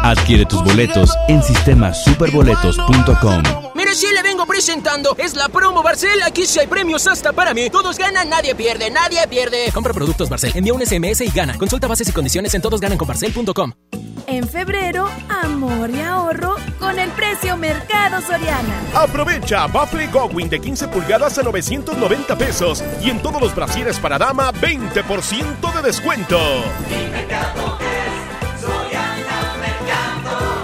Adquiere 0.03 0.47
tus 0.47 0.63
boletos 0.63 1.11
en 1.29 1.43
sistemasuperboletos.com. 1.43 3.43
Mire, 3.75 3.95
si 3.95 4.07
le 4.13 4.23
vengo 4.23 4.45
presentando. 4.47 5.15
Es 5.19 5.35
la 5.35 5.49
promo 5.49 5.83
Barcel. 5.83 6.23
Aquí 6.23 6.47
sí 6.47 6.61
hay 6.61 6.67
premios 6.67 7.07
hasta 7.07 7.33
para 7.33 7.55
mí. 7.55 7.71
Todos 7.71 7.97
ganan, 7.99 8.29
nadie 8.29 8.55
pierde, 8.55 8.91
nadie 8.91 9.27
pierde. 9.29 9.71
Compra 9.73 9.95
productos 9.95 10.29
Barcel. 10.29 10.53
Envía 10.55 10.75
un 10.75 10.85
SMS 10.85 11.23
y 11.23 11.31
gana. 11.31 11.57
Consulta 11.57 11.87
bases 11.87 12.09
y 12.09 12.13
condiciones 12.13 12.53
en 12.55 12.61
todosgananconbarcel.com. 12.63 13.73
En 14.27 14.49
febrero, 14.49 15.09
amor 15.29 15.91
y 15.91 16.01
ahorro 16.01 16.57
con 16.79 16.99
el 16.99 17.11
precio 17.11 17.57
Mercado 17.57 18.21
Soriana. 18.23 18.75
Aprovecha 18.95 19.67
Buffalo 19.67 20.11
Gowin 20.13 20.49
de 20.49 20.61
15 20.61 20.89
pulgadas 20.89 21.39
a 21.39 21.43
990 21.43 22.39
pesos 22.39 22.83
y 23.03 23.11
en 23.11 23.21
todos 23.21 23.41
los 23.41 23.55
brasieres 23.55 23.99
para 23.99 24.19
dama 24.19 24.53
20% 24.53 25.75
de 25.75 25.83
descuento. 25.83 26.39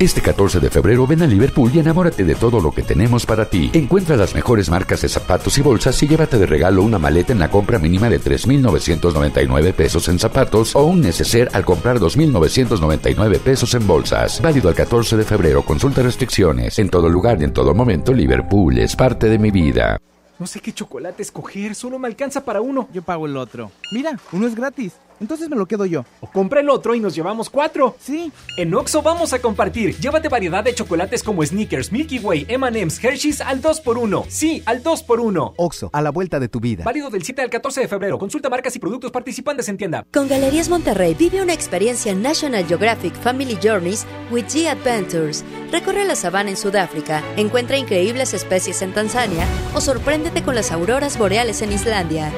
Este 0.00 0.22
14 0.22 0.60
de 0.60 0.70
febrero 0.70 1.06
ven 1.06 1.20
a 1.20 1.26
Liverpool 1.26 1.70
y 1.74 1.78
enamórate 1.78 2.24
de 2.24 2.34
todo 2.34 2.58
lo 2.58 2.72
que 2.72 2.82
tenemos 2.82 3.26
para 3.26 3.44
ti. 3.44 3.70
Encuentra 3.74 4.16
las 4.16 4.34
mejores 4.34 4.70
marcas 4.70 5.02
de 5.02 5.10
zapatos 5.10 5.58
y 5.58 5.60
bolsas 5.60 6.02
y 6.02 6.08
llévate 6.08 6.38
de 6.38 6.46
regalo 6.46 6.82
una 6.82 6.98
maleta 6.98 7.34
en 7.34 7.38
la 7.38 7.50
compra 7.50 7.78
mínima 7.78 8.08
de 8.08 8.18
3.999 8.18 9.74
pesos 9.74 10.08
en 10.08 10.18
zapatos 10.18 10.74
o 10.74 10.84
un 10.84 11.02
neceser 11.02 11.50
al 11.52 11.66
comprar 11.66 11.98
2.999 11.98 13.40
pesos 13.40 13.74
en 13.74 13.86
bolsas. 13.86 14.40
Válido 14.40 14.70
al 14.70 14.74
14 14.74 15.18
de 15.18 15.24
febrero. 15.24 15.66
Consulta 15.66 16.02
restricciones. 16.02 16.78
En 16.78 16.88
todo 16.88 17.10
lugar 17.10 17.38
y 17.38 17.44
en 17.44 17.52
todo 17.52 17.74
momento, 17.74 18.14
Liverpool 18.14 18.78
es 18.78 18.96
parte 18.96 19.28
de 19.28 19.38
mi 19.38 19.50
vida. 19.50 20.00
No 20.38 20.46
sé 20.46 20.60
qué 20.60 20.72
chocolate 20.72 21.22
escoger, 21.22 21.74
solo 21.74 21.98
me 21.98 22.08
alcanza 22.08 22.42
para 22.42 22.62
uno. 22.62 22.88
Yo 22.94 23.02
pago 23.02 23.26
el 23.26 23.36
otro. 23.36 23.70
Mira, 23.92 24.18
uno 24.32 24.46
es 24.46 24.54
gratis. 24.54 24.94
Entonces 25.20 25.48
me 25.48 25.56
lo 25.56 25.66
quedo 25.66 25.86
yo. 25.86 26.04
O 26.20 26.30
compra 26.30 26.60
el 26.60 26.70
otro 26.70 26.94
y 26.94 27.00
nos 27.00 27.14
llevamos 27.14 27.50
cuatro. 27.50 27.96
Sí. 28.00 28.32
En 28.56 28.74
Oxo 28.74 29.02
vamos 29.02 29.32
a 29.32 29.38
compartir. 29.38 29.96
Llévate 29.98 30.28
variedad 30.28 30.64
de 30.64 30.74
chocolates 30.74 31.22
como 31.22 31.44
Snickers, 31.44 31.92
Milky 31.92 32.18
Way, 32.18 32.46
M&M's, 32.48 33.02
Hershey's 33.02 33.40
al 33.40 33.60
2x1. 33.62 34.24
Sí, 34.28 34.62
al 34.66 34.82
2x1. 34.82 35.54
Oxo, 35.56 35.90
a 35.92 36.02
la 36.02 36.10
vuelta 36.10 36.40
de 36.40 36.48
tu 36.48 36.60
vida. 36.60 36.84
Válido 36.84 37.10
del 37.10 37.22
7 37.22 37.42
al 37.42 37.50
14 37.50 37.82
de 37.82 37.88
febrero. 37.88 38.18
Consulta 38.18 38.48
marcas 38.48 38.74
y 38.76 38.78
productos 38.78 39.10
participantes 39.10 39.68
en 39.68 39.76
tienda. 39.76 40.06
Con 40.12 40.28
Galerías 40.28 40.68
Monterrey 40.68 41.14
vive 41.14 41.42
una 41.42 41.52
experiencia 41.52 42.14
National 42.14 42.66
Geographic 42.66 43.14
Family 43.14 43.58
Journeys 43.62 44.06
with 44.30 44.46
G 44.46 44.66
Adventures. 44.68 45.44
Recorre 45.70 46.04
la 46.04 46.16
sabana 46.16 46.50
en 46.50 46.56
Sudáfrica, 46.56 47.22
encuentra 47.36 47.76
increíbles 47.76 48.34
especies 48.34 48.82
en 48.82 48.92
Tanzania 48.92 49.46
o 49.74 49.80
sorpréndete 49.80 50.42
con 50.42 50.54
las 50.54 50.72
auroras 50.72 51.18
boreales 51.18 51.62
en 51.62 51.72
Islandia. 51.72 52.32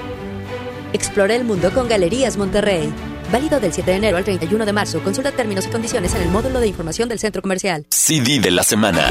Explora 0.93 1.35
el 1.35 1.45
mundo 1.45 1.71
con 1.73 1.89
Galerías 1.89 2.37
Monterrey. 2.37 2.93
Válido 3.33 3.61
del 3.61 3.73
7 3.73 3.91
de 3.91 3.97
enero 3.97 4.19
al 4.19 4.25
31 4.25 4.67
de 4.67 4.73
marzo. 4.73 5.03
Consulta 5.03 5.33
términos 5.33 5.67
y 5.67 5.71
condiciones 5.71 6.15
en 6.15 6.23
el 6.23 6.29
módulo 6.29 6.61
de 6.61 6.69
información 6.69 7.09
del 7.09 7.19
centro 7.19 7.41
comercial. 7.41 7.87
CD 7.89 8.41
de 8.41 8.51
la 8.51 8.63
semana. 8.63 9.11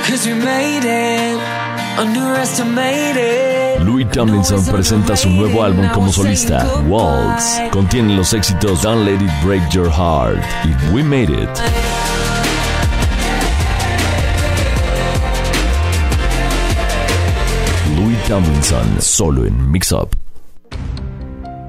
Louis 3.84 4.08
Tomlinson 4.12 4.66
presenta 4.68 5.16
su 5.16 5.30
nuevo 5.30 5.64
álbum 5.64 5.88
como 5.90 6.12
solista, 6.12 6.68
Waltz. 6.88 7.60
Contiene 7.72 8.16
los 8.16 8.32
éxitos 8.34 8.84
Don't 8.84 9.06
Let 9.06 9.16
It 9.16 9.44
Break 9.44 9.70
Your 9.72 9.90
Heart 9.90 10.44
y 10.66 10.94
We 10.94 11.04
Made 11.04 11.24
It. 11.24 11.50
Louis 17.98 18.18
Tomlinson, 18.28 19.02
solo 19.02 19.46
en 19.46 19.72
Mix 19.72 19.92
Up. 19.92 20.10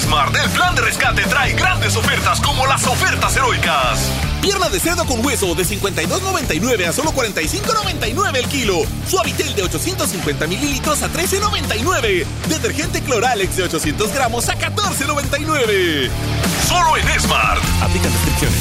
Smart, 0.00 0.34
el 0.36 0.50
plan 0.50 0.74
de 0.74 0.82
rescate 0.82 1.22
trae 1.22 1.52
grandes 1.54 1.96
ofertas 1.96 2.40
como 2.40 2.66
las 2.66 2.86
ofertas 2.86 3.36
heroicas. 3.36 3.98
Pierna 4.40 4.68
de 4.68 4.78
cerdo 4.78 5.04
con 5.06 5.24
hueso 5.24 5.54
de 5.54 5.64
52.99 5.64 6.86
a 6.86 6.92
solo 6.92 7.12
45.99 7.12 8.36
el 8.36 8.46
kilo. 8.46 8.82
Suavitel 9.08 9.54
de 9.54 9.62
850 9.62 10.46
mililitros 10.46 11.02
a 11.02 11.08
13.99. 11.10 12.24
Detergente 12.48 13.02
Cloralex 13.02 13.56
de 13.56 13.64
800 13.64 14.12
gramos 14.12 14.48
a 14.48 14.58
14.99. 14.58 16.10
Solo 16.68 16.96
en 16.96 17.20
Smart. 17.20 17.62
Aplica 17.82 18.08
restricciones. 18.08 18.60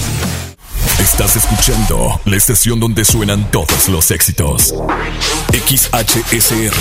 Estás 0.99 1.35
escuchando 1.35 2.19
la 2.25 2.35
estación 2.37 2.79
donde 2.79 3.05
suenan 3.05 3.49
todos 3.51 3.87
los 3.89 4.11
éxitos. 4.11 4.73
XHSR. 5.51 6.75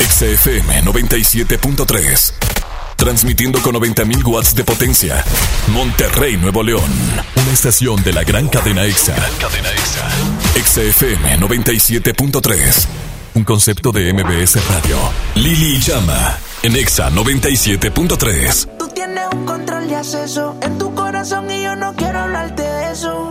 XFM 0.00 0.82
97.3. 0.84 2.49
Transmitiendo 3.00 3.60
con 3.62 3.74
90.000 3.74 4.24
watts 4.24 4.54
de 4.54 4.62
potencia. 4.62 5.24
Monterrey, 5.72 6.36
Nuevo 6.36 6.62
León. 6.62 6.90
Una 7.34 7.52
estación 7.52 8.00
de 8.04 8.12
la 8.12 8.22
gran 8.22 8.46
cadena 8.48 8.84
EXA. 8.84 9.16
Cadena 9.40 9.70
EXA. 9.70 10.08
XFM 10.62 11.40
97.3. 11.40 12.86
Un 13.34 13.44
concepto 13.44 13.90
de 13.90 14.12
MBS 14.12 14.64
Radio. 14.68 14.98
Lili 15.34 15.80
Llama. 15.80 16.38
En 16.62 16.76
EXA 16.76 17.10
97.3. 17.10 18.76
Tú 18.78 18.86
tienes 18.88 19.24
un 19.32 19.46
control 19.46 19.88
de 19.88 19.96
acceso 19.96 20.56
en 20.60 20.78
tu 20.78 20.94
corazón 20.94 21.50
y 21.50 21.62
yo 21.62 21.74
no 21.74 21.94
quiero 21.96 22.20
hablarte 22.20 22.62
de 22.62 22.92
eso. 22.92 23.30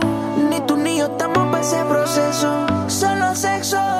ese 1.60 1.84
proceso, 1.84 2.66
solo 2.88 3.34
sexo. 3.36 3.99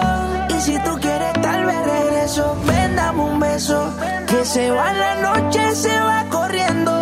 Que 3.60 4.42
se 4.42 4.70
va 4.70 4.90
la 4.94 5.16
noche, 5.16 5.74
se 5.74 5.94
va 6.00 6.24
corriendo. 6.30 6.92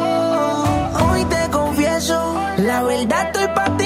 Hoy 1.09 1.25
te 1.27 1.49
confieso, 1.53 2.35
la 2.57 2.83
verdad 2.83 3.27
estoy 3.27 3.47
para 3.55 3.77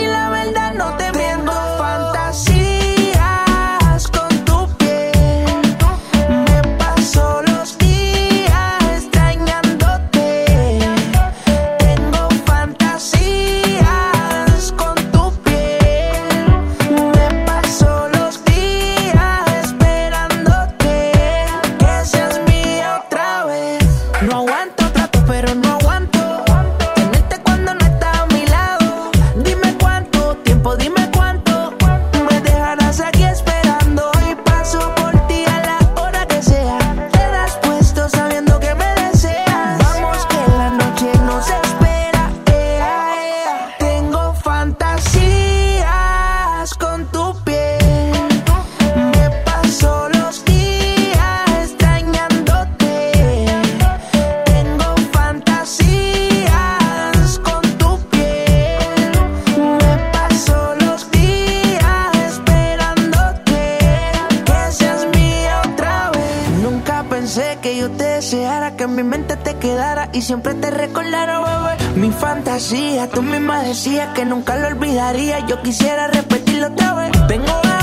fantasía, 72.52 73.08
tú 73.08 73.22
misma 73.22 73.62
decías 73.62 74.12
que 74.14 74.26
nunca 74.26 74.56
lo 74.56 74.68
olvidaría. 74.68 75.46
Yo 75.46 75.62
quisiera 75.62 76.08
repetirlo 76.08 76.66
otra 76.66 76.92
vez. 76.92 77.10
Tengo 77.26 77.46
la 77.64 77.81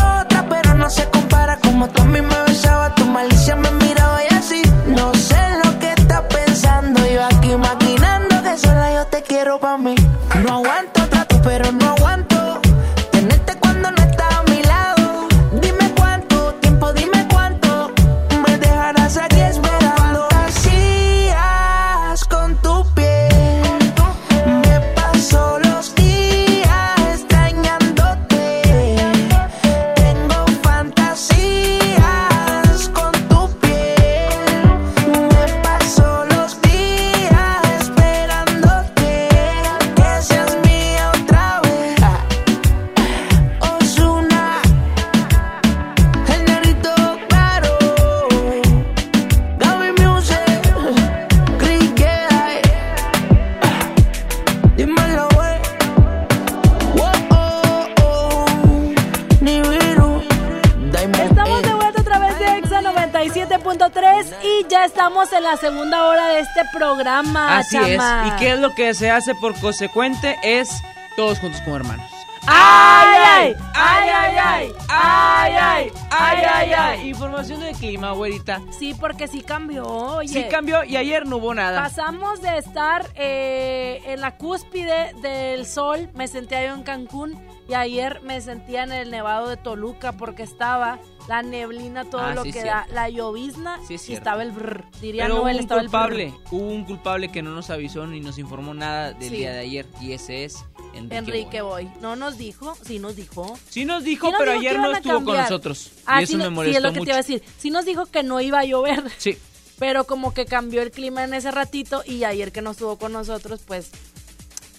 programa, 66.94 67.58
Así 67.58 67.78
chama. 67.78 68.28
es. 68.28 68.34
¿Y 68.34 68.36
qué 68.38 68.54
es 68.54 68.60
lo 68.60 68.74
que 68.74 68.94
se 68.94 69.12
hace 69.12 69.36
por 69.36 69.60
consecuente? 69.60 70.38
Es 70.44 70.82
todos 71.16 71.40
juntos 71.40 71.62
como 71.62 71.76
hermanos. 71.78 72.06
¡Ay, 72.48 73.20
ay! 73.28 73.56
¡Ay, 73.76 74.10
ay, 74.10 74.36
ay! 74.38 74.74
¡Ay, 74.88 75.54
ay! 75.60 75.92
¡Ay, 76.10 76.38
ay, 76.52 76.74
ay! 76.74 77.10
Información 77.10 77.60
del 77.60 77.76
clima, 77.76 78.12
güerita. 78.14 78.62
Sí, 78.78 78.96
porque 79.00 79.28
sí 79.28 79.42
cambió, 79.42 79.86
oye. 79.86 80.30
Sí 80.30 80.46
cambió 80.50 80.84
y 80.84 80.98
ayer 80.98 81.28
no 81.28 81.38
hubo 81.38 81.54
nada. 81.54 81.80
Pasamos 81.82 82.42
de 82.42 82.58
estar 82.58 83.06
eh, 83.16 84.02
en 84.06 84.22
la 84.22 84.38
cúspide 84.38 85.14
del 85.22 85.68
sol, 85.68 86.10
me 86.16 86.28
sentía 86.28 86.66
yo 86.66 86.74
en 86.74 86.84
Cancún 86.84 87.40
y 87.70 87.74
ayer 87.76 88.22
me 88.24 88.42
sentía 88.42 88.84
en 88.84 88.92
el 88.92 89.12
nevado 89.12 89.48
de 89.48 89.56
Toluca 89.58 90.12
porque 90.14 90.44
estaba 90.44 91.00
la 91.28 91.44
neblina, 91.44 92.06
todo 92.06 92.22
Ah, 92.22 92.34
lo 92.34 92.44
sí, 92.44 92.52
que 92.52 92.62
cierto. 92.64 92.72
da, 92.72 92.88
la 92.94 93.10
llovizna 93.10 93.80
Sí, 93.88 93.94
es 93.96 94.10
y 94.10 94.14
estaba 94.14 94.42
el 94.42 94.52
brr, 94.52 94.84
diría 95.00 95.24
Pero 95.26 95.36
hubo 95.36 95.44
Noel, 95.44 95.56
un 95.58 95.62
estaba 95.62 95.82
el 95.82 95.88
brr. 95.88 95.92
culpable, 96.00 96.34
hubo 96.52 96.68
un 96.68 96.86
culpable 96.86 97.30
que 97.32 97.42
no 97.44 97.52
nos 97.52 97.70
avisó 97.70 98.08
ni 98.08 98.20
nos 98.20 98.40
informó 98.40 98.74
nada 98.74 99.14
del 99.14 99.30
Sí. 99.30 99.36
día 99.38 99.52
de 99.52 99.60
ayer 99.60 99.86
y 100.02 100.14
ese 100.14 100.44
es 100.46 100.66
Enrique, 100.96 101.18
Enrique 101.18 101.62
Boy. 101.62 101.88
No 102.02 102.16
nos 102.16 102.38
dijo, 102.40 102.76
sí 102.84 102.98
nos 102.98 103.16
dijo. 103.16 103.58
Sí 103.70 103.86
nos 103.86 104.04
dijo, 104.04 104.26
Sí 104.28 104.32
nos 104.32 104.40
pero 104.40 104.52
dijo 104.54 104.62
ayer 104.62 104.80
no 104.80 104.92
estuvo 104.92 105.24
con 105.24 105.38
nosotros. 105.38 105.92
Ah, 106.08 106.20
y 106.20 106.24
eso 106.24 106.32
sí, 106.32 106.38
me 106.38 106.46
no- 106.46 106.52
molestó 106.52 106.72
sí, 106.72 106.78
es 106.78 106.84
lo 106.84 106.90
que 106.94 107.00
mucho. 107.00 107.06
te 107.06 107.10
iba 107.12 107.16
a 107.16 107.22
decir. 107.22 107.44
Sí 107.60 107.70
nos 107.70 107.86
dijo 107.86 108.06
que 108.08 108.24
no 108.24 108.42
iba 108.42 108.60
a 108.60 108.66
llover. 108.66 109.04
Sí. 109.18 109.38
Pero 109.78 110.06
como 110.06 110.34
que 110.34 110.46
cambió 110.46 110.82
el 110.82 110.90
clima 110.92 111.24
en 111.24 111.34
ese 111.36 111.52
ratito 111.52 112.02
y 112.06 112.24
ayer 112.24 112.52
que 112.52 112.62
no 112.64 112.72
estuvo 112.72 112.98
con 112.98 113.14
nosotros, 113.14 113.62
pues 113.66 113.92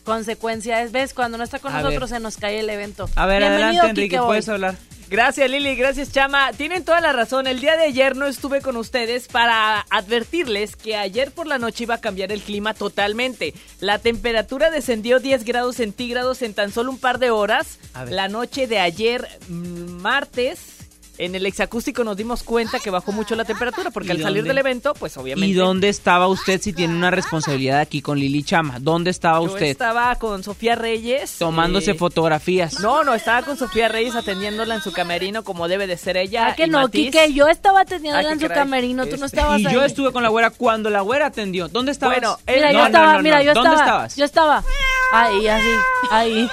consecuencia 0.05 0.83
es, 0.83 0.93
ves, 0.93 1.15
cuando 1.15 1.39
no 1.39 1.45
está 1.45 1.59
con 1.59 1.73
A 1.75 1.83
nosotros 1.83 2.11
ver. 2.11 2.19
se 2.19 2.23
nos 2.23 2.37
cae 2.37 2.61
el 2.61 2.71
evento. 2.71 3.09
A 3.17 3.27
ver, 3.27 3.41
Bienvenido, 3.41 3.67
adelante, 3.69 3.89
Enrique, 3.91 4.19
Boy. 4.19 4.27
puedes 4.29 4.49
hablar. 4.49 4.75
Gracias 5.11 5.51
Lili, 5.51 5.75
gracias 5.75 6.13
Chama. 6.13 6.53
Tienen 6.53 6.85
toda 6.85 7.01
la 7.01 7.13
razón. 7.13 7.49
El 7.49 7.61
día 7.61 7.77
de 7.77 7.83
ayer 7.83 8.15
no 8.15 8.27
estuve 8.29 8.61
con 8.63 8.77
ustedes 8.77 9.27
para 9.27 9.85
advertirles 9.91 10.77
que 10.77 10.95
ayer 10.97 11.33
por 11.33 11.49
la 11.49 11.59
noche 11.59 11.83
iba 11.83 11.97
a 11.97 12.01
cambiar 12.01 12.31
el 12.31 12.41
clima 12.41 12.75
totalmente. 12.75 13.53
La 13.81 13.99
temperatura 13.99 14.71
descendió 14.71 15.19
10 15.19 15.45
grados 15.45 15.77
centígrados 15.77 16.43
en 16.43 16.55
tan 16.55 16.71
solo 16.71 16.93
un 16.93 16.99
par 16.99 17.19
de 17.19 17.31
horas. 17.33 17.81
A 17.93 18.05
ver. 18.05 18.15
La 18.15 18.29
noche 18.29 18.69
de 18.69 18.79
ayer, 18.79 19.27
mm, 19.49 20.01
martes, 20.01 20.80
en 21.25 21.35
el 21.35 21.47
exacústico 21.47 22.03
nos 22.05 22.17
dimos 22.17 22.43
cuenta 22.43 22.79
que 22.79 22.91
bajó 22.91 23.13
mucho 23.13 23.35
la 23.35 23.45
temperatura 23.45 23.91
porque 23.91 24.09
¿Y 24.09 24.13
al 24.13 24.23
salir 24.23 24.39
dónde? 24.43 24.49
del 24.49 24.59
evento, 24.59 24.95
pues 24.95 25.17
obviamente... 25.17 25.47
¿Y 25.47 25.53
dónde 25.55 25.89
estaba 25.89 26.27
usted 26.29 26.61
si 26.61 26.73
tiene 26.73 26.95
una 26.95 27.11
responsabilidad 27.11 27.81
aquí 27.81 28.01
con 28.03 28.19
Lili 28.19 28.43
Chama? 28.43 28.79
¿Dónde 28.81 29.11
estaba 29.11 29.39
Yo 29.39 29.45
usted? 29.53 29.67
estaba 29.67 30.15
con 30.17 30.43
Sofía 30.43 30.75
Reyes. 30.77 31.37
Tomándose 31.39 31.93
eh, 31.93 31.95
fotografías. 31.95 32.81
No, 32.81 33.05
no, 33.05 33.15
estaba 33.15 33.43
con 33.43 33.57
Sofía 33.57 33.89
Reyes 33.89 34.15
atendiéndola 34.15 34.75
en 34.77 34.81
su 34.83 34.93
camerino 34.93 35.45
como 35.45 35.69
debe 35.69 35.87
de 35.87 35.97
ser 35.97 36.17
ella. 36.17 36.49
Ah, 36.49 36.55
que 36.57 36.65
y 36.65 36.69
no, 36.71 36.83
Matiz. 36.83 37.07
Quique, 37.13 37.33
yo 37.33 37.49
estaba 37.49 37.85
teniéndola 37.85 38.29
Ah, 38.29 38.33
en 38.33 38.41
su 38.41 38.47
caray. 38.49 38.63
camerino, 38.65 39.05
tú 39.07 39.17
no 39.19 39.27
Este, 39.27 39.37
estabas 39.39 39.61
Y 39.61 39.67
ahí. 39.67 39.75
yo 39.75 39.85
estuve 39.85 40.13
con 40.13 40.23
la 40.23 40.29
güera 40.31 40.51
cuando 40.51 40.89
la 40.91 41.01
güera 41.03 41.27
atendió. 41.27 41.69
¿Dónde 41.69 41.93
estabas? 41.93 42.17
Bueno, 42.19 42.39
Mira, 42.47 42.67
No, 42.69 42.73
yo 42.73 42.79
no, 42.81 42.87
estaba, 42.87 43.07
no, 43.07 43.13
no. 43.19 43.23
mira, 43.23 43.43
yo 43.43 43.53
¿Dónde 43.55 43.69
estaba, 43.71 43.85
estabas? 43.85 44.17
yo 44.17 44.25
estaba 44.25 44.65
ahí, 45.13 45.49
así, 45.49 45.69
ahí, 46.11 46.49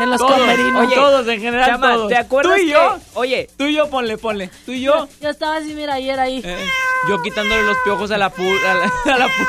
en 0.00 0.10
los 0.10 0.18
Todos, 0.20 0.32
camerinos. 0.38 0.86
oye, 0.86 0.94
todos 0.94 1.28
en 1.28 1.40
general, 1.40 1.70
Chama, 1.70 1.94
todos. 1.94 2.08
¿te 2.08 2.16
acuerdas 2.16 2.56
Tú 2.56 2.62
y 2.62 2.66
que- 2.66 2.72
yo, 2.72 2.98
Oye, 3.14 3.50
tú 3.56 3.64
y 3.64 3.74
yo, 3.74 3.88
ponle, 3.88 4.11
ponle. 4.18 4.50
Tú 4.66 4.72
y 4.72 4.82
yo, 4.82 5.08
Yo 5.20 5.30
estaba 5.30 5.56
así, 5.56 5.74
mira, 5.74 5.94
ayer 5.94 6.18
ahí. 6.20 6.40
eh, 6.44 6.64
yo 7.08 7.20
quitándole 7.22 7.62
los 7.62 7.76
piojos 7.84 8.10
a 8.10 8.18
la 8.18 8.30
pu... 8.30 8.42
A 8.42 8.74
la, 8.74 8.92
a 9.14 9.18
la 9.18 9.26
pu- 9.26 9.48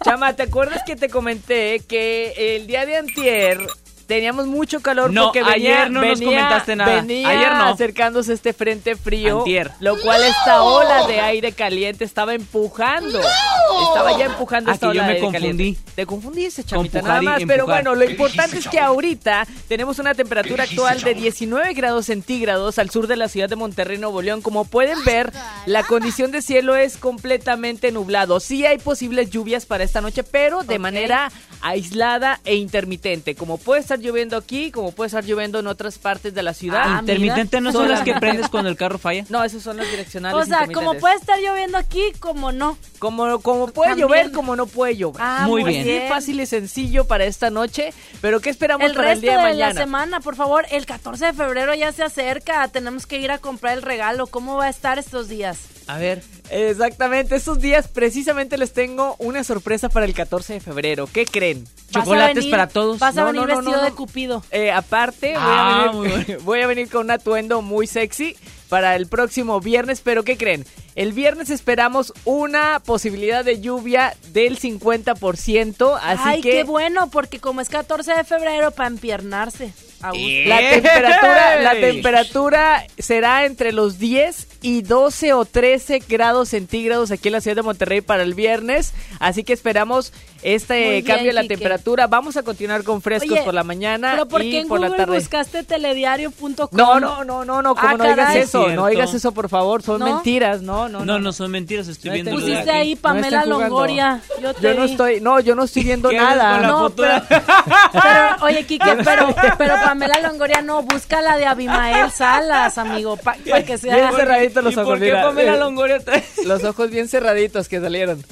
Chama, 0.04 0.34
¿te 0.36 0.42
acuerdas 0.44 0.82
que 0.86 0.96
te 0.96 1.08
comenté 1.08 1.80
que 1.80 2.56
el 2.56 2.66
día 2.66 2.84
de 2.86 2.96
antier 2.96 3.66
teníamos 4.14 4.46
mucho 4.46 4.80
calor 4.80 5.12
No, 5.12 5.26
porque 5.26 5.42
venía, 5.42 5.54
ayer 5.82 5.90
no 5.90 6.02
nos 6.04 6.20
comentaste 6.20 6.76
nada. 6.76 6.96
venía 7.00 7.28
Ayer 7.28 7.52
no. 7.54 7.64
acercándose 7.66 8.32
este 8.32 8.52
frente 8.52 8.96
frío, 8.96 9.38
Antier. 9.38 9.70
lo 9.80 9.98
cual 10.00 10.22
esta 10.24 10.62
ola 10.62 11.06
de 11.06 11.20
aire 11.20 11.52
caliente 11.52 12.04
estaba 12.04 12.34
empujando 12.34 13.20
Estaba 13.20 14.18
ya 14.18 14.26
empujando 14.26 14.70
Ah, 14.70 14.74
esta 14.74 14.88
que 14.88 14.94
yo 14.96 15.00
ola 15.00 15.06
me 15.08 15.14
de 15.14 15.20
confundí. 15.20 15.52
caliente. 15.52 15.92
Te 15.94 16.06
confundiste, 16.06 16.64
chamita, 16.64 17.00
nada 17.02 17.22
más. 17.22 17.42
Pero 17.46 17.66
bueno, 17.66 17.94
lo 17.94 18.04
importante 18.04 18.58
es 18.58 18.68
que 18.68 18.78
ahorita 18.80 19.46
tenemos 19.68 19.98
una 19.98 20.14
temperatura 20.14 20.64
actual 20.64 21.00
de 21.02 21.14
19 21.14 21.72
grados 21.74 22.06
centígrados 22.06 22.78
al 22.78 22.90
sur 22.90 23.06
de 23.06 23.16
la 23.16 23.28
ciudad 23.28 23.48
de 23.48 23.56
Monterrey, 23.56 23.96
Nuevo 23.98 24.20
León. 24.22 24.42
Como 24.42 24.64
pueden 24.64 25.02
ver, 25.04 25.32
la 25.66 25.82
condición 25.84 26.30
de 26.32 26.42
cielo 26.42 26.74
es 26.76 26.96
completamente 26.96 27.92
nublado. 27.92 28.40
Sí 28.40 28.66
hay 28.66 28.78
posibles 28.78 29.30
lluvias 29.30 29.66
para 29.66 29.84
esta 29.84 30.00
noche, 30.00 30.24
pero 30.24 30.62
de 30.64 30.78
manera 30.78 31.30
aislada 31.62 32.40
e 32.44 32.56
intermitente. 32.56 33.34
Como 33.34 33.56
puede 33.56 33.80
estar 33.80 33.99
lloviendo 34.00 34.36
aquí, 34.36 34.70
como 34.70 34.92
puede 34.92 35.08
estar 35.08 35.24
lloviendo 35.24 35.58
en 35.58 35.66
otras 35.66 35.98
partes 35.98 36.34
de 36.34 36.42
la 36.42 36.54
ciudad. 36.54 36.82
Ah, 36.84 36.96
Intermitente 37.00 37.60
no 37.60 37.72
son 37.72 37.88
las 37.88 38.02
que 38.02 38.14
prendes 38.14 38.48
cuando 38.48 38.68
el 38.70 38.76
carro 38.76 38.98
falla. 38.98 39.24
No, 39.28 39.42
esos 39.44 39.62
son 39.62 39.76
los 39.76 39.88
direccionales 39.90 40.38
O 40.40 40.44
sea, 40.46 40.66
como 40.72 40.94
puede 40.94 41.14
estar 41.16 41.38
lloviendo 41.38 41.78
aquí, 41.78 42.02
como 42.18 42.52
no. 42.52 42.76
Como, 42.98 43.40
como 43.40 43.68
puede 43.68 43.90
También. 43.90 44.08
llover, 44.08 44.32
como 44.32 44.56
no 44.56 44.66
puede 44.66 44.96
llover. 44.96 45.20
Ah, 45.22 45.44
Muy 45.46 45.62
muy 45.62 45.72
bien. 45.72 45.84
bien. 45.84 46.08
fácil 46.08 46.40
y 46.40 46.46
sencillo 46.46 47.04
para 47.06 47.24
esta 47.24 47.50
noche. 47.50 47.92
Pero 48.20 48.40
¿qué 48.40 48.50
esperamos 48.50 48.86
El 48.86 48.94
para 48.94 49.12
el 49.12 49.20
resto 49.20 49.22
día 49.22 49.32
de, 49.32 49.36
de 49.38 49.42
la 49.42 49.48
mañana? 49.66 49.80
semana, 49.80 50.20
por 50.20 50.36
favor, 50.36 50.66
el 50.70 50.86
14 50.86 51.26
de 51.26 51.32
febrero 51.32 51.74
ya 51.74 51.92
se 51.92 52.02
acerca, 52.02 52.66
tenemos 52.68 53.06
que 53.06 53.18
ir 53.18 53.30
a 53.30 53.38
comprar 53.38 53.74
el 53.76 53.82
regalo. 53.82 54.26
¿Cómo 54.26 54.56
va 54.56 54.66
a 54.66 54.68
estar 54.70 54.98
estos 54.98 55.28
días? 55.28 55.58
A 55.94 55.98
ver, 55.98 56.22
exactamente, 56.50 57.34
estos 57.36 57.60
días 57.60 57.88
precisamente 57.88 58.56
les 58.58 58.72
tengo 58.72 59.16
una 59.18 59.42
sorpresa 59.44 59.88
para 59.88 60.06
el 60.06 60.14
14 60.14 60.54
de 60.54 60.60
febrero. 60.60 61.08
¿Qué 61.12 61.24
creen? 61.26 61.64
¿Vas 61.92 62.04
a 62.06 62.10
venir- 62.42 62.50
Vas 62.98 63.16
a 63.16 63.24
venir 63.24 63.40
vestido 63.56 63.82
de 63.84 63.90
cupido. 63.96 64.44
Eh, 64.50 64.70
aparte, 64.70 65.32
voy, 65.32 65.42
Ah, 65.42 65.84
a 65.92 65.96
venir, 65.96 66.38
voy 66.42 66.60
a 66.60 66.66
venir 66.66 66.88
con 66.90 67.06
un 67.06 67.10
atuendo 67.10 67.62
muy 67.62 67.86
sexy 67.86 68.36
para 68.68 68.94
el 68.94 69.08
próximo 69.08 69.60
viernes, 69.60 70.00
pero 70.00 70.22
¿qué 70.22 70.36
creen? 70.36 70.64
El 70.94 71.12
viernes 71.12 71.50
esperamos 71.50 72.12
una 72.24 72.80
posibilidad 72.84 73.44
de 73.44 73.60
lluvia 73.60 74.14
del 74.32 74.58
50%, 74.58 75.98
así 76.00 76.22
Ay, 76.24 76.40
que... 76.40 76.50
qué 76.50 76.64
bueno, 76.64 77.10
porque 77.10 77.40
como 77.40 77.60
es 77.60 77.68
14 77.68 78.12
de 78.14 78.24
febrero, 78.24 78.70
para 78.70 78.88
empiernarse. 78.88 79.72
La 80.02 80.58
temperatura, 80.70 81.60
la 81.62 81.72
temperatura 81.80 82.84
será 82.98 83.44
entre 83.44 83.72
los 83.72 83.98
10 83.98 84.48
y 84.62 84.82
12 84.82 85.32
o 85.34 85.44
13 85.44 86.00
grados 86.08 86.50
centígrados 86.50 87.10
aquí 87.10 87.28
en 87.28 87.32
la 87.32 87.40
ciudad 87.40 87.56
de 87.56 87.62
Monterrey 87.62 88.00
para 88.00 88.22
el 88.22 88.34
viernes. 88.34 88.92
Así 89.18 89.44
que 89.44 89.52
esperamos 89.52 90.12
este 90.42 90.90
bien, 90.90 91.04
cambio 91.04 91.28
en 91.30 91.34
la 91.34 91.42
Quique. 91.42 91.54
temperatura. 91.56 92.06
Vamos 92.06 92.36
a 92.38 92.42
continuar 92.42 92.82
con 92.82 93.02
frescos 93.02 93.32
Oye, 93.32 93.42
por 93.42 93.52
la 93.52 93.62
mañana 93.64 94.12
¿Pero 94.12 94.26
por 94.26 94.42
y 94.42 94.50
qué 94.50 94.60
en 94.60 94.68
por 94.68 94.80
la 94.80 94.88
Google 94.88 95.04
tarde. 95.04 95.18
buscaste 95.18 95.62
telediario.com? 95.64 96.68
No, 96.72 96.98
no, 96.98 97.24
no, 97.24 97.44
no, 97.44 97.60
no, 97.62 97.74
como 97.74 97.88
Ah, 97.88 97.94
no 97.96 98.04
digas 98.04 98.16
caray. 98.28 98.38
eso, 98.42 98.68
no 98.70 98.86
digas 98.86 99.12
eso 99.12 99.32
por 99.32 99.48
favor, 99.50 99.82
son 99.82 100.00
¿No? 100.00 100.06
mentiras, 100.06 100.62
no, 100.62 100.88
no, 100.88 101.04
No, 101.04 101.18
no, 101.18 101.32
son 101.32 101.50
mentiras, 101.50 101.88
estoy 101.88 102.08
No 102.10 102.14
viendo. 102.14 102.30
de 102.30 102.36
Pusiste 102.38 102.60
aquí. 102.70 102.70
ahí 102.70 102.96
Pamela. 102.96 103.44
Longoria. 103.44 104.20
Yo, 104.42 104.54
te 104.54 104.62
Yo 104.62 104.74
no 104.74 104.84
vi. 104.84 104.90
estoy, 104.92 105.20
no, 105.20 105.40
yo 105.40 105.54
no 105.54 105.64
estoy 105.64 105.84
viendo 105.84 106.08
¿Qué 106.08 106.18
haces 106.18 106.36
nada. 106.36 106.52
con 106.52 106.62
la 106.62 106.68
No, 106.68 106.78
futura? 106.88 107.24
Pero, 107.92 108.44
oye, 108.46 108.64
Kike, 108.64 108.96
pero, 109.04 109.34
pero 109.58 109.74
Pamela 109.90 110.20
Longoria 110.20 110.62
no, 110.62 110.82
busca 110.82 111.20
la 111.20 111.36
de 111.36 111.46
Abimael 111.46 112.12
Salas, 112.12 112.78
amigo, 112.78 113.16
para 113.16 113.64
que 113.64 113.76
sea... 113.76 113.96
Bien 113.96 114.12
cerraditos 114.14 114.62
los 114.62 114.72
¿Y 114.74 114.76
ojos. 114.76 114.88
por 114.88 114.98
qué 115.00 115.04
mira. 115.06 115.22
Pamela 115.22 115.56
Longoria 115.56 115.98
trae- 115.98 116.22
Los 116.44 116.62
ojos 116.62 116.90
bien 116.90 117.08
cerraditos 117.08 117.68
que 117.68 117.80
salieron. 117.80 118.24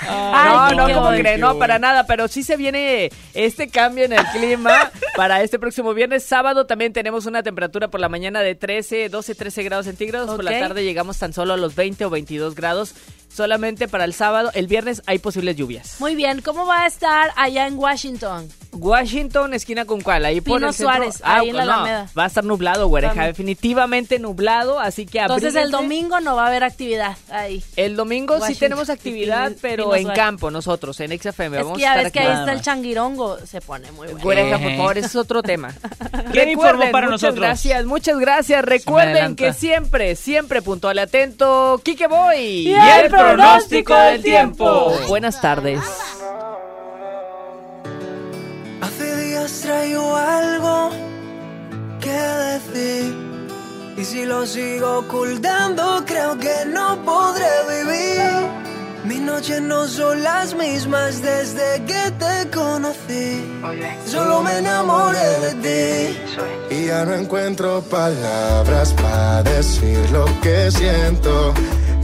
Ay, 0.00 0.76
no, 0.76 0.86
no, 0.88 0.94
como 0.94 1.10
creen, 1.16 1.40
no, 1.40 1.58
para 1.58 1.78
nada, 1.78 2.06
pero 2.06 2.28
sí 2.28 2.42
se 2.42 2.56
viene 2.56 3.10
este 3.34 3.68
cambio 3.68 4.04
en 4.04 4.12
el 4.12 4.24
clima 4.26 4.90
para 5.16 5.42
este 5.42 5.58
próximo 5.58 5.94
viernes. 5.94 6.24
Sábado 6.24 6.66
también 6.66 6.92
tenemos 6.92 7.26
una 7.26 7.42
temperatura 7.42 7.88
por 7.88 7.98
la 8.00 8.08
mañana 8.08 8.40
de 8.40 8.54
13, 8.54 9.08
12, 9.08 9.34
13 9.34 9.62
grados 9.62 9.86
centígrados. 9.86 10.30
Por 10.34 10.44
la 10.44 10.58
tarde 10.58 10.84
llegamos 10.84 11.18
tan 11.18 11.32
solo 11.32 11.54
a 11.54 11.56
los 11.56 11.74
20 11.74 12.04
o 12.04 12.10
22 12.10 12.54
grados. 12.54 12.94
Solamente 13.34 13.88
para 13.88 14.04
el 14.04 14.12
sábado. 14.14 14.50
El 14.54 14.66
viernes 14.66 15.02
hay 15.06 15.18
posibles 15.18 15.56
lluvias. 15.56 15.96
Muy 16.00 16.14
bien, 16.14 16.40
¿cómo 16.42 16.66
va 16.66 16.82
a 16.84 16.86
estar 16.86 17.30
allá 17.36 17.66
en 17.66 17.78
Washington? 17.78 18.48
Washington, 18.74 19.52
esquina 19.54 19.84
con 19.84 20.00
cuál, 20.00 20.24
ahí 20.24 20.40
por 20.40 20.58
Pino 20.58 20.72
centro. 20.72 20.94
Suárez, 20.94 21.20
ahí 21.24 21.50
en 21.50 21.56
la 21.56 21.64
no, 21.66 21.72
Alameda. 21.74 22.08
Va 22.18 22.24
a 22.24 22.26
estar 22.26 22.42
nublado, 22.42 22.88
güereja, 22.88 23.12
También. 23.14 23.32
definitivamente 23.32 24.18
nublado, 24.18 24.80
así 24.80 25.04
que 25.06 25.18
Entonces 25.18 25.54
el 25.56 25.70
domingo 25.70 26.20
no 26.20 26.36
va 26.36 26.44
a 26.44 26.46
haber 26.48 26.64
actividad 26.64 27.16
ahí. 27.30 27.62
El 27.76 27.96
domingo 27.96 28.40
sí 28.46 28.54
tenemos 28.54 28.88
actividad, 28.88 29.48
Pino- 29.48 29.58
pero 29.60 29.84
Pino 29.84 29.96
en 29.96 30.02
Suárez. 30.04 30.18
campo 30.22 30.50
nosotros, 30.50 30.98
en 31.00 31.12
XFM. 31.18 31.58
Es 31.58 31.64
Vamos 31.64 31.78
que 31.78 31.86
a 31.86 31.88
ya 31.96 32.02
estar 32.02 32.04
ves 32.04 32.12
que 32.12 32.20
ahí 32.20 32.38
está 32.38 32.52
el 32.52 32.62
changuirongo, 32.62 33.38
se 33.46 33.60
pone 33.60 33.90
muy 33.92 34.06
bueno. 34.08 34.20
Güereja, 34.22 34.58
por 34.58 34.76
favor, 34.76 34.98
ese 34.98 35.06
es 35.06 35.16
otro 35.16 35.42
tema. 35.42 35.74
¿Quién 36.32 36.48
informó 36.50 36.90
para 36.90 37.06
muchas 37.08 37.22
nosotros? 37.22 37.36
gracias, 37.40 37.84
muchas 37.84 38.18
gracias. 38.18 38.64
Recuerden 38.64 39.36
que 39.36 39.52
siempre, 39.52 40.16
siempre 40.16 40.62
puntual 40.62 40.96
y 40.96 41.00
atento, 41.00 41.78
Kike 41.84 42.06
Boy. 42.06 42.38
Y 42.68 42.72
el 42.74 43.10
pronóstico 43.22 43.94
del 43.94 44.22
tiempo. 44.22 44.92
Buenas 45.08 45.40
tardes. 45.40 45.80
Hace 48.80 49.16
días 49.16 49.60
traigo 49.60 50.16
algo 50.16 50.90
que 52.00 52.10
decir. 52.10 53.14
Y 53.96 54.04
si 54.04 54.24
lo 54.24 54.46
sigo 54.46 54.98
ocultando, 54.98 56.02
creo 56.06 56.38
que 56.38 56.64
no 56.66 57.02
podré 57.04 57.50
vivir. 57.68 58.62
Mis 59.12 59.20
noches 59.20 59.60
no 59.60 59.86
son 59.88 60.22
las 60.22 60.54
mismas 60.54 61.20
desde 61.20 61.84
que 61.84 62.10
te 62.18 62.50
conocí. 62.50 63.44
Solo 64.06 64.40
me 64.40 64.56
enamoré 64.56 65.28
de 65.44 65.52
ti. 65.64 66.74
Y 66.74 66.86
ya 66.86 67.04
no 67.04 67.12
encuentro 67.12 67.82
palabras 67.82 68.94
para 68.94 69.42
decir 69.42 69.98
lo 70.12 70.24
que 70.40 70.70
siento. 70.70 71.52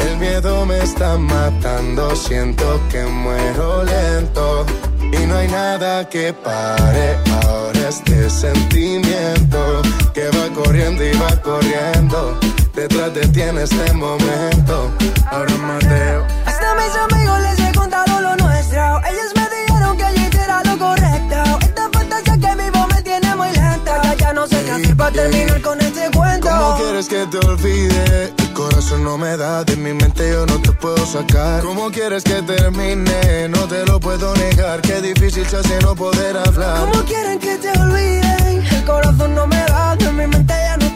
El 0.01 0.19
miedo 0.19 0.67
me 0.67 0.81
está 0.81 1.17
matando, 1.17 2.15
siento 2.15 2.79
que 2.91 3.03
muero 3.07 3.85
lento. 3.85 4.67
Y 5.01 5.25
no 5.25 5.37
hay 5.37 5.49
nada 5.49 6.07
que 6.11 6.35
pare 6.35 7.17
ahora 7.43 7.89
este 7.89 8.29
sentimiento 8.29 9.81
que 10.13 10.29
va 10.29 10.55
corriendo 10.55 11.03
y 11.03 11.13
va 11.17 11.41
corriendo. 11.41 12.39
Detrás 12.79 13.13
de 13.13 13.27
ti 13.27 13.43
en 13.43 13.59
este 13.59 13.93
momento. 13.93 14.93
Ahora 15.33 15.53
Mateo. 15.57 16.25
Hasta 16.47 16.75
mis 16.77 16.95
amigos 16.95 17.41
les 17.41 17.59
he 17.59 17.73
contado 17.73 18.21
lo 18.21 18.37
nuestro. 18.37 19.01
Ellos 19.11 19.33
me 19.35 19.49
dijeron 19.51 19.97
que 19.97 20.05
yo 20.15 20.29
hiciera 20.29 20.63
lo 20.63 20.79
correcto. 20.79 21.59
Esta 21.61 21.91
fantasía 21.93 22.35
que 22.39 22.63
vivo 22.63 22.87
me 22.87 23.03
tiene 23.03 23.35
muy 23.35 23.51
lenta. 23.51 24.01
Ya, 24.05 24.15
ya 24.15 24.33
no 24.33 24.47
sé 24.47 24.63
qué 24.63 24.71
hacer 24.71 24.97
para 24.97 25.11
terminar 25.11 25.61
con 25.61 25.81
este 25.81 26.09
cuento. 26.13 26.49
¿Cómo 26.49 26.77
quieres 26.77 27.09
que 27.09 27.27
te 27.27 27.39
olvide? 27.39 28.33
El 28.39 28.53
corazón 28.53 29.03
no 29.03 29.19
me 29.19 29.37
da, 29.37 29.65
de 29.65 29.75
mi 29.75 29.93
mente 29.93 30.31
yo 30.31 30.47
no 30.47 30.63
te 30.63 30.71
puedo 30.71 31.05
sacar. 31.05 31.65
¿Cómo 31.65 31.91
quieres 31.91 32.23
que 32.23 32.41
termine? 32.43 33.49
No 33.49 33.67
te 33.67 33.85
lo 33.87 33.99
puedo 33.99 34.33
negar, 34.37 34.83
qué 34.83 35.01
difícil 35.01 35.45
se 35.49 35.57
hace 35.57 35.81
no 35.81 35.97
poder 35.97 36.37
hablar. 36.37 36.79
¿Cómo 36.79 37.05
quieren 37.05 37.41
que 37.41 37.57
te 37.57 37.71
olviden? 37.73 38.65
El 38.71 38.85
corazón 38.85 39.35
no 39.35 39.49
me 39.49 39.65
da, 39.65 39.97
de 39.97 40.13
mi 40.13 40.29
mente 40.29 40.55
ya 40.55 40.77
no 40.77 40.88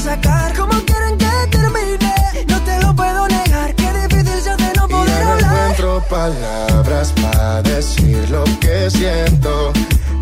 sacar. 0.00 0.56
¿Cómo 0.56 0.72
quieren 0.84 1.18
que 1.18 1.30
termine? 1.50 2.14
No 2.48 2.60
te 2.62 2.80
lo 2.80 2.94
puedo 2.94 3.28
negar, 3.28 3.74
qué 3.74 3.92
difícil 3.92 4.42
se 4.42 4.50
hace 4.50 4.72
no 4.76 4.86
Y 4.86 4.90
poder 4.92 5.08
ya 5.18 5.24
no 5.24 5.30
hablar. 5.32 5.56
encuentro 5.70 6.04
palabras 6.08 7.12
para 7.22 7.62
decir 7.62 8.30
lo 8.30 8.44
que 8.60 8.90
siento. 8.90 9.72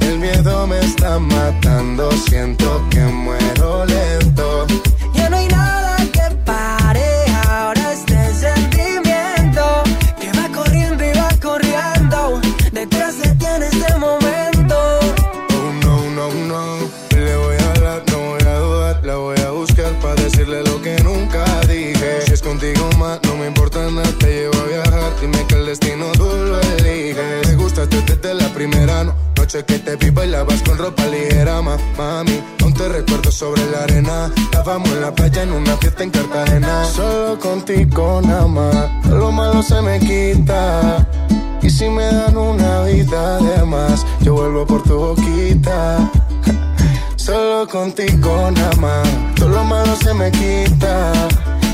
El 0.00 0.18
miedo 0.18 0.66
me 0.66 0.80
está 0.80 1.18
matando, 1.18 2.10
siento 2.12 2.82
que 2.90 3.00
muero 3.00 3.84
lento. 3.86 4.66
La 19.08 19.16
voy 19.16 19.38
a 19.40 19.50
buscar 19.52 19.90
para 20.02 20.16
decirle 20.16 20.62
lo 20.64 20.82
que 20.82 21.02
nunca 21.02 21.42
dije. 21.66 22.20
Si 22.26 22.32
es 22.34 22.42
contigo 22.42 22.90
más, 22.98 23.18
no 23.22 23.36
me 23.36 23.46
importa 23.46 23.78
nada. 23.90 24.06
Te 24.18 24.26
llevo 24.26 24.58
a 24.58 24.64
viajar. 24.66 25.12
Dime 25.22 25.46
que 25.46 25.54
el 25.54 25.64
destino 25.64 26.12
tú 26.12 26.24
lo 26.26 26.60
eliges. 26.60 27.48
Me 27.48 27.54
gustaste 27.54 28.02
desde 28.02 28.34
la 28.34 28.48
primera 28.52 29.04
no- 29.04 29.14
noche 29.34 29.64
que 29.64 29.78
te 29.78 29.96
vi 29.96 30.10
bailabas 30.10 30.60
con 30.62 30.76
ropa 30.76 31.06
ligera, 31.06 31.62
ma, 31.62 31.78
mami. 31.96 32.38
Aún 32.60 32.74
te 32.74 32.86
recuerdo 32.86 33.32
sobre 33.32 33.64
la 33.70 33.84
arena. 33.84 34.30
Estábamos 34.36 34.90
en 34.90 35.00
la 35.00 35.14
playa 35.14 35.42
en 35.42 35.52
una 35.52 35.74
fiesta 35.78 36.02
en 36.02 36.10
Cartagena. 36.10 36.84
Solo 36.84 37.38
contigo 37.38 38.20
nada 38.22 38.46
más. 38.46 39.06
Lo 39.08 39.32
malo 39.32 39.62
se 39.62 39.80
me 39.80 39.98
quita. 40.00 41.08
Y 41.62 41.70
si 41.70 41.88
me 41.88 42.04
dan 42.04 42.36
una 42.36 42.82
vida 42.82 43.38
de 43.38 43.64
más, 43.64 44.04
yo 44.20 44.34
vuelvo 44.34 44.66
por 44.66 44.82
tu 44.82 44.98
boquita. 44.98 46.10
Solo 47.28 47.68
contigo 47.68 48.50
nada 48.52 48.74
más, 48.76 49.06
todo 49.36 49.50
lo 49.50 49.62
malo 49.62 49.94
se 49.96 50.14
me 50.14 50.30
quita. 50.30 51.12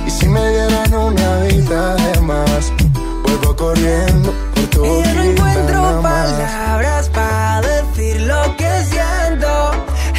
Y 0.05 0.11
si 0.11 0.27
me 0.29 0.41
dieran 0.51 0.93
una 0.93 1.37
vida 1.45 1.95
de 1.95 2.21
más, 2.23 2.73
vuelvo 3.23 3.55
corriendo 3.55 4.35
por 4.53 4.65
tu 4.71 4.85
Y 4.85 4.89
boquita. 4.89 5.05
ya 5.05 5.15
no 5.15 5.23
encuentro 5.23 6.03
palabras 6.03 7.09
para 7.11 7.61
decir 7.61 8.23
lo 8.23 8.57
que 8.57 8.69
siento. 8.91 9.71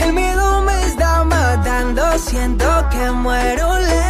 El 0.06 0.14
miedo 0.14 0.62
me 0.62 0.86
está 0.86 1.26
matando, 1.26 2.18
siento 2.18 2.66
que 2.90 3.12
muero 3.12 3.78
lento. 3.80 4.05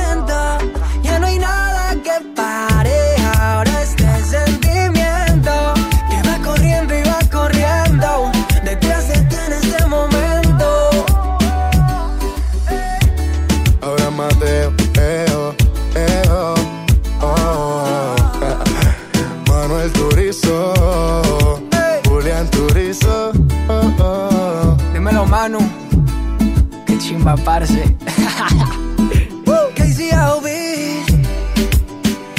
Parce. 27.45 27.69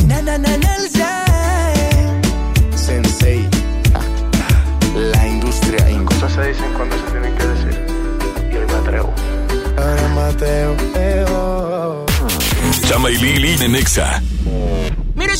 Na 0.07 0.21
na 0.23 0.37
na. 0.39 0.77
Sensei. 2.75 3.49
La 5.13 5.27
industria 5.29 5.91
in 5.91 6.05
Cosas 6.05 6.33
se 6.33 6.43
dicen 6.49 6.73
cuando 6.77 6.97
se 6.97 7.05
tienen 7.13 7.35
que 7.37 7.47
decir. 7.47 7.87
Y 8.53 8.57
hoy 8.57 8.67
me 8.67 8.75
atrevo. 8.75 9.15
Ahora 9.79 10.09
Mateo. 10.09 10.77
Chama 12.89 13.11
y 13.11 13.17
Lili 13.17 13.57
en 13.65 13.73
Nexa. 13.73 14.23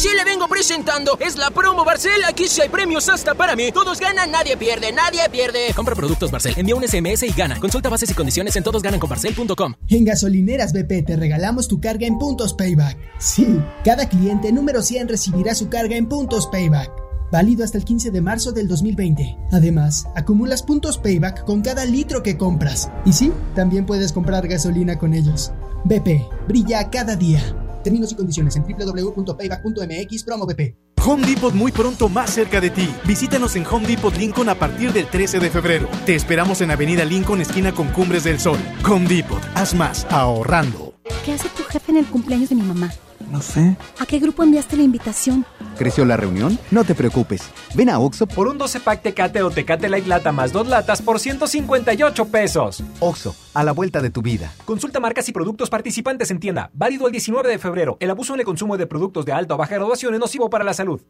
Le 0.05 0.25
vengo 0.25 0.47
presentando. 0.47 1.17
Es 1.21 1.37
la 1.37 1.51
promo 1.51 1.83
Barcel. 1.83 2.23
Aquí 2.29 2.49
sí 2.49 2.61
hay 2.61 2.69
premios 2.69 3.09
hasta 3.09 3.35
para 3.35 3.57
mí. 3.57 3.73
Todos 3.73 3.99
ganan, 3.99 4.31
nadie 4.31 4.57
pierde, 4.57 4.93
nadie 4.93 5.21
pierde. 5.31 5.73
Compra 5.75 5.95
productos 5.95 6.31
Barcel, 6.31 6.53
envía 6.57 6.77
un 6.77 6.87
SMS 6.87 7.23
y 7.23 7.33
gana. 7.33 7.59
Consulta 7.59 7.89
bases 7.89 8.11
y 8.11 8.15
condiciones 8.15 8.55
en 8.57 8.63
todosgananconbarcel.com. 8.63 9.75
En 9.89 10.05
Gasolineras 10.05 10.75
BP 10.75 11.07
te 11.07 11.17
regalamos 11.17 11.67
tu 11.67 11.81
carga 11.81 12.07
en 12.07 12.19
puntos 12.19 12.53
Payback. 12.53 12.99
Sí, 13.19 13.59
cada 13.85 14.09
cliente 14.09 14.53
número 14.53 14.83
100 14.83 15.09
recibirá 15.09 15.55
su 15.55 15.71
carga 15.71 15.97
en 15.97 16.09
puntos 16.09 16.47
Payback. 16.47 16.91
Válido 17.33 17.65
hasta 17.65 17.79
el 17.79 17.85
15 17.85 18.11
de 18.11 18.21
marzo 18.21 18.53
del 18.53 18.69
2020. 18.69 19.37
Además, 19.51 20.07
acumulas 20.15 20.63
puntos 20.63 20.99
Payback 20.99 21.45
con 21.45 21.63
cada 21.63 21.87
litro 21.87 22.23
que 22.23 22.37
compras. 22.37 22.91
Y 23.07 23.15
sí, 23.15 23.33
también 23.55 23.87
puedes 23.87 24.13
comprar 24.13 24.47
gasolina 24.47 24.99
con 24.99 25.15
ellos. 25.15 25.53
BP, 25.85 26.23
brilla 26.47 26.91
cada 26.91 27.17
día. 27.17 27.66
Términos 27.87 28.11
y 28.11 28.17
condiciones 28.17 28.57
en 28.57 28.65
www.payback.mx 28.65 30.25
promo 30.25 30.45
BP. 30.45 30.75
Home 31.07 31.25
Depot 31.25 31.55
muy 31.55 31.71
pronto 31.71 32.09
más 32.09 32.31
cerca 32.31 32.61
de 32.61 32.71
ti. 32.71 32.93
Visítanos 33.07 33.55
en 33.55 33.65
Home 33.65 33.87
Depot 33.87 34.13
Lincoln 34.17 34.49
a 34.49 34.57
partir 34.57 34.93
del 34.93 35.07
13 35.07 35.39
de 35.39 35.51
febrero. 35.51 35.89
Te 36.05 36.17
esperamos 36.17 36.61
en 36.63 36.73
Avenida 36.73 37.05
Lincoln, 37.05 37.43
esquina 37.43 37.71
con 37.71 37.87
Cumbres 37.91 38.25
del 38.25 38.41
Sol. 38.41 38.59
Home 38.91 39.07
Depot, 39.07 39.41
haz 39.55 39.73
más 39.73 40.05
ahorrando. 40.11 40.95
¿Qué 41.25 41.35
hace 41.35 41.49
tu 41.51 41.63
jefe 41.63 41.93
en 41.93 41.99
el 41.99 42.07
cumpleaños 42.07 42.49
de 42.49 42.57
mi 42.57 42.63
mamá? 42.63 42.93
No 43.31 43.41
sé. 43.43 43.77
¿A 43.99 44.07
qué 44.07 44.19
grupo 44.19 44.43
enviaste 44.43 44.77
la 44.77 44.83
invitación? 44.83 45.45
¿Creció 45.77 46.05
la 46.05 46.17
reunión? 46.17 46.59
No 46.71 46.85
te 46.85 46.95
preocupes. 46.95 47.43
Ven 47.75 47.91
a 47.91 47.99
Oxo 47.99 48.27
Por 48.27 48.49
un 48.49 48.57
12 48.57 48.81
pack 48.81 49.03
Tecate 49.03 49.43
o 49.43 49.51
Tecate 49.51 49.89
Light 49.89 50.07
Lata 50.07 50.33
más 50.33 50.53
dos 50.53 50.69
latas 50.69 51.03
por 51.03 51.19
158 51.19 52.27
pesos. 52.29 52.83
Oxo, 53.01 53.35
a 53.55 53.65
la 53.65 53.73
vuelta 53.73 54.01
de 54.01 54.11
tu 54.11 54.23
vida. 54.23 54.53
Consulta 54.65 55.01
marcas 55.01 55.29
y 55.29 55.33
productos 55.33 55.71
participantes 55.71 56.31
en 56.31 56.41
tienda. 56.41 56.71
Válido 56.73 57.07
el 57.07 57.13
19 57.13 57.49
de 57.49 57.59
febrero. 57.59 57.97
El 58.01 58.11
abuso 58.11 58.35
en 58.35 58.41
el 58.41 58.47
consumo 58.47 58.77
de 58.77 58.87
productos 58.87 59.25
de 59.25 59.33
alta 59.33 59.55
o 59.55 59.59
baja 59.59 59.75
graduación 59.75 60.15
es 60.15 60.21
nocivo 60.21 60.49
para 60.49 60.65
la 60.65 60.75
salud. 60.75 61.01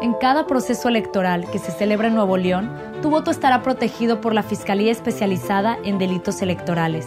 En 0.00 0.12
cada 0.14 0.46
proceso 0.46 0.88
electoral 0.88 1.50
que 1.50 1.58
se 1.58 1.72
celebra 1.72 2.08
en 2.08 2.14
Nuevo 2.14 2.36
León, 2.36 2.70
tu 3.00 3.10
voto 3.10 3.30
estará 3.30 3.62
protegido 3.62 4.20
por 4.20 4.34
la 4.34 4.42
Fiscalía 4.42 4.92
Especializada 4.92 5.78
en 5.84 5.98
Delitos 5.98 6.42
Electorales. 6.42 7.06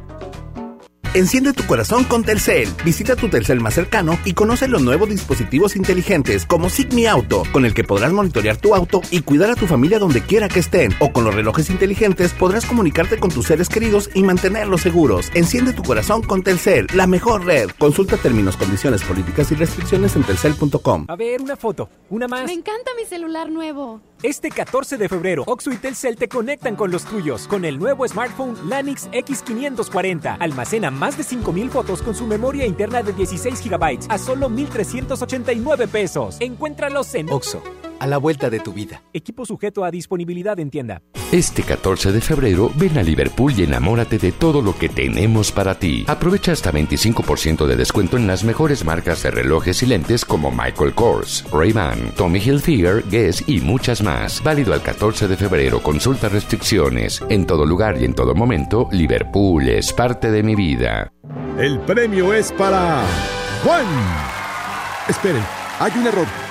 Enciende 1.13 1.51
tu 1.51 1.67
corazón 1.67 2.05
con 2.05 2.23
Telcel. 2.23 2.69
Visita 2.85 3.17
tu 3.17 3.27
Telcel 3.27 3.59
más 3.59 3.73
cercano 3.73 4.17
y 4.23 4.31
conoce 4.33 4.69
los 4.69 4.81
nuevos 4.81 5.09
dispositivos 5.09 5.75
inteligentes 5.75 6.45
como 6.45 6.69
Sigmi 6.69 7.05
Auto, 7.05 7.43
con 7.51 7.65
el 7.65 7.73
que 7.73 7.83
podrás 7.83 8.13
monitorear 8.13 8.55
tu 8.55 8.73
auto 8.73 9.01
y 9.11 9.21
cuidar 9.21 9.51
a 9.51 9.55
tu 9.55 9.67
familia 9.67 9.99
donde 9.99 10.21
quiera 10.21 10.47
que 10.47 10.61
estén. 10.61 10.93
O 11.01 11.11
con 11.11 11.25
los 11.25 11.35
relojes 11.35 11.69
inteligentes 11.69 12.31
podrás 12.31 12.65
comunicarte 12.65 13.19
con 13.19 13.29
tus 13.29 13.47
seres 13.47 13.67
queridos 13.67 14.09
y 14.13 14.23
mantenerlos 14.23 14.83
seguros. 14.83 15.29
Enciende 15.33 15.73
tu 15.73 15.83
corazón 15.83 16.21
con 16.21 16.43
Telcel, 16.43 16.87
la 16.95 17.07
mejor 17.07 17.43
red. 17.43 17.69
Consulta 17.77 18.15
términos, 18.15 18.55
condiciones, 18.55 19.03
políticas 19.03 19.51
y 19.51 19.55
restricciones 19.55 20.15
en 20.15 20.23
telcel.com. 20.23 21.07
A 21.09 21.17
ver, 21.17 21.41
una 21.41 21.57
foto, 21.57 21.89
una 22.09 22.29
más. 22.29 22.45
Me 22.45 22.53
encanta 22.53 22.91
mi 22.95 23.05
celular 23.05 23.49
nuevo. 23.49 23.99
Este 24.23 24.51
14 24.51 24.97
de 24.97 25.09
febrero, 25.09 25.43
Oxo 25.47 25.71
y 25.71 25.77
Telcel 25.77 26.15
te 26.15 26.29
conectan 26.29 26.75
con 26.75 26.91
los 26.91 27.05
tuyos 27.05 27.47
con 27.47 27.65
el 27.65 27.79
nuevo 27.79 28.07
smartphone 28.07 28.55
Lanix 28.69 29.09
X540. 29.09 30.37
Almacena 30.39 30.91
más 30.91 31.17
de 31.17 31.23
5000 31.23 31.71
fotos 31.71 32.03
con 32.03 32.13
su 32.13 32.27
memoria 32.27 32.67
interna 32.67 33.01
de 33.01 33.13
16 33.13 33.67
GB 33.67 34.05
a 34.09 34.17
solo 34.19 34.47
1389 34.47 35.87
pesos. 35.87 36.37
Encuéntralos 36.39 37.15
en 37.15 37.31
Oxo, 37.31 37.63
a 38.01 38.07
la 38.07 38.17
vuelta 38.17 38.49
de 38.49 38.59
tu 38.59 38.73
vida. 38.73 39.03
Equipo 39.13 39.45
sujeto 39.45 39.83
a 39.83 39.91
disponibilidad 39.91 40.59
en 40.59 40.71
tienda. 40.71 41.03
Este 41.31 41.61
14 41.61 42.11
de 42.11 42.19
febrero, 42.19 42.71
ven 42.75 42.97
a 42.97 43.03
Liverpool 43.03 43.53
y 43.55 43.63
enamórate 43.63 44.17
de 44.17 44.31
todo 44.31 44.63
lo 44.63 44.75
que 44.75 44.89
tenemos 44.89 45.51
para 45.51 45.75
ti. 45.75 46.03
Aprovecha 46.07 46.51
hasta 46.51 46.71
25% 46.71 47.67
de 47.67 47.75
descuento 47.75 48.17
en 48.17 48.25
las 48.25 48.43
mejores 48.43 48.83
marcas 48.83 49.21
de 49.21 49.29
relojes 49.29 49.83
y 49.83 49.85
lentes 49.85 50.25
como 50.25 50.49
Michael 50.49 50.95
Kors, 50.95 51.45
Ray-Ban, 51.53 52.15
Tommy 52.17 52.39
Hilfiger, 52.39 53.03
Guess 53.07 53.47
y 53.47 53.61
muchas 53.61 54.01
más. 54.01 54.41
Válido 54.43 54.73
al 54.73 54.81
14 54.81 55.27
de 55.27 55.37
febrero. 55.37 55.83
Consulta 55.83 56.27
restricciones. 56.27 57.21
En 57.29 57.45
todo 57.45 57.67
lugar 57.67 58.01
y 58.01 58.05
en 58.05 58.15
todo 58.15 58.33
momento, 58.33 58.89
Liverpool 58.91 59.69
es 59.69 59.93
parte 59.93 60.31
de 60.31 60.41
mi 60.41 60.55
vida. 60.55 61.13
El 61.59 61.79
premio 61.81 62.33
es 62.33 62.51
para 62.51 63.03
Juan. 63.63 63.85
Esperen, 65.07 65.43
hay 65.79 65.91
un 65.95 66.07
error. 66.07 66.50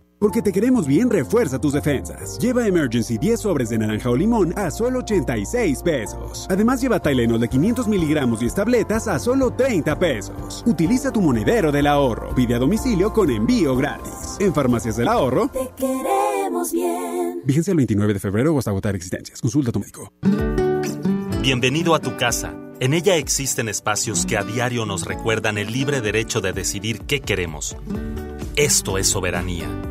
Porque 0.21 0.43
te 0.43 0.51
queremos 0.51 0.85
bien, 0.85 1.09
refuerza 1.09 1.57
tus 1.57 1.73
defensas. 1.73 2.37
Lleva 2.37 2.67
Emergency 2.67 3.17
10 3.17 3.39
sobres 3.39 3.69
de 3.69 3.79
naranja 3.79 4.07
o 4.11 4.15
limón 4.15 4.53
a 4.55 4.69
solo 4.69 4.99
86 4.99 5.81
pesos. 5.81 6.45
Además, 6.47 6.79
lleva 6.79 6.99
Tylenol 6.99 7.39
de 7.39 7.47
500 7.47 7.87
miligramos 7.87 8.43
y 8.43 8.49
tabletas 8.51 9.07
a 9.07 9.17
solo 9.17 9.49
30 9.49 9.97
pesos. 9.97 10.63
Utiliza 10.67 11.11
tu 11.11 11.21
monedero 11.21 11.71
del 11.71 11.87
ahorro. 11.87 12.35
Pide 12.35 12.53
a 12.53 12.59
domicilio 12.59 13.11
con 13.11 13.31
envío 13.31 13.75
gratis. 13.75 14.37
En 14.39 14.53
Farmacias 14.53 14.95
del 14.95 15.07
Ahorro. 15.07 15.47
Te 15.47 15.71
queremos 15.75 16.71
bien. 16.71 17.41
Vigencia 17.43 17.71
el 17.71 17.77
29 17.77 18.13
de 18.13 18.19
febrero 18.19 18.53
o 18.53 18.59
hasta 18.59 18.69
agotar 18.69 18.95
existencias. 18.95 19.41
Consulta 19.41 19.71
a 19.71 19.73
tu 19.73 19.79
médico. 19.79 20.13
Bienvenido 21.41 21.95
a 21.95 21.99
tu 21.99 22.15
casa. 22.15 22.53
En 22.79 22.93
ella 22.93 23.15
existen 23.15 23.69
espacios 23.69 24.27
que 24.27 24.37
a 24.37 24.43
diario 24.43 24.85
nos 24.85 25.03
recuerdan 25.03 25.57
el 25.57 25.71
libre 25.71 25.99
derecho 25.99 26.41
de 26.41 26.53
decidir 26.53 27.01
qué 27.07 27.21
queremos. 27.21 27.75
Esto 28.55 28.99
es 28.99 29.07
soberanía. 29.07 29.90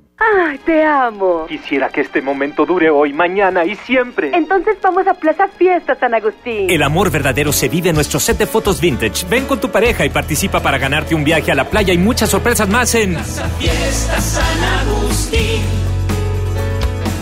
¡Ay, 0.21 0.59
te 0.59 0.83
amo! 0.83 1.45
Quisiera 1.47 1.89
que 1.89 2.01
este 2.01 2.21
momento 2.21 2.65
dure 2.65 2.89
hoy, 2.89 3.11
mañana 3.11 3.65
y 3.65 3.75
siempre. 3.75 4.31
Entonces 4.35 4.77
vamos 4.81 5.07
a 5.07 5.13
Plaza 5.15 5.47
Fiesta 5.47 5.95
San 5.95 6.13
Agustín. 6.13 6.69
El 6.69 6.83
amor 6.83 7.09
verdadero 7.09 7.51
se 7.51 7.69
vive 7.69 7.89
en 7.89 7.95
nuestro 7.95 8.19
set 8.19 8.37
de 8.37 8.45
fotos 8.45 8.79
vintage. 8.79 9.25
Ven 9.27 9.45
con 9.45 9.59
tu 9.59 9.69
pareja 9.69 10.05
y 10.05 10.09
participa 10.09 10.59
para 10.59 10.77
ganarte 10.77 11.15
un 11.15 11.23
viaje 11.23 11.51
a 11.51 11.55
la 11.55 11.65
playa 11.65 11.93
y 11.93 11.97
muchas 11.97 12.29
sorpresas 12.29 12.69
más 12.69 12.93
en 12.93 13.13
Plaza 13.13 13.49
Fiesta 13.59 14.21
San 14.21 14.63
Agustín. 14.63 15.61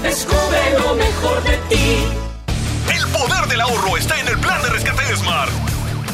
Descubre 0.04 0.60
lo 0.74 0.96
mejor 0.96 1.44
de 1.44 1.58
ti. 1.70 1.98
El 2.94 3.08
poder 3.12 3.48
del 3.48 3.62
ahorro 3.62 3.98
está 3.98 4.20
en 4.20 4.28
el 4.28 4.38
plan 4.40 4.62
de 4.62 4.70
rescate 4.70 5.06
de 5.06 5.16
Smart. 5.16 5.69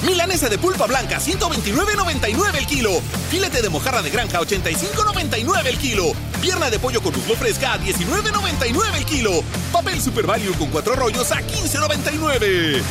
Milanesa 0.06 0.50
de 0.50 0.58
pulpa 0.58 0.86
blanca, 0.86 1.20
129.99 1.20 2.56
el 2.56 2.66
kilo. 2.68 3.02
Filete 3.30 3.62
de 3.62 3.70
mojarra 3.70 4.02
de 4.02 4.12
granja, 4.12 4.40
85.99 4.40 5.66
el 5.66 5.78
kilo. 5.78 6.14
Pierna 6.42 6.70
de 6.70 6.78
pollo 6.78 7.02
con 7.02 7.16
muslo 7.16 7.36
fresca, 7.36 7.74
a 7.74 7.80
19.99 7.80 8.96
el 8.98 9.06
kilo. 9.06 9.44
Papel 9.72 10.00
Super 10.02 10.28
Value 10.28 10.54
con 10.58 10.70
cuatro 10.70 10.96
rollos 10.96 11.32
a 11.32 11.42
15.99. 11.42 12.82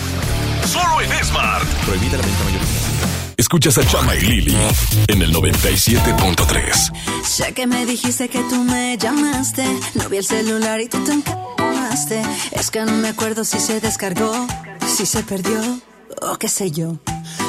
Solo 0.66 1.00
en 1.00 1.24
Smart. 1.24 1.64
Prohibida 1.86 2.16
la 2.16 2.26
venta 2.26 2.44
mayorista. 2.44 2.74
Escuchas 3.36 3.78
a 3.78 3.86
Chama 3.86 4.14
y 4.16 4.20
Lili 4.20 4.56
en 5.08 5.22
el 5.22 5.32
97.3. 5.32 6.92
Sé 7.24 7.52
que 7.52 7.66
me 7.66 7.84
dijiste 7.86 8.28
que 8.28 8.40
tú 8.48 8.62
me 8.64 8.96
llamaste. 8.96 9.64
No 9.94 10.08
vi 10.08 10.18
el 10.18 10.24
celular 10.24 10.80
y 10.80 10.88
tú 10.88 11.02
te 11.04 11.12
encamaste. 11.12 12.22
Es 12.52 12.70
que 12.70 12.80
no 12.84 12.92
me 12.92 13.08
acuerdo 13.08 13.44
si 13.44 13.60
se 13.60 13.80
descargó, 13.80 14.46
si 14.86 15.06
se 15.06 15.22
perdió 15.22 15.60
o 16.22 16.36
qué 16.36 16.48
sé 16.48 16.70
yo. 16.70 16.96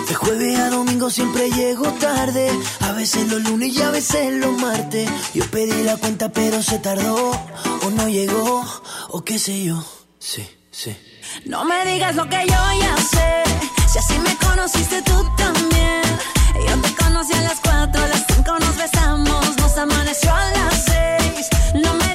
De 0.07 0.13
jueves 0.13 0.59
a 0.59 0.69
domingo 0.69 1.09
siempre 1.09 1.49
llego 1.51 1.91
tarde. 1.93 2.51
A 2.81 2.91
veces 2.93 3.27
los 3.27 3.41
lunes 3.43 3.73
y 3.73 3.81
a 3.81 3.89
veces 3.89 4.33
los 4.33 4.57
martes. 4.59 5.09
Yo 5.33 5.45
pedí 5.49 5.83
la 5.83 5.97
cuenta 5.97 6.29
pero 6.29 6.61
se 6.61 6.79
tardó. 6.79 7.31
O 7.83 7.89
no 7.91 8.07
llegó, 8.07 8.63
o 9.09 9.23
qué 9.23 9.39
sé 9.39 9.63
yo. 9.63 9.83
Sí, 10.19 10.47
sí. 10.71 10.95
No 11.45 11.65
me 11.65 11.85
digas 11.85 12.15
lo 12.15 12.27
que 12.29 12.41
yo 12.47 12.61
ya 12.79 12.97
sé. 12.97 13.43
Si 13.91 13.97
así 13.99 14.17
me 14.19 14.35
conociste 14.37 15.01
tú 15.01 15.25
también. 15.37 16.01
Yo 16.67 16.81
te 16.81 16.95
conocí 17.03 17.33
a 17.33 17.41
las 17.41 17.59
cuatro, 17.61 18.01
a 18.01 18.07
las 18.07 18.25
cinco 18.27 18.59
nos 18.59 18.77
besamos. 18.77 19.57
Nos 19.57 19.77
amaneció 19.77 20.31
a 20.33 20.51
las 20.51 20.85
seis. 20.85 21.47
No 21.83 21.93
me 21.93 22.14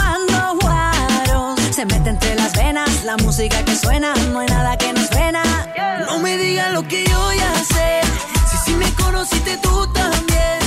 Se 1.81 1.87
mete 1.87 2.11
entre 2.11 2.35
las 2.35 2.53
venas 2.53 3.03
la 3.05 3.17
música 3.17 3.65
que 3.65 3.75
suena, 3.75 4.13
no 4.31 4.41
hay 4.41 4.47
nada 4.49 4.77
que 4.77 4.93
nos 4.93 5.07
frena. 5.07 5.41
No 6.05 6.19
me 6.19 6.37
digas 6.37 6.71
lo 6.73 6.87
que 6.87 7.03
yo 7.03 7.33
ya 7.33 7.55
sé. 7.55 8.01
Si 8.51 8.57
sí 8.65 8.75
me 8.75 8.93
conociste 8.93 9.57
tú 9.57 9.87
también. 9.87 10.59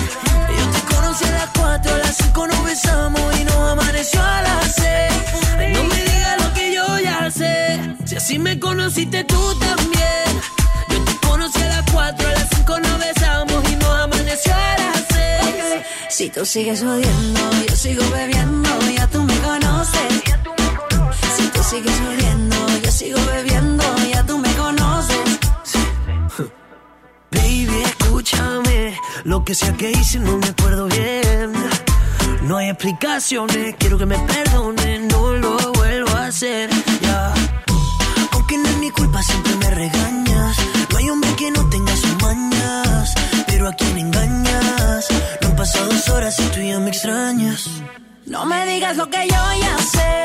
Yo 0.59 0.67
te 0.73 0.93
conocí 0.93 1.25
a 1.25 1.31
las 1.31 1.51
4, 1.57 1.95
a 1.95 1.99
las 1.99 2.17
5 2.17 2.47
nos 2.49 2.65
besamos 2.65 3.41
y 3.41 3.45
nos 3.45 3.55
amaneció 3.55 4.21
a 4.21 4.43
las 4.43 4.75
6. 4.75 5.75
No 5.75 5.85
me 5.85 6.03
digas 6.03 6.43
lo 6.43 6.53
que 6.53 6.75
yo 6.75 6.99
ya 6.99 7.31
sé. 7.31 7.95
Si 8.07 8.17
así 8.17 8.41
me 8.41 8.59
conociste 8.59 9.23
tú 9.23 9.57
también. 9.61 10.27
Yo 10.89 10.99
te 11.05 11.27
conocí 11.29 11.63
a 11.63 11.69
las 11.69 11.93
4, 11.93 12.29
a 12.29 12.33
las 12.33 12.49
5 12.57 12.81
nos 12.81 12.99
besamos 12.99 13.71
y 13.71 13.77
nos 13.77 14.01
amaneció 14.01 14.53
a 14.53 14.79
las 14.79 15.05
6. 15.13 15.83
Si 16.11 16.31
tú 16.31 16.45
sigues 16.45 16.83
odiando, 16.83 17.41
yo 17.69 17.77
sigo 17.77 18.03
bebiendo, 18.11 18.69
ya 18.91 19.07
tú 19.07 19.23
me 19.23 19.39
conoces. 19.39 20.25
Si 21.37 21.49
tú 21.49 21.63
sigues 21.63 22.01
odiando, 22.01 22.57
yo 22.83 22.91
sigo 22.93 23.19
bebiendo, 23.27 23.85
ya 24.13 24.25
tú 24.25 24.39
me 24.39 24.53
conoces. 24.55 25.19
Baby, 27.31 27.83
escúchame. 27.85 28.99
Lo 29.25 29.45
que 29.45 29.55
sea 29.55 29.73
que 29.73 29.91
hice 29.91 30.19
no 30.21 30.37
me 30.39 30.47
acuerdo 30.47 30.87
bien. 30.87 31.53
No 32.43 32.57
hay 32.59 32.69
explicaciones, 32.69 33.75
quiero 33.79 33.97
que 33.99 34.07
me 34.07 34.19
perdones, 34.19 35.01
no 35.13 35.35
lo 35.35 35.73
vuelvo 35.73 36.11
a 36.11 36.27
hacer. 36.27 36.71
Ya. 37.01 37.33
Aunque 38.33 38.59
no 38.59 38.69
es 38.69 38.79
mi 38.79 38.91
culpa, 38.91 39.23
siempre 39.23 39.57
me 39.57 39.71
regañas. 39.71 40.57
No 40.91 40.99
hay 40.99 41.11
hombre 41.11 41.31
que 41.37 41.51
no 41.51 41.69
tenga 41.71 41.97
sus 41.97 42.23
mañas. 42.23 43.15
Pero 43.47 43.69
a 43.69 43.73
quien 43.73 43.99
engañas. 43.99 45.07
No 45.41 45.49
han 45.49 45.57
pasado 45.57 45.87
dos 45.87 46.09
horas 46.11 46.39
y 46.39 46.43
tú 46.49 46.61
ya 46.61 46.79
me 46.79 46.91
extrañas. 46.91 47.69
No 48.27 48.45
me 48.45 48.65
digas 48.67 48.97
lo 48.97 49.09
que 49.11 49.27
yo 49.27 49.43
ya 49.61 49.79
sé. 49.79 50.25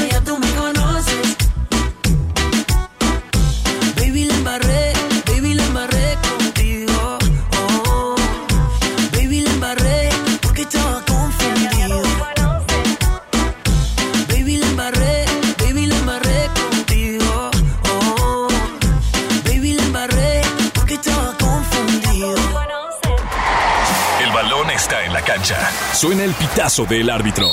Suena 26.01 26.23
el 26.23 26.33
pitazo 26.33 26.83
del 26.85 27.11
árbitro. 27.11 27.47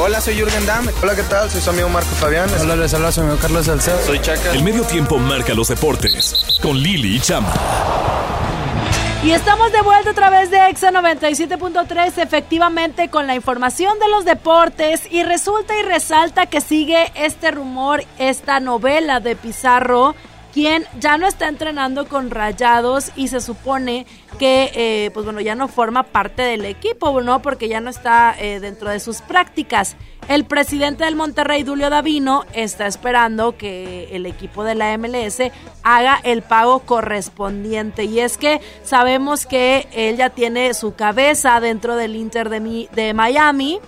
Hola, 0.00 0.20
soy 0.20 0.34
Jürgen 0.34 0.66
Damm. 0.66 0.84
Hola, 1.00 1.14
¿qué 1.14 1.22
tal? 1.22 1.48
Soy 1.48 1.60
su 1.60 1.70
amigo 1.70 1.88
Marco 1.88 2.10
Fabián. 2.16 2.50
Hola, 2.60 2.74
les 2.74 2.92
habla 2.92 3.12
su 3.12 3.20
amigo 3.20 3.36
Carlos 3.40 3.66
Salcedo. 3.66 4.04
Soy 4.04 4.18
Chaca. 4.18 4.52
El 4.52 4.64
medio 4.64 4.82
tiempo 4.82 5.16
marca 5.16 5.54
los 5.54 5.68
deportes 5.68 6.34
con 6.60 6.76
Lili 6.76 7.14
y 7.14 7.20
Chama. 7.20 7.54
Y 9.22 9.30
estamos 9.30 9.70
de 9.70 9.80
vuelta 9.82 10.10
a 10.10 10.14
través 10.14 10.50
de 10.50 10.58
EXA 10.70 10.90
97.3, 10.90 12.18
efectivamente 12.20 13.08
con 13.10 13.28
la 13.28 13.36
información 13.36 13.96
de 14.00 14.08
los 14.08 14.24
deportes 14.24 15.02
y 15.08 15.22
resulta 15.22 15.78
y 15.78 15.82
resalta 15.82 16.46
que 16.46 16.60
sigue 16.60 17.12
este 17.14 17.52
rumor, 17.52 18.02
esta 18.18 18.58
novela 18.58 19.20
de 19.20 19.36
Pizarro, 19.36 20.16
quien 20.58 20.84
ya 20.98 21.18
no 21.18 21.28
está 21.28 21.46
entrenando 21.46 22.08
con 22.08 22.32
Rayados 22.32 23.12
y 23.14 23.28
se 23.28 23.40
supone 23.40 24.06
que, 24.40 24.72
eh, 24.74 25.10
pues 25.14 25.22
bueno, 25.24 25.40
ya 25.40 25.54
no 25.54 25.68
forma 25.68 26.02
parte 26.02 26.42
del 26.42 26.64
equipo, 26.64 27.20
¿no? 27.20 27.40
Porque 27.42 27.68
ya 27.68 27.80
no 27.80 27.90
está 27.90 28.34
eh, 28.36 28.58
dentro 28.58 28.90
de 28.90 28.98
sus 28.98 29.20
prácticas. 29.22 29.94
El 30.26 30.44
presidente 30.46 31.04
del 31.04 31.14
Monterrey, 31.14 31.64
Julio 31.64 31.90
Davino, 31.90 32.44
está 32.54 32.88
esperando 32.88 33.56
que 33.56 34.08
el 34.10 34.26
equipo 34.26 34.64
de 34.64 34.74
la 34.74 34.98
MLS 34.98 35.38
haga 35.84 36.18
el 36.24 36.42
pago 36.42 36.80
correspondiente. 36.80 38.02
Y 38.02 38.18
es 38.18 38.36
que 38.36 38.60
sabemos 38.82 39.46
que 39.46 39.86
él 39.92 40.16
ya 40.16 40.30
tiene 40.30 40.74
su 40.74 40.94
cabeza 40.96 41.60
dentro 41.60 41.94
del 41.94 42.16
Inter 42.16 42.48
de, 42.48 42.58
Mi- 42.58 42.88
de 42.96 43.14
Miami. 43.14 43.78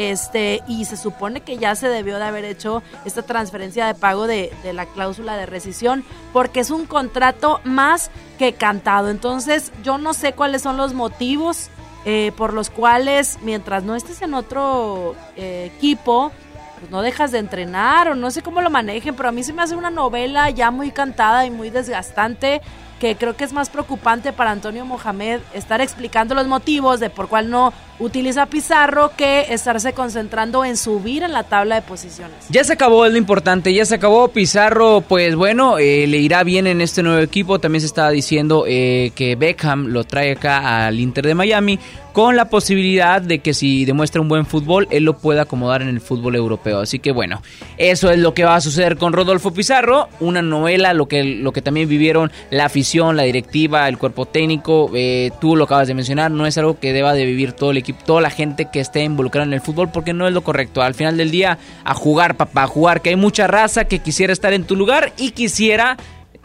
Este, 0.00 0.62
y 0.68 0.84
se 0.84 0.96
supone 0.96 1.40
que 1.40 1.58
ya 1.58 1.74
se 1.74 1.88
debió 1.88 2.18
de 2.18 2.24
haber 2.24 2.44
hecho 2.44 2.84
esta 3.04 3.22
transferencia 3.22 3.84
de 3.84 3.96
pago 3.96 4.28
de, 4.28 4.52
de 4.62 4.72
la 4.72 4.86
cláusula 4.86 5.36
de 5.36 5.44
rescisión, 5.44 6.04
porque 6.32 6.60
es 6.60 6.70
un 6.70 6.86
contrato 6.86 7.60
más 7.64 8.12
que 8.38 8.52
cantado. 8.52 9.10
Entonces, 9.10 9.72
yo 9.82 9.98
no 9.98 10.14
sé 10.14 10.34
cuáles 10.34 10.62
son 10.62 10.76
los 10.76 10.94
motivos 10.94 11.68
eh, 12.04 12.30
por 12.36 12.54
los 12.54 12.70
cuales, 12.70 13.40
mientras 13.42 13.82
no 13.82 13.96
estés 13.96 14.22
en 14.22 14.34
otro 14.34 15.16
eh, 15.34 15.72
equipo, 15.76 16.30
pues 16.78 16.92
no 16.92 17.02
dejas 17.02 17.32
de 17.32 17.38
entrenar 17.38 18.08
o 18.08 18.14
no 18.14 18.30
sé 18.30 18.40
cómo 18.40 18.62
lo 18.62 18.70
manejen, 18.70 19.16
pero 19.16 19.30
a 19.30 19.32
mí 19.32 19.42
se 19.42 19.52
me 19.52 19.62
hace 19.62 19.74
una 19.74 19.90
novela 19.90 20.48
ya 20.50 20.70
muy 20.70 20.92
cantada 20.92 21.44
y 21.44 21.50
muy 21.50 21.70
desgastante 21.70 22.62
que 22.98 23.16
creo 23.16 23.36
que 23.36 23.44
es 23.44 23.52
más 23.52 23.70
preocupante 23.70 24.32
para 24.32 24.50
Antonio 24.50 24.84
Mohamed 24.84 25.40
estar 25.54 25.80
explicando 25.80 26.34
los 26.34 26.46
motivos 26.46 27.00
de 27.00 27.10
por 27.10 27.28
cuál 27.28 27.50
no 27.50 27.72
utiliza 27.98 28.46
Pizarro 28.46 29.12
que 29.16 29.46
estarse 29.52 29.92
concentrando 29.92 30.64
en 30.64 30.76
subir 30.76 31.22
en 31.22 31.32
la 31.32 31.44
tabla 31.44 31.76
de 31.76 31.82
posiciones. 31.82 32.36
Ya 32.48 32.64
se 32.64 32.72
acabó, 32.72 33.06
es 33.06 33.12
lo 33.12 33.18
importante, 33.18 33.72
ya 33.72 33.84
se 33.84 33.96
acabó. 33.96 34.28
Pizarro, 34.28 35.02
pues 35.06 35.34
bueno, 35.34 35.78
eh, 35.78 36.06
le 36.06 36.18
irá 36.18 36.44
bien 36.44 36.66
en 36.66 36.80
este 36.80 37.02
nuevo 37.02 37.20
equipo. 37.20 37.58
También 37.58 37.80
se 37.80 37.86
estaba 37.86 38.10
diciendo 38.10 38.64
eh, 38.66 39.12
que 39.14 39.36
Beckham 39.36 39.86
lo 39.86 40.04
trae 40.04 40.32
acá 40.32 40.86
al 40.86 41.00
Inter 41.00 41.26
de 41.26 41.34
Miami 41.34 41.78
con 42.18 42.34
la 42.34 42.46
posibilidad 42.46 43.22
de 43.22 43.38
que 43.38 43.54
si 43.54 43.84
demuestra 43.84 44.20
un 44.20 44.26
buen 44.26 44.44
fútbol, 44.44 44.88
él 44.90 45.04
lo 45.04 45.18
pueda 45.18 45.42
acomodar 45.42 45.82
en 45.82 45.88
el 45.88 46.00
fútbol 46.00 46.34
europeo. 46.34 46.80
Así 46.80 46.98
que 46.98 47.12
bueno, 47.12 47.42
eso 47.76 48.10
es 48.10 48.18
lo 48.18 48.34
que 48.34 48.42
va 48.42 48.56
a 48.56 48.60
suceder 48.60 48.96
con 48.96 49.12
Rodolfo 49.12 49.52
Pizarro, 49.52 50.08
una 50.18 50.42
novela, 50.42 50.94
lo 50.94 51.06
que, 51.06 51.22
lo 51.22 51.52
que 51.52 51.62
también 51.62 51.88
vivieron 51.88 52.32
la 52.50 52.64
afición, 52.64 53.16
la 53.16 53.22
directiva, 53.22 53.86
el 53.86 53.98
cuerpo 53.98 54.26
técnico, 54.26 54.90
eh, 54.96 55.30
tú 55.40 55.54
lo 55.54 55.62
acabas 55.62 55.86
de 55.86 55.94
mencionar, 55.94 56.32
no 56.32 56.44
es 56.44 56.58
algo 56.58 56.80
que 56.80 56.92
deba 56.92 57.14
de 57.14 57.24
vivir 57.24 57.52
todo 57.52 57.70
el 57.70 57.76
equipo, 57.76 58.02
toda 58.04 58.20
la 58.20 58.30
gente 58.30 58.66
que 58.68 58.80
esté 58.80 59.04
involucrada 59.04 59.46
en 59.46 59.52
el 59.52 59.60
fútbol, 59.60 59.92
porque 59.92 60.12
no 60.12 60.26
es 60.26 60.34
lo 60.34 60.42
correcto. 60.42 60.82
Al 60.82 60.94
final 60.94 61.16
del 61.16 61.30
día, 61.30 61.58
a 61.84 61.94
jugar, 61.94 62.36
papá, 62.36 62.64
a 62.64 62.66
jugar, 62.66 63.00
que 63.00 63.10
hay 63.10 63.16
mucha 63.16 63.46
raza 63.46 63.84
que 63.84 64.00
quisiera 64.00 64.32
estar 64.32 64.52
en 64.52 64.64
tu 64.64 64.74
lugar 64.74 65.12
y 65.18 65.30
quisiera 65.30 65.96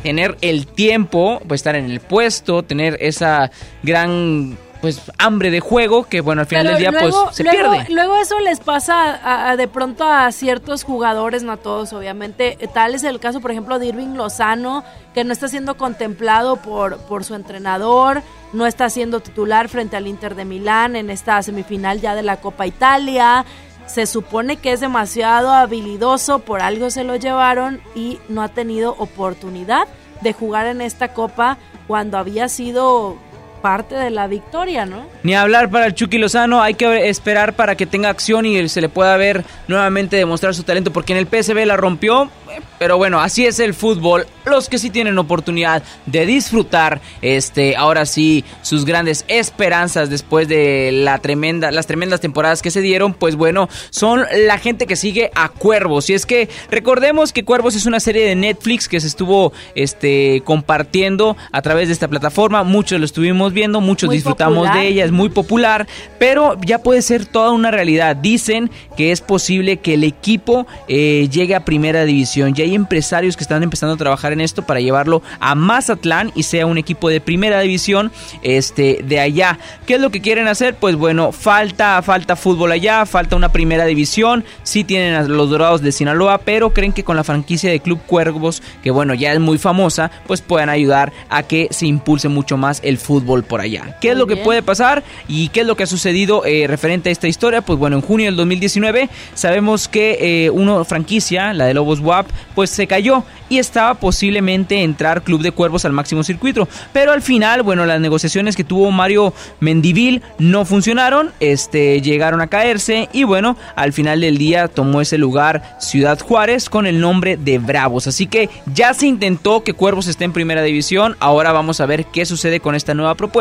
tener 0.03 0.37
el 0.41 0.67
tiempo, 0.67 1.41
pues 1.47 1.61
estar 1.61 1.75
en 1.75 1.89
el 1.89 1.99
puesto, 1.99 2.61
tener 2.61 2.97
esa 2.99 3.49
gran 3.81 4.55
pues 4.83 4.99
hambre 5.17 5.49
de 5.49 5.61
juego 5.61 6.03
que 6.03 6.19
bueno 6.19 6.41
al 6.41 6.47
final 6.47 6.67
del 6.67 6.75
día 6.75 6.91
pues 6.91 7.15
se 7.31 7.45
pierde. 7.45 7.85
Luego 7.87 8.17
eso 8.17 8.37
les 8.41 8.59
pasa 8.59 9.55
de 9.55 9.69
pronto 9.69 10.03
a 10.03 10.29
ciertos 10.33 10.83
jugadores, 10.83 11.41
no 11.41 11.53
a 11.53 11.57
todos 11.57 11.93
obviamente. 11.93 12.57
Tal 12.73 12.93
es 12.93 13.05
el 13.05 13.21
caso 13.21 13.39
por 13.39 13.51
ejemplo 13.51 13.79
de 13.79 13.85
Irving 13.85 14.17
Lozano 14.17 14.83
que 15.13 15.23
no 15.23 15.31
está 15.31 15.47
siendo 15.47 15.77
contemplado 15.77 16.57
por, 16.57 16.97
por 17.03 17.23
su 17.23 17.33
entrenador, 17.33 18.23
no 18.51 18.65
está 18.65 18.89
siendo 18.89 19.21
titular 19.21 19.69
frente 19.69 19.95
al 19.95 20.05
Inter 20.05 20.35
de 20.35 20.43
Milán 20.43 20.97
en 20.97 21.09
esta 21.09 21.41
semifinal 21.41 22.01
ya 22.01 22.13
de 22.13 22.23
la 22.23 22.41
Copa 22.41 22.67
Italia. 22.67 23.45
Se 23.85 24.05
supone 24.05 24.57
que 24.57 24.73
es 24.73 24.81
demasiado 24.81 25.49
habilidoso, 25.51 26.39
por 26.39 26.61
algo 26.61 26.89
se 26.89 27.05
lo 27.05 27.15
llevaron 27.15 27.79
y 27.95 28.19
no 28.27 28.41
ha 28.41 28.49
tenido 28.49 28.97
oportunidad 28.99 29.87
de 30.19 30.33
jugar 30.33 30.65
en 30.65 30.81
esta 30.81 31.13
copa 31.13 31.57
cuando 31.87 32.17
había 32.17 32.49
sido 32.49 33.15
parte 33.63 33.95
de 33.95 34.09
la 34.09 34.27
victoria, 34.27 34.85
¿no? 34.85 35.07
Ni 35.23 35.35
hablar 35.35 35.69
para 35.69 35.85
el 35.85 35.95
Chucky 35.95 36.17
Lozano, 36.17 36.61
hay 36.61 36.73
que 36.73 37.07
esperar 37.07 37.53
para 37.53 37.75
que 37.75 37.85
tenga 37.85 38.09
acción 38.09 38.45
y 38.45 38.67
se 38.67 38.81
le 38.81 38.89
pueda 38.89 39.15
ver 39.15 39.45
nuevamente 39.69 40.17
demostrar 40.17 40.53
su 40.53 40.63
talento, 40.63 40.91
porque 40.91 41.13
en 41.13 41.19
el 41.19 41.27
PSV 41.27 41.65
la 41.65 41.77
rompió, 41.77 42.29
pero 42.77 42.97
bueno, 42.97 43.21
así 43.21 43.45
es 43.45 43.59
el 43.59 43.73
fútbol. 43.73 44.27
Los 44.43 44.67
que 44.67 44.77
sí 44.77 44.89
tienen 44.89 45.17
oportunidad 45.17 45.81
de 46.05 46.25
disfrutar, 46.25 46.99
este, 47.21 47.77
ahora 47.77 48.05
sí, 48.05 48.43
sus 48.61 48.83
grandes 48.83 49.23
esperanzas 49.29 50.09
después 50.09 50.49
de 50.49 50.91
la 50.91 51.19
tremenda, 51.19 51.71
las 51.71 51.87
tremendas 51.87 52.19
temporadas 52.19 52.61
que 52.61 52.69
se 52.69 52.81
dieron, 52.81 53.13
pues 53.13 53.37
bueno, 53.37 53.69
son 53.89 54.25
la 54.45 54.57
gente 54.57 54.85
que 54.85 54.97
sigue 54.97 55.31
a 55.35 55.47
Cuervos. 55.47 56.09
Y 56.09 56.13
es 56.13 56.25
que 56.25 56.49
recordemos 56.69 57.31
que 57.31 57.45
Cuervos 57.45 57.75
es 57.75 57.85
una 57.85 58.01
serie 58.01 58.25
de 58.25 58.35
Netflix 58.35 58.89
que 58.89 58.99
se 58.99 59.07
estuvo, 59.07 59.53
este, 59.75 60.41
compartiendo 60.43 61.37
a 61.53 61.61
través 61.61 61.87
de 61.87 61.93
esta 61.93 62.09
plataforma. 62.09 62.63
Muchos 62.63 62.99
lo 62.99 63.05
estuvimos 63.05 63.52
viendo, 63.53 63.81
muchos 63.81 64.09
disfrutamos 64.09 64.71
de 64.73 64.87
ella, 64.87 65.05
es 65.05 65.11
muy 65.11 65.29
popular, 65.29 65.87
pero 66.19 66.57
ya 66.65 66.79
puede 66.79 67.01
ser 67.01 67.25
toda 67.25 67.51
una 67.51 67.71
realidad. 67.71 68.15
Dicen 68.15 68.69
que 68.97 69.11
es 69.11 69.21
posible 69.21 69.77
que 69.77 69.93
el 69.95 70.03
equipo 70.03 70.67
eh, 70.87 71.27
llegue 71.31 71.55
a 71.55 71.65
primera 71.65 72.05
división 72.05 72.33
ya 72.53 72.63
hay 72.63 72.75
empresarios 72.75 73.37
que 73.37 73.43
están 73.43 73.63
empezando 73.63 73.93
a 73.95 73.97
trabajar 73.97 74.33
en 74.33 74.41
esto 74.41 74.63
para 74.63 74.79
llevarlo 74.79 75.21
a 75.39 75.55
Mazatlán 75.55 76.31
y 76.35 76.43
sea 76.43 76.65
un 76.65 76.77
equipo 76.77 77.09
de 77.09 77.21
primera 77.21 77.59
división 77.59 78.11
este, 78.41 79.01
de 79.03 79.19
allá. 79.19 79.59
¿Qué 79.85 79.95
es 79.95 80.01
lo 80.01 80.09
que 80.09 80.21
quieren 80.21 80.47
hacer? 80.47 80.75
Pues 80.75 80.95
bueno, 80.95 81.31
falta, 81.31 82.01
falta 82.01 82.35
fútbol 82.35 82.71
allá, 82.71 83.05
falta 83.05 83.35
una 83.35 83.51
primera 83.51 83.85
división. 83.85 84.43
Sí 84.63 84.83
tienen 84.83 85.13
a 85.15 85.23
los 85.23 85.49
Dorados 85.49 85.81
de 85.81 85.91
Sinaloa, 85.91 86.39
pero 86.39 86.73
creen 86.73 86.93
que 86.93 87.03
con 87.03 87.15
la 87.15 87.23
franquicia 87.23 87.69
de 87.69 87.79
Club 87.79 87.99
Cuervos, 88.05 88.63
que 88.81 88.91
bueno, 88.91 89.13
ya 89.13 89.33
es 89.33 89.39
muy 89.39 89.57
famosa, 89.57 90.11
pues 90.27 90.41
puedan 90.41 90.69
ayudar 90.69 91.11
a 91.29 91.43
que 91.43 91.67
se 91.71 91.85
impulse 91.85 92.29
mucho 92.29 92.57
más 92.57 92.79
el 92.83 92.97
fútbol 92.97 93.42
por 93.43 93.61
allá. 93.61 93.97
¿Qué 94.01 94.11
es 94.11 94.17
lo 94.17 94.27
que 94.27 94.37
puede 94.37 94.63
pasar 94.63 95.03
y 95.27 95.49
qué 95.49 95.61
es 95.61 95.67
lo 95.67 95.75
que 95.75 95.83
ha 95.83 95.87
sucedido 95.87 96.45
eh, 96.45 96.65
referente 96.67 97.09
a 97.09 97.11
esta 97.11 97.27
historia? 97.27 97.61
Pues 97.61 97.77
bueno, 97.79 97.97
en 97.97 98.01
junio 98.01 98.25
del 98.27 98.35
2019 98.35 99.09
sabemos 99.33 99.87
que 99.87 100.45
eh, 100.45 100.49
una 100.49 100.83
franquicia, 100.85 101.53
la 101.53 101.65
de 101.65 101.73
Lobos 101.73 101.99
WAP, 101.99 102.27
pues 102.55 102.69
se 102.69 102.87
cayó 102.87 103.23
y 103.49 103.59
estaba 103.59 103.93
posiblemente 103.95 104.81
entrar 104.81 105.21
Club 105.23 105.41
de 105.41 105.51
Cuervos 105.51 105.85
al 105.85 105.91
máximo 105.91 106.23
circuito. 106.23 106.67
Pero 106.91 107.11
al 107.11 107.21
final, 107.21 107.61
bueno, 107.61 107.85
las 107.85 107.99
negociaciones 107.99 108.55
que 108.55 108.63
tuvo 108.63 108.89
Mario 108.91 109.33
Mendivil 109.59 110.21
no 110.39 110.65
funcionaron, 110.65 111.31
este, 111.39 112.01
llegaron 112.01 112.41
a 112.41 112.47
caerse 112.47 113.09
y 113.13 113.25
bueno, 113.25 113.57
al 113.75 113.93
final 113.93 114.21
del 114.21 114.37
día 114.37 114.67
tomó 114.67 115.01
ese 115.01 115.17
lugar 115.17 115.77
Ciudad 115.79 116.19
Juárez 116.19 116.69
con 116.69 116.87
el 116.87 116.99
nombre 116.99 117.37
de 117.37 117.59
Bravos. 117.59 118.07
Así 118.07 118.27
que 118.27 118.49
ya 118.73 118.93
se 118.93 119.07
intentó 119.07 119.63
que 119.63 119.73
Cuervos 119.73 120.07
esté 120.07 120.25
en 120.25 120.33
primera 120.33 120.63
división, 120.63 121.15
ahora 121.19 121.51
vamos 121.51 121.79
a 121.79 121.85
ver 121.85 122.05
qué 122.05 122.25
sucede 122.25 122.59
con 122.59 122.75
esta 122.75 122.93
nueva 122.93 123.15
propuesta 123.15 123.32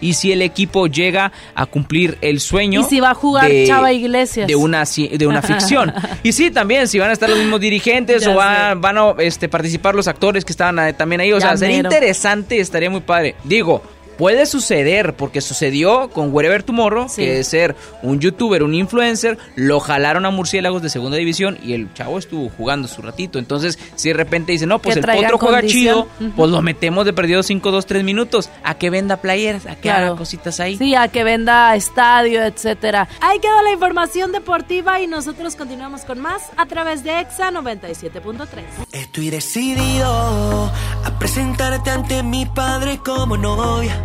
y 0.00 0.14
si 0.14 0.32
el 0.32 0.42
equipo 0.42 0.86
llega 0.86 1.32
a 1.54 1.66
cumplir 1.66 2.18
el 2.20 2.40
sueño. 2.40 2.80
Y 2.80 2.84
si 2.84 3.00
va 3.00 3.10
a 3.10 3.14
jugar 3.14 3.50
de, 3.50 3.66
Chava 3.66 3.92
Iglesias. 3.92 4.46
De 4.46 4.56
una, 4.56 4.84
de 4.84 5.26
una 5.26 5.42
ficción. 5.42 5.92
y 6.22 6.32
sí, 6.32 6.50
también, 6.50 6.88
si 6.88 6.98
van 6.98 7.10
a 7.10 7.12
estar 7.12 7.28
los 7.28 7.38
mismos 7.38 7.60
dirigentes 7.60 8.26
o 8.26 8.34
van, 8.34 8.80
van 8.80 8.98
a 8.98 9.14
este, 9.18 9.48
participar 9.48 9.94
los 9.94 10.08
actores 10.08 10.44
que 10.44 10.52
estaban 10.52 10.78
eh, 10.78 10.92
también 10.92 11.20
ahí. 11.20 11.32
O 11.32 11.40
sea, 11.40 11.56
sería 11.56 11.78
interesante, 11.78 12.58
estaría 12.60 12.90
muy 12.90 13.00
padre. 13.00 13.34
Digo, 13.44 13.82
Puede 14.18 14.46
suceder, 14.46 15.14
porque 15.14 15.40
sucedió 15.40 16.10
con 16.10 16.32
Wherever 16.32 16.62
Tomorrow, 16.62 17.06
que 17.14 17.40
es 17.40 17.48
ser 17.48 17.74
un 18.02 18.20
youtuber, 18.20 18.62
un 18.62 18.74
influencer, 18.74 19.38
lo 19.56 19.80
jalaron 19.80 20.26
a 20.26 20.30
Murciélagos 20.30 20.82
de 20.82 20.88
segunda 20.88 21.16
división 21.16 21.58
y 21.62 21.72
el 21.72 21.92
chavo 21.94 22.18
estuvo 22.18 22.48
jugando 22.50 22.88
su 22.88 23.02
ratito. 23.02 23.38
Entonces, 23.38 23.78
si 23.96 24.08
de 24.08 24.14
repente 24.14 24.52
dice, 24.52 24.66
no, 24.66 24.78
pues 24.78 24.96
el 24.96 25.04
potro 25.04 25.38
juega 25.38 25.62
chido, 25.62 26.08
pues 26.36 26.50
lo 26.50 26.62
metemos 26.62 27.04
de 27.04 27.12
perdido 27.12 27.42
5, 27.42 27.70
2, 27.70 27.86
3 27.86 28.04
minutos. 28.04 28.50
A 28.62 28.74
que 28.74 28.90
venda 28.90 29.16
playeras, 29.18 29.66
a 29.66 29.76
que 29.76 29.90
haga 29.90 30.16
cositas 30.16 30.60
ahí. 30.60 30.76
Sí, 30.76 30.94
a 30.94 31.08
que 31.08 31.24
venda 31.24 31.74
estadio, 31.74 32.42
etcétera. 32.44 33.08
Ahí 33.20 33.38
quedó 33.40 33.62
la 33.62 33.72
información 33.72 34.32
deportiva 34.32 35.00
y 35.00 35.06
nosotros 35.06 35.56
continuamos 35.56 36.02
con 36.02 36.20
más 36.20 36.42
a 36.56 36.66
través 36.66 37.02
de 37.04 37.20
EXA 37.20 37.50
97.3. 37.50 38.46
Estoy 38.92 39.30
decidido 39.30 40.06
a 40.06 41.18
presentarte 41.18 41.90
ante 41.90 42.22
mi 42.22 42.46
padre 42.46 42.98
como 42.98 43.36
novia. 43.36 44.03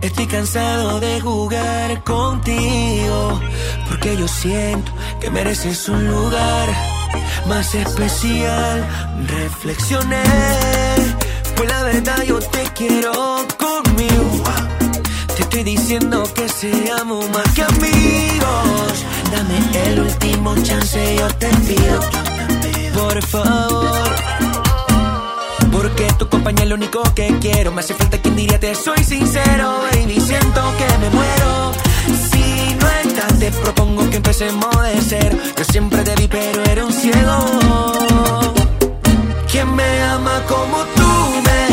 Estoy 0.00 0.26
cansado 0.26 1.00
de 1.00 1.20
jugar 1.20 2.04
contigo, 2.04 3.40
porque 3.88 4.16
yo 4.16 4.28
siento 4.28 4.92
que 5.20 5.30
mereces 5.30 5.88
un 5.88 6.06
lugar 6.06 6.68
más 7.46 7.74
especial. 7.74 8.86
Reflexioné, 9.26 10.22
pues 11.56 11.70
la 11.70 11.82
verdad 11.84 12.22
yo 12.24 12.38
te 12.38 12.64
quiero 12.74 13.12
conmigo. 13.58 14.44
Te 15.36 15.42
estoy 15.42 15.62
diciendo 15.62 16.22
que 16.34 16.48
seamos 16.48 17.28
más 17.30 17.48
que 17.54 17.62
amigos. 17.62 19.04
Dame 19.32 19.88
el 19.88 20.00
último 20.00 20.54
chance, 20.62 21.16
yo 21.16 21.28
te 21.36 21.48
pido, 21.66 22.00
por 22.94 23.22
favor. 23.22 24.03
Porque 25.84 26.06
tu 26.18 26.26
compañía 26.30 26.62
es 26.62 26.70
lo 26.70 26.76
único 26.76 27.02
que 27.14 27.26
quiero. 27.42 27.70
Me 27.70 27.80
hace 27.80 27.92
falta 27.92 28.16
quien 28.16 28.34
diría 28.34 28.58
te 28.58 28.74
soy 28.74 29.04
sincero, 29.04 29.80
baby. 29.92 30.18
Siento 30.18 30.62
que 30.78 30.86
me 30.96 31.10
muero. 31.10 31.72
Si 32.30 32.74
no 32.80 32.88
estás, 32.88 33.38
te 33.38 33.50
propongo 33.50 34.08
que 34.08 34.16
empecemos 34.16 34.82
de 34.82 34.98
cero. 35.06 35.36
Yo 35.54 35.64
siempre 35.64 36.02
te 36.02 36.14
vi, 36.14 36.26
pero 36.26 36.64
era 36.64 36.86
un 36.86 36.92
ciego. 36.92 37.36
¿Quién 39.52 39.74
me 39.74 40.02
ama 40.04 40.42
como 40.48 40.84
tú 40.96 41.42
me 41.44 41.63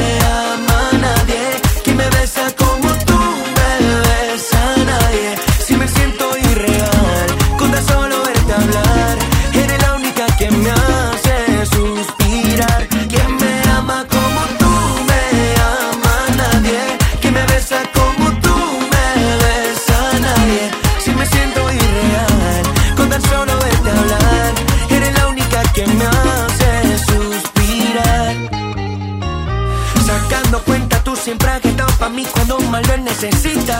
mal 32.72 32.84
lo 32.88 32.98
necesito 32.98 33.74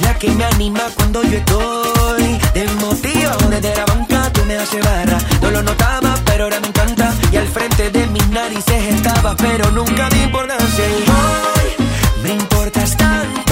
La 0.00 0.14
que 0.18 0.30
me 0.30 0.44
anima 0.44 0.80
cuando 0.94 1.22
yo 1.22 1.38
estoy. 1.38 2.38
Desmotivado 2.54 3.50
desde 3.50 3.74
la 3.76 3.84
banca 3.84 4.30
tú 4.32 4.44
me 4.44 4.56
haces 4.56 4.82
barra. 4.84 5.18
No 5.42 5.50
lo 5.50 5.62
notaba 5.62 6.14
pero 6.24 6.44
ahora 6.44 6.60
me 6.60 6.68
encanta. 6.68 7.12
Y 7.32 7.36
al 7.36 7.48
frente 7.48 7.90
de 7.90 8.06
mis 8.06 8.26
narices 8.28 8.94
estaba 8.94 9.36
Pero 9.36 9.70
nunca 9.72 10.08
di 10.10 10.22
importancia 10.22 10.84
Y 10.88 11.02
hoy 11.02 11.86
me 12.22 12.30
importas 12.34 12.96
tanto. 12.96 13.45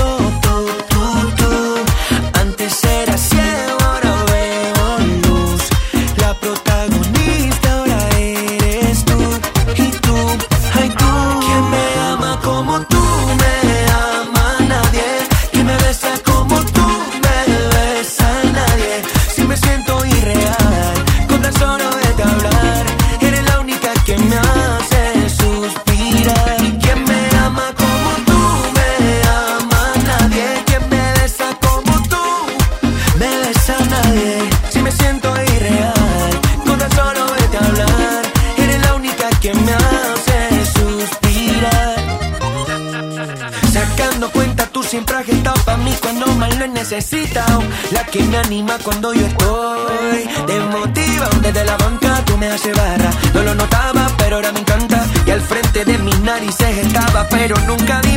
Cuando 48.62 49.12
yo 49.12 49.26
estoy 49.26 50.28
desmotiva. 50.47 51.28
Desde 51.43 51.64
la 51.64 51.76
banca 51.76 52.22
tú 52.24 52.36
me 52.36 52.47
haces 52.47 52.76
barra. 52.76 53.10
No 53.35 53.43
lo 53.43 53.55
notaba, 53.55 54.09
pero 54.16 54.36
ahora 54.36 54.52
me 54.52 54.60
encanta. 54.60 55.05
Y 55.26 55.31
al 55.31 55.40
frente 55.40 55.85
de 55.85 55.98
mis 55.98 56.18
narices 56.20 56.78
estaba, 56.78 57.26
pero 57.28 57.56
nunca 57.66 58.01
di 58.02 58.14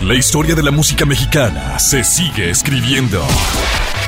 La 0.00 0.14
historia 0.14 0.54
de 0.54 0.62
la 0.62 0.70
música 0.70 1.04
mexicana 1.04 1.78
se 1.78 2.04
sigue 2.04 2.48
escribiendo. 2.48 3.22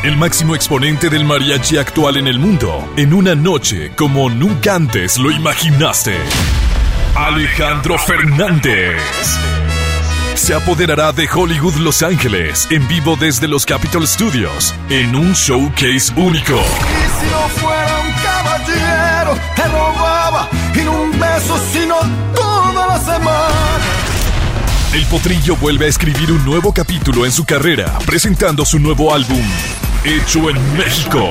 El 0.03 0.17
máximo 0.17 0.55
exponente 0.55 1.11
del 1.11 1.27
mariachi 1.27 1.77
actual 1.77 2.17
en 2.17 2.29
el 2.29 2.39
mundo, 2.39 2.91
en 2.97 3.13
una 3.13 3.35
noche 3.35 3.93
como 3.95 4.31
nunca 4.31 4.75
antes 4.75 5.19
lo 5.19 5.31
imaginaste. 5.31 6.17
Alejandro 7.15 7.99
Fernández. 7.99 8.97
Se 10.35 10.55
apoderará 10.55 11.13
de 11.13 11.29
Hollywood 11.31 11.75
Los 11.75 12.03
Ángeles 12.03 12.67
en 12.71 12.89
vivo 12.89 13.15
desde 13.21 13.47
los 13.47 13.67
Capitol 13.67 14.09
Studios 14.09 14.75
en 14.89 15.15
un 15.15 15.35
showcase 15.35 16.11
único. 16.17 16.55
Y 16.55 17.21
si 17.21 17.31
no 17.31 17.49
fuera 17.61 18.01
un 18.01 18.13
caballero, 18.25 19.39
te 19.55 19.65
robaba 19.69 20.49
y 20.75 20.87
un 20.87 21.11
beso, 21.21 21.61
sino 21.71 21.97
toda 22.35 22.87
la 22.87 22.99
semana. 22.99 24.02
El 24.93 25.07
potrillo 25.07 25.57
vuelve 25.57 25.87
a 25.87 25.89
escribir 25.89 26.31
un 26.31 26.45
nuevo 26.45 26.75
capítulo 26.75 27.25
en 27.25 27.33
su 27.33 27.47
carrera, 27.47 27.99
presentando 28.05 28.67
su 28.67 28.79
nuevo 28.79 29.15
álbum, 29.15 29.43
Hecho 30.05 30.51
en 30.51 30.77
México. 30.77 31.31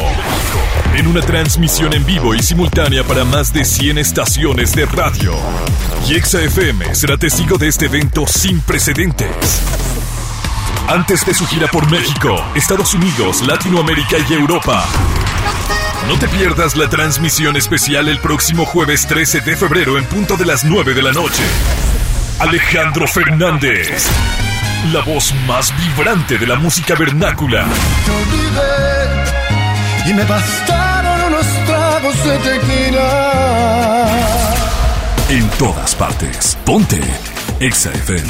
En 0.96 1.06
una 1.06 1.22
transmisión 1.22 1.94
en 1.94 2.04
vivo 2.04 2.34
y 2.34 2.42
simultánea 2.42 3.04
para 3.04 3.24
más 3.24 3.54
de 3.54 3.64
100 3.64 4.00
estaciones 4.00 4.74
de 4.74 4.88
radio. 4.88 5.36
Y 6.10 6.16
FM 6.16 6.96
será 6.96 7.18
testigo 7.18 7.60
de 7.60 7.68
este 7.68 7.86
evento 7.86 8.26
sin 8.26 8.62
precedentes. 8.62 9.62
Antes 10.88 11.24
de 11.24 11.36
su 11.36 11.46
gira 11.46 11.68
por 11.68 11.88
México, 11.92 12.44
Estados 12.56 12.96
Unidos, 12.96 13.46
Latinoamérica 13.46 14.18
y 14.28 14.34
Europa. 14.34 14.84
No 16.08 16.18
te 16.18 16.28
pierdas 16.30 16.76
la 16.76 16.90
transmisión 16.90 17.56
especial 17.56 18.08
el 18.08 18.18
próximo 18.18 18.66
jueves 18.66 19.06
13 19.06 19.42
de 19.42 19.56
febrero 19.56 20.00
en 20.00 20.06
punto 20.06 20.36
de 20.36 20.46
las 20.46 20.64
9 20.64 20.96
de 20.96 21.04
la 21.04 21.12
noche. 21.12 21.44
Alejandro 22.42 23.08
Fernández, 23.08 24.08
la 24.92 25.02
voz 25.02 25.32
más 25.46 25.72
vibrante 25.78 26.40
de 26.40 26.48
la 26.48 26.56
música 26.56 26.96
vernácula. 26.96 27.68
Te 28.04 28.12
olvidé 28.12 30.10
y 30.10 30.14
me 30.16 30.24
bastaron 30.24 31.22
unos 31.28 31.46
tragos 31.68 32.24
de 32.24 32.38
tequila. 32.40 34.10
En 35.30 35.48
todas 35.60 35.94
partes, 35.94 36.58
ponte 36.66 37.00
Exa 37.60 37.92
FM. 37.92 38.28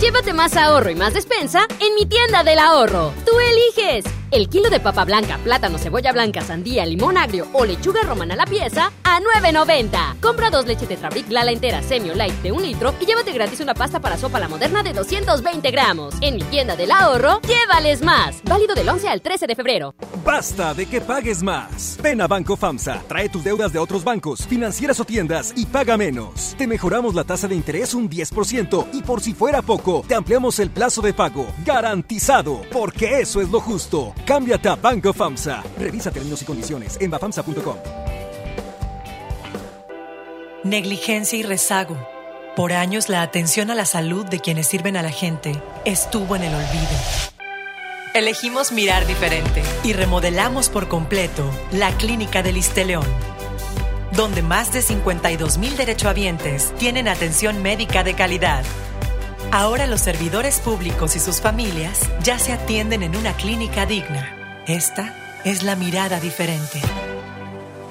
Llévate 0.00 0.32
más 0.32 0.56
ahorro 0.56 0.90
y 0.90 0.94
más 0.94 1.14
despensa 1.14 1.66
en 1.80 1.96
mi 1.96 2.06
tienda 2.06 2.44
del 2.44 2.60
ahorro. 2.60 3.12
Tú 3.24 3.32
eliges. 3.40 4.04
El 4.32 4.48
kilo 4.48 4.70
de 4.70 4.80
papa 4.80 5.04
blanca, 5.04 5.38
plátano, 5.44 5.78
cebolla 5.78 6.12
blanca, 6.12 6.40
sandía, 6.40 6.84
limón 6.84 7.16
agrio 7.16 7.46
o 7.52 7.64
lechuga 7.64 8.02
romana 8.02 8.34
a 8.34 8.36
la 8.36 8.44
pieza 8.44 8.90
a 9.04 9.20
9.90. 9.20 10.20
Compra 10.20 10.50
dos 10.50 10.66
leches 10.66 10.88
Tetrabric 10.88 11.30
Lala 11.30 11.52
entera 11.52 11.80
semi 11.80 12.10
light 12.12 12.34
de 12.42 12.50
un 12.50 12.60
litro 12.60 12.92
y 13.00 13.06
llévate 13.06 13.32
gratis 13.32 13.60
una 13.60 13.74
pasta 13.74 14.00
para 14.00 14.18
sopa 14.18 14.40
la 14.40 14.48
moderna 14.48 14.82
de 14.82 14.92
220 14.92 15.70
gramos. 15.70 16.14
En 16.20 16.34
mi 16.34 16.42
tienda 16.42 16.74
del 16.74 16.90
ahorro, 16.90 17.40
llévales 17.42 18.02
más. 18.02 18.42
Válido 18.42 18.74
del 18.74 18.88
11 18.88 19.08
al 19.08 19.22
13 19.22 19.46
de 19.46 19.54
febrero. 19.54 19.94
Basta 20.24 20.74
de 20.74 20.86
que 20.86 21.00
pagues 21.00 21.44
más. 21.44 21.96
Ven 22.02 22.20
a 22.20 22.26
Banco 22.26 22.56
FAMSA, 22.56 23.04
trae 23.06 23.28
tus 23.28 23.44
deudas 23.44 23.72
de 23.72 23.78
otros 23.78 24.02
bancos, 24.02 24.44
financieras 24.44 24.98
o 24.98 25.04
tiendas 25.04 25.52
y 25.54 25.66
paga 25.66 25.96
menos. 25.96 26.56
Te 26.58 26.66
mejoramos 26.66 27.14
la 27.14 27.22
tasa 27.22 27.46
de 27.46 27.54
interés 27.54 27.94
un 27.94 28.10
10% 28.10 28.88
y 28.92 29.02
por 29.02 29.20
si 29.20 29.34
fuera 29.34 29.62
poco, 29.62 30.04
te 30.08 30.16
ampliamos 30.16 30.58
el 30.58 30.70
plazo 30.70 31.00
de 31.00 31.14
pago. 31.14 31.46
Garantizado, 31.64 32.62
porque 32.72 33.20
eso 33.20 33.40
es 33.40 33.50
lo 33.50 33.60
justo. 33.60 34.15
Cámbiate 34.24 34.68
a 34.68 34.76
Banco 34.76 35.12
FAMSA. 35.12 35.62
Revisa 35.78 36.10
términos 36.10 36.42
y 36.42 36.44
condiciones 36.44 36.96
en 37.00 37.10
bafamsa.com. 37.10 37.76
Negligencia 40.64 41.38
y 41.38 41.42
rezago. 41.42 41.96
Por 42.56 42.72
años 42.72 43.08
la 43.08 43.22
atención 43.22 43.70
a 43.70 43.74
la 43.74 43.84
salud 43.84 44.24
de 44.26 44.40
quienes 44.40 44.66
sirven 44.66 44.96
a 44.96 45.02
la 45.02 45.10
gente 45.10 45.52
estuvo 45.84 46.34
en 46.34 46.42
el 46.42 46.54
olvido. 46.54 47.36
Elegimos 48.14 48.72
mirar 48.72 49.06
diferente 49.06 49.62
y 49.84 49.92
remodelamos 49.92 50.70
por 50.70 50.88
completo 50.88 51.50
la 51.70 51.90
clínica 51.98 52.42
del 52.42 52.58
León, 52.86 53.04
donde 54.12 54.40
más 54.40 54.72
de 54.72 54.80
52 54.80 55.58
mil 55.58 55.76
derechohabientes 55.76 56.72
tienen 56.78 57.08
atención 57.08 57.62
médica 57.62 58.04
de 58.04 58.14
calidad. 58.14 58.64
Ahora 59.52 59.86
los 59.86 60.00
servidores 60.00 60.60
públicos 60.60 61.16
y 61.16 61.20
sus 61.20 61.40
familias 61.40 62.00
ya 62.22 62.38
se 62.38 62.52
atienden 62.52 63.02
en 63.02 63.16
una 63.16 63.34
clínica 63.34 63.86
digna. 63.86 64.64
Esta 64.66 65.14
es 65.44 65.62
la 65.62 65.76
mirada 65.76 66.20
diferente. 66.20 66.80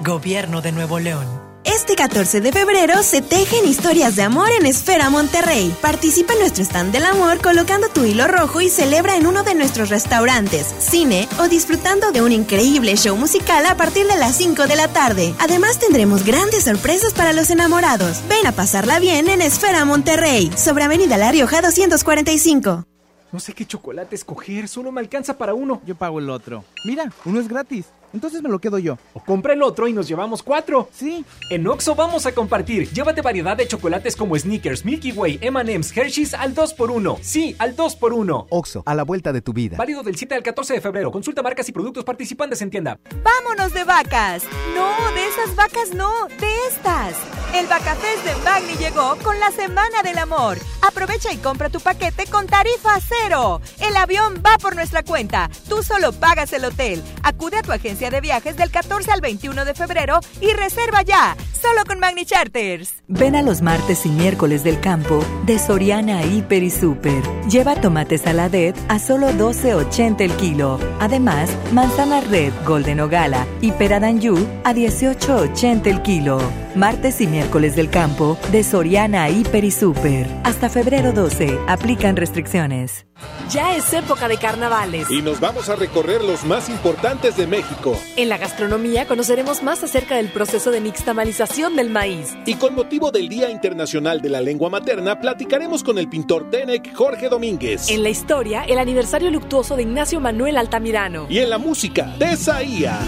Gobierno 0.00 0.60
de 0.60 0.72
Nuevo 0.72 0.98
León. 0.98 1.45
Este 1.66 1.96
14 1.96 2.40
de 2.40 2.52
febrero 2.52 3.02
se 3.02 3.22
tejen 3.22 3.66
historias 3.66 4.14
de 4.14 4.22
amor 4.22 4.48
en 4.56 4.66
Esfera 4.66 5.10
Monterrey. 5.10 5.74
Participa 5.82 6.32
en 6.34 6.38
nuestro 6.38 6.62
stand 6.62 6.92
del 6.92 7.04
amor 7.04 7.42
colocando 7.42 7.88
tu 7.88 8.04
hilo 8.04 8.28
rojo 8.28 8.60
y 8.60 8.68
celebra 8.68 9.16
en 9.16 9.26
uno 9.26 9.42
de 9.42 9.56
nuestros 9.56 9.88
restaurantes, 9.88 10.72
cine 10.78 11.28
o 11.40 11.48
disfrutando 11.48 12.12
de 12.12 12.22
un 12.22 12.30
increíble 12.30 12.96
show 12.96 13.16
musical 13.16 13.66
a 13.66 13.76
partir 13.76 14.06
de 14.06 14.16
las 14.16 14.36
5 14.36 14.68
de 14.68 14.76
la 14.76 14.86
tarde. 14.88 15.34
Además 15.40 15.80
tendremos 15.80 16.24
grandes 16.24 16.64
sorpresas 16.64 17.12
para 17.12 17.32
los 17.32 17.50
enamorados. 17.50 18.22
Ven 18.28 18.46
a 18.46 18.52
pasarla 18.52 19.00
bien 19.00 19.28
en 19.28 19.42
Esfera 19.42 19.84
Monterrey, 19.84 20.52
sobre 20.56 20.84
Avenida 20.84 21.18
La 21.18 21.32
Rioja 21.32 21.62
245. 21.62 22.86
No 23.32 23.40
sé 23.40 23.52
qué 23.54 23.66
chocolate 23.66 24.14
escoger, 24.14 24.68
solo 24.68 24.92
me 24.92 25.00
alcanza 25.00 25.36
para 25.36 25.52
uno. 25.52 25.82
Yo 25.84 25.96
pago 25.96 26.20
el 26.20 26.30
otro. 26.30 26.64
Mira, 26.84 27.12
uno 27.24 27.40
es 27.40 27.48
gratis. 27.48 27.86
Entonces 28.12 28.42
me 28.42 28.48
lo 28.48 28.58
quedo 28.58 28.78
yo. 28.78 28.98
O 29.14 29.20
compra 29.20 29.52
el 29.52 29.62
otro 29.62 29.88
y 29.88 29.92
nos 29.92 30.08
llevamos 30.08 30.42
cuatro. 30.42 30.88
Sí. 30.92 31.24
En 31.50 31.66
Oxo 31.66 31.94
vamos 31.94 32.26
a 32.26 32.32
compartir. 32.32 32.90
Llévate 32.90 33.22
variedad 33.22 33.56
de 33.56 33.66
chocolates 33.66 34.16
como 34.16 34.38
Snickers, 34.38 34.84
Milky 34.84 35.12
Way, 35.12 35.38
M&M's, 35.42 35.96
Hershey's 35.96 36.34
al 36.34 36.54
2x1. 36.54 37.18
Sí, 37.22 37.56
al 37.58 37.76
2x1. 37.76 38.46
Oxo, 38.50 38.82
a 38.86 38.94
la 38.94 39.04
vuelta 39.04 39.32
de 39.32 39.40
tu 39.40 39.52
vida. 39.52 39.76
Válido 39.76 40.02
del 40.02 40.16
7 40.16 40.34
al 40.34 40.42
14 40.42 40.74
de 40.74 40.80
febrero. 40.80 41.10
Consulta 41.10 41.42
marcas 41.42 41.68
y 41.68 41.72
productos 41.72 42.04
participantes 42.04 42.60
en 42.62 42.70
tienda. 42.70 42.98
¡Vámonos 43.22 43.72
de 43.72 43.84
vacas! 43.84 44.44
No, 44.74 45.12
de 45.12 45.26
esas 45.26 45.54
vacas 45.56 45.94
no, 45.94 46.26
de 46.40 46.66
estas. 46.68 47.14
El 47.54 47.66
Vacafest 47.66 48.24
de 48.24 48.34
Magni 48.44 48.74
llegó 48.74 49.16
con 49.22 49.38
la 49.40 49.50
Semana 49.50 50.02
del 50.02 50.18
Amor. 50.18 50.58
Aprovecha 50.86 51.32
y 51.32 51.38
compra 51.38 51.70
tu 51.70 51.80
paquete 51.80 52.26
con 52.26 52.46
tarifa 52.46 52.98
cero. 53.00 53.60
El 53.80 53.96
avión 53.96 54.42
va 54.44 54.58
por 54.58 54.74
nuestra 54.74 55.02
cuenta. 55.02 55.50
Tú 55.68 55.82
solo 55.82 56.12
pagas 56.12 56.52
el 56.52 56.64
hotel. 56.64 57.02
Acude 57.22 57.58
a 57.58 57.62
tu 57.62 57.72
agencia 57.72 57.95
de 57.98 58.20
viajes 58.20 58.56
del 58.56 58.70
14 58.70 59.10
al 59.10 59.22
21 59.22 59.64
de 59.64 59.74
febrero 59.74 60.20
y 60.40 60.52
reserva 60.52 61.00
ya, 61.00 61.34
solo 61.58 61.82
con 61.86 61.98
Magni 61.98 62.26
Charters. 62.26 63.02
Ven 63.08 63.34
a 63.34 63.42
los 63.42 63.62
martes 63.62 64.04
y 64.04 64.10
miércoles 64.10 64.62
del 64.62 64.80
campo 64.80 65.24
de 65.46 65.58
Soriana 65.58 66.22
Hiper 66.22 66.62
y 66.62 66.70
Super. 66.70 67.22
Lleva 67.48 67.74
tomate 67.80 68.18
saladet 68.18 68.76
a 68.88 68.98
solo 68.98 69.30
12.80 69.30 70.20
el 70.20 70.36
kilo. 70.36 70.78
Además, 71.00 71.50
manzana 71.72 72.20
red, 72.20 72.52
golden 72.66 73.00
o 73.00 73.08
gala 73.08 73.46
y 73.62 73.72
pera 73.72 73.98
d'Anjou 73.98 74.36
a 74.64 74.74
18.80 74.74 75.86
el 75.86 76.02
kilo. 76.02 76.65
Martes 76.76 77.22
y 77.22 77.26
miércoles 77.26 77.74
del 77.74 77.88
campo 77.88 78.38
de 78.52 78.62
Soriana 78.62 79.30
Hiper 79.30 79.64
y 79.64 79.70
Super. 79.70 80.28
Hasta 80.44 80.68
febrero 80.68 81.12
12. 81.12 81.58
Aplican 81.66 82.16
restricciones. 82.16 83.06
Ya 83.50 83.74
es 83.74 83.90
época 83.94 84.28
de 84.28 84.36
carnavales. 84.36 85.10
Y 85.10 85.22
nos 85.22 85.40
vamos 85.40 85.70
a 85.70 85.76
recorrer 85.76 86.22
los 86.22 86.44
más 86.44 86.68
importantes 86.68 87.34
de 87.38 87.46
México. 87.46 87.98
En 88.16 88.28
la 88.28 88.36
gastronomía 88.36 89.06
conoceremos 89.06 89.62
más 89.62 89.82
acerca 89.84 90.16
del 90.16 90.28
proceso 90.28 90.70
de 90.70 90.82
nixtamalización 90.82 91.76
del 91.76 91.88
maíz. 91.88 92.36
Y 92.44 92.56
con 92.56 92.74
motivo 92.74 93.10
del 93.10 93.30
Día 93.30 93.48
Internacional 93.48 94.20
de 94.20 94.28
la 94.28 94.42
Lengua 94.42 94.68
Materna, 94.68 95.18
platicaremos 95.18 95.82
con 95.82 95.96
el 95.96 96.10
pintor 96.10 96.50
Tenec 96.50 96.94
Jorge 96.94 97.30
Domínguez. 97.30 97.88
En 97.88 98.02
la 98.02 98.10
historia, 98.10 98.64
el 98.64 98.78
aniversario 98.78 99.30
luctuoso 99.30 99.76
de 99.76 99.82
Ignacio 99.84 100.20
Manuel 100.20 100.58
Altamirano. 100.58 101.26
Y 101.30 101.38
en 101.38 101.48
la 101.48 101.56
música, 101.56 102.14
Tesaía. 102.18 102.98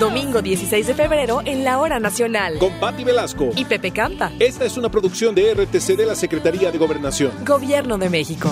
Domingo 0.00 0.40
16 0.40 0.86
de 0.86 0.94
febrero 0.94 1.42
en 1.44 1.62
la 1.62 1.78
Hora 1.78 2.00
Nacional. 2.00 2.56
Con 2.58 2.72
Patti 2.80 3.04
Velasco. 3.04 3.50
Y 3.54 3.66
Pepe 3.66 3.90
Canta. 3.90 4.32
Esta 4.38 4.64
es 4.64 4.78
una 4.78 4.90
producción 4.90 5.34
de 5.34 5.52
RTC 5.52 5.94
de 5.94 6.06
la 6.06 6.14
Secretaría 6.14 6.72
de 6.72 6.78
Gobernación. 6.78 7.32
Gobierno 7.44 7.98
de 7.98 8.08
México. 8.08 8.48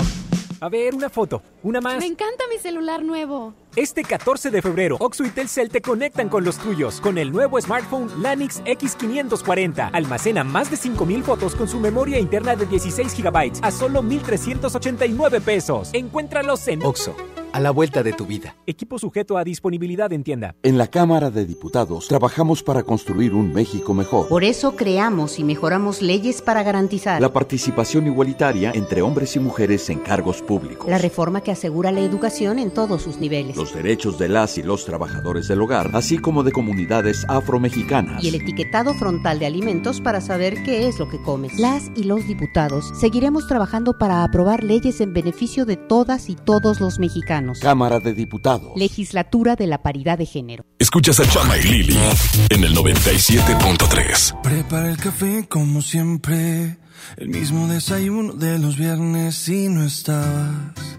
A 0.61 0.69
ver, 0.69 0.95
una 0.95 1.09
foto, 1.09 1.43
una 1.63 1.81
más. 1.81 2.01
Me 2.01 2.07
encanta 2.07 2.45
mi 2.53 2.59
celular 2.59 3.03
nuevo. 3.03 3.55
Este 3.79 4.03
14 4.03 4.51
de 4.51 4.61
febrero, 4.61 4.97
Oxo 4.99 5.25
y 5.25 5.31
Telcel 5.31 5.69
te 5.69 5.81
conectan 5.81 6.29
con 6.29 6.43
los 6.43 6.59
tuyos 6.59 7.01
con 7.01 7.17
el 7.17 7.31
nuevo 7.31 7.61
smartphone 7.61 8.11
Lanix 8.21 8.61
X540. 8.65 9.91
Almacena 9.93 10.43
más 10.43 10.69
de 10.69 10.77
5000 10.77 11.23
fotos 11.23 11.55
con 11.55 11.69
su 11.69 11.79
memoria 11.79 12.19
interna 12.19 12.57
de 12.57 12.67
16 12.67 13.23
GB 13.23 13.61
a 13.63 13.71
solo 13.71 14.03
1389 14.03 15.41
pesos. 15.43 15.91
Encuéntralos 15.93 16.67
en 16.67 16.83
Oxo 16.83 17.15
a 17.53 17.61
la 17.61 17.71
vuelta 17.71 18.03
de 18.03 18.13
tu 18.13 18.27
vida. 18.27 18.57
Equipo 18.67 18.99
sujeto 18.99 19.39
a 19.39 19.45
disponibilidad 19.45 20.13
en 20.13 20.23
tienda. 20.23 20.55
En 20.63 20.79
la 20.79 20.89
Cámara 20.89 21.31
de 21.31 21.47
Diputados 21.47 22.09
trabajamos 22.09 22.63
para 22.63 22.83
construir 22.83 23.35
un 23.35 23.53
México 23.53 23.95
mejor. 23.95 24.29
Por 24.29 24.45
eso 24.45 24.77
creamos 24.77 25.39
y 25.39 25.45
mejoramos 25.45 26.03
leyes 26.03 26.43
para 26.43 26.63
garantizar 26.63 27.21
la 27.21 27.33
participación 27.33 28.07
igualitaria 28.07 28.73
entre 28.75 29.03
hombres 29.03 29.37
y 29.37 29.41
mujeres 29.41 29.89
en 29.91 30.01
cargos 30.01 30.43
públicos. 30.43 30.89
La 30.89 30.99
reforma 30.99 31.41
que 31.41 31.51
asegura 31.51 31.93
la 31.93 32.01
educación 32.01 32.59
en 32.59 32.71
todos 32.71 33.03
sus 33.03 33.19
niveles. 33.19 33.57
Los 33.57 33.68
derechos 33.75 34.19
de 34.19 34.29
las 34.29 34.59
y 34.59 34.63
los 34.63 34.85
trabajadores 34.85 35.49
del 35.49 35.61
hogar, 35.61 35.91
así 35.95 36.19
como 36.19 36.43
de 36.43 36.53
comunidades 36.53 37.25
afromexicanas. 37.29 38.23
Y 38.23 38.29
el 38.29 38.37
etiquetado 38.37 38.95
frontal 38.95 39.39
de 39.39 39.47
alimentos 39.47 40.01
para 40.01 40.21
saber 40.21 40.63
qué 40.63 40.89
es 40.89 40.99
lo 40.99 41.09
que 41.09 41.21
comes. 41.23 41.59
Las 41.59 41.91
y 41.97 42.05
los 42.05 42.27
diputados 42.27 42.93
seguiremos 42.99 43.47
trabajando 43.47 43.99
para 43.99 44.25
aprobar 44.25 44.65
leyes 44.65 45.01
en 45.01 45.13
beneficio 45.13 45.65
de 45.65 45.77
todas 45.77 46.29
y 46.29 46.35
todos 46.35 46.81
los 46.81 46.99
mexicanos. 46.99 47.61
Cámara 47.61 48.01
de 48.01 48.15
Diputados. 48.15 48.73
Legislatura 48.77 49.57
de 49.57 49.67
la 49.67 49.83
Paridad 49.83 50.19
de 50.19 50.27
Género. 50.27 50.65
Escuchas 50.79 51.21
a 51.21 51.29
Chama 51.29 51.57
y 51.59 51.63
Lili 51.63 51.99
en 52.51 52.65
el 52.65 52.75
97.3. 52.75 54.41
Prepara 54.43 54.91
el 54.91 54.97
café 54.97 55.47
como 55.49 55.83
siempre. 55.83 56.79
El 57.17 57.29
mismo 57.29 57.69
desayuno 57.69 58.35
de 58.35 58.59
los 58.59 58.77
viernes 58.77 59.49
y 59.49 59.69
no 59.69 59.85
estabas. 59.85 60.99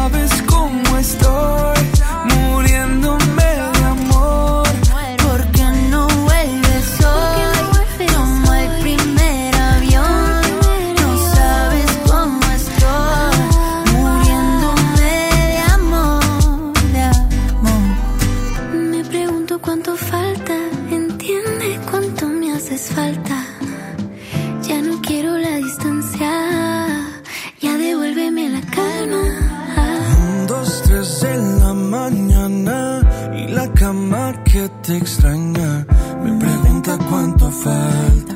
que 34.61 34.69
te 34.83 34.97
extraña. 34.97 35.85
Me 36.23 36.39
pregunta 36.39 36.97
cuánto 37.09 37.49
falta 37.51 38.35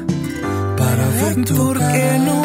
para 0.78 1.08
ver 1.10 1.46
tu 1.46 1.56
¿Por 1.56 1.78
qué 1.78 2.20
no 2.26 2.45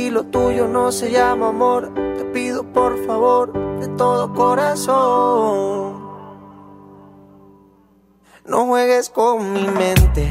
Si 0.00 0.08
lo 0.08 0.24
tuyo 0.24 0.66
no 0.66 0.92
se 0.92 1.10
llama 1.10 1.48
amor, 1.48 1.92
te 2.16 2.24
pido 2.32 2.64
por 2.72 3.04
favor 3.04 3.52
de 3.80 3.86
todo 3.98 4.32
corazón. 4.32 6.00
No 8.46 8.64
juegues 8.64 9.10
con 9.10 9.52
mi 9.52 9.68
mente. 9.68 10.30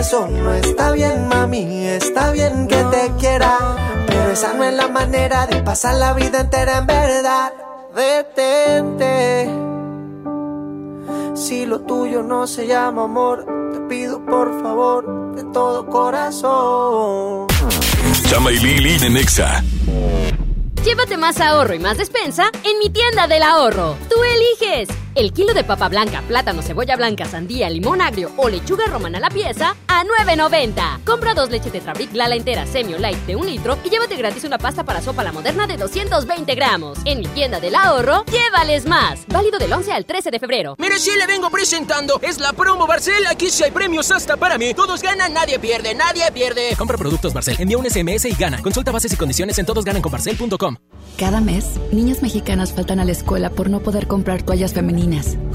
Eso 0.00 0.26
no 0.26 0.54
está 0.54 0.92
bien, 0.92 1.28
mami. 1.28 1.86
Está 1.86 2.32
bien 2.32 2.66
que 2.66 2.82
te 2.84 3.12
quiera, 3.18 3.58
pero 4.06 4.30
esa 4.30 4.54
no 4.54 4.64
es 4.64 4.72
la 4.72 4.88
manera 4.88 5.46
de 5.46 5.62
pasar 5.62 5.96
la 5.96 6.14
vida 6.14 6.40
entera 6.40 6.78
en 6.78 6.86
verdad. 6.86 7.52
Detente. 7.94 9.50
Si 11.34 11.66
lo 11.66 11.80
tuyo 11.80 12.22
no 12.22 12.46
se 12.46 12.66
llama 12.66 13.04
amor, 13.04 13.44
te 13.72 13.80
pido 13.80 14.24
por 14.24 14.62
favor 14.62 15.34
de 15.34 15.44
todo 15.52 15.86
corazón. 15.86 17.48
Chama 18.28 18.52
y 18.52 18.58
Lili 18.58 18.98
de 18.98 19.10
Nexa. 19.10 19.62
Llévate 20.82 21.18
más 21.18 21.40
ahorro 21.40 21.74
y 21.74 21.78
más 21.78 21.98
despensa 21.98 22.50
en 22.64 22.78
mi 22.78 22.88
tienda 22.88 23.26
del 23.26 23.42
ahorro. 23.42 23.96
Tú 24.08 24.16
eliges. 24.22 24.88
El 25.16 25.32
kilo 25.32 25.54
de 25.54 25.64
papa 25.64 25.88
blanca, 25.88 26.22
plátano, 26.28 26.62
cebolla 26.62 26.94
blanca, 26.94 27.24
sandía, 27.24 27.68
limón 27.68 28.00
agrio 28.00 28.30
o 28.36 28.48
lechuga 28.48 28.84
romana 28.86 29.18
a 29.18 29.20
la 29.20 29.28
pieza 29.28 29.74
a 29.88 30.04
9.90. 30.04 31.02
Compra 31.04 31.34
dos 31.34 31.50
leches 31.50 31.72
Tetrabric 31.72 32.14
Lala 32.14 32.36
entera 32.36 32.64
semi 32.64 32.94
o 32.94 32.98
light 32.98 33.18
de 33.26 33.34
un 33.34 33.44
litro 33.44 33.76
y 33.84 33.90
llévate 33.90 34.16
gratis 34.16 34.44
una 34.44 34.58
pasta 34.58 34.84
para 34.84 35.02
sopa 35.02 35.24
la 35.24 35.32
moderna 35.32 35.66
de 35.66 35.76
220 35.76 36.54
gramos. 36.54 36.98
En 37.04 37.18
mi 37.18 37.26
tienda 37.26 37.58
del 37.58 37.74
ahorro, 37.74 38.24
llévales 38.26 38.86
más. 38.86 39.26
Válido 39.26 39.58
del 39.58 39.72
11 39.72 39.92
al 39.92 40.06
13 40.06 40.30
de 40.30 40.38
febrero. 40.38 40.76
Mire, 40.78 40.98
sí 41.00 41.10
le 41.18 41.26
vengo 41.26 41.50
presentando. 41.50 42.20
Es 42.22 42.38
la 42.38 42.52
promo 42.52 42.86
Barcel. 42.86 43.26
Aquí 43.26 43.50
sí 43.50 43.64
hay 43.64 43.72
premios 43.72 44.12
hasta 44.12 44.36
para 44.36 44.58
mí. 44.58 44.74
Todos 44.74 45.02
ganan, 45.02 45.34
nadie 45.34 45.58
pierde, 45.58 45.92
nadie 45.92 46.30
pierde. 46.32 46.76
Compra 46.78 46.96
productos 46.96 47.34
Barcel, 47.34 47.56
envía 47.58 47.78
un 47.78 47.90
SMS 47.90 48.26
y 48.26 48.34
gana. 48.34 48.62
Consulta 48.62 48.92
bases 48.92 49.12
y 49.12 49.16
condiciones 49.16 49.58
en 49.58 49.66
todosgananconbarcel.com. 49.66 50.76
Cada 51.18 51.40
mes, 51.40 51.80
niñas 51.92 52.22
mexicanas 52.22 52.72
faltan 52.72 53.00
a 53.00 53.04
la 53.04 53.12
escuela 53.12 53.50
por 53.50 53.68
no 53.68 53.80
poder 53.80 54.06
comprar 54.06 54.42
toallas 54.42 54.72
femeninas. 54.72 54.99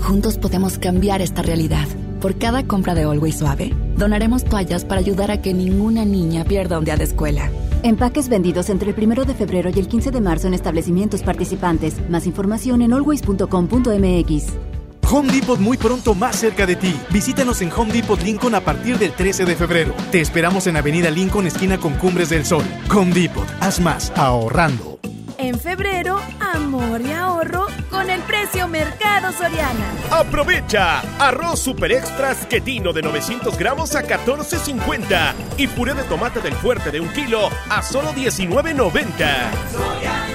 Juntos 0.02 0.38
podemos 0.38 0.78
cambiar 0.78 1.22
esta 1.22 1.42
realidad. 1.42 1.88
Por 2.22 2.38
cada 2.38 2.66
compra 2.66 2.96
de 2.96 3.04
Always 3.04 3.38
Suave, 3.38 3.74
donaremos 3.98 4.44
toallas 4.44 4.86
para 4.86 5.00
ayudar 5.02 5.30
a 5.30 5.42
que 5.42 5.54
ninguna 5.54 6.06
niña 6.06 6.44
pierda 6.44 6.80
un 6.80 6.86
día 6.86 6.98
de 6.98 7.04
escuela. 7.04 7.52
Empaques 7.84 8.30
vendidos 8.30 8.70
entre 8.70 8.92
el 8.92 8.96
1 8.98 9.26
de 9.26 9.36
febrero 9.36 9.70
y 9.70 9.80
el 9.80 9.88
15 9.88 10.10
de 10.12 10.22
marzo 10.22 10.48
en 10.48 10.56
establecimientos 10.56 11.22
participantes. 11.22 11.96
Más 12.10 12.26
información 12.26 12.82
en 12.82 12.94
always.com.mx. 12.94 14.44
Home 15.12 15.32
Depot 15.32 15.60
muy 15.60 15.78
pronto 15.78 16.16
más 16.16 16.36
cerca 16.36 16.66
de 16.66 16.76
ti. 16.76 16.96
Visítanos 17.12 17.62
en 17.62 17.72
Home 17.72 17.94
Depot 17.94 18.20
Lincoln 18.24 18.56
a 18.56 18.62
partir 18.62 18.98
del 18.98 19.12
13 19.12 19.46
de 19.46 19.56
febrero. 19.56 19.94
Te 20.12 20.20
esperamos 20.20 20.66
en 20.66 20.78
Avenida 20.78 21.12
Lincoln, 21.12 21.46
esquina 21.46 21.78
con 21.78 21.94
Cumbres 21.94 22.30
del 22.30 22.46
Sol. 22.46 22.64
Home 22.92 23.14
Depot, 23.14 23.48
haz 23.60 23.80
más 23.80 24.12
ahorrando. 24.16 24.96
En 25.38 25.60
febrero, 25.60 26.22
amor 26.40 27.02
y 27.02 27.12
ahorro 27.12 27.68
con 27.90 28.10
el 28.10 28.22
precio 28.22 28.68
Mercado 28.68 29.34
Soriana. 29.34 29.92
Aprovecha 30.12 31.02
arroz 31.20 31.60
super 31.60 31.92
extras 31.92 32.46
quetino 32.46 32.94
de 32.94 33.02
900 33.02 33.58
gramos 33.58 33.96
a 33.96 34.04
14.50 34.04 35.34
y 35.58 35.68
puré 35.68 35.94
de 35.94 36.04
tomate 36.04 36.40
del 36.40 36.54
fuerte 36.54 36.92
de 36.92 37.02
un 37.02 37.10
kilo 37.10 37.50
a 37.70 37.82
solo 37.82 38.14
19.90. 38.14 40.35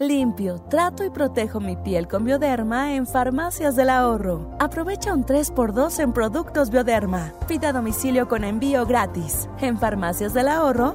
Limpio, 0.00 0.60
trato 0.70 1.04
y 1.04 1.10
protejo 1.10 1.58
mi 1.58 1.76
piel 1.76 2.06
con 2.06 2.24
Bioderma 2.24 2.94
en 2.94 3.04
Farmacias 3.04 3.74
del 3.74 3.90
Ahorro. 3.90 4.54
Aprovecha 4.60 5.12
un 5.12 5.24
3x2 5.24 5.98
en 6.00 6.12
productos 6.12 6.70
Bioderma. 6.70 7.32
Pida 7.48 7.72
domicilio 7.72 8.28
con 8.28 8.44
envío 8.44 8.86
gratis. 8.86 9.48
En 9.60 9.76
Farmacias 9.76 10.34
del 10.34 10.46
Ahorro. 10.46 10.94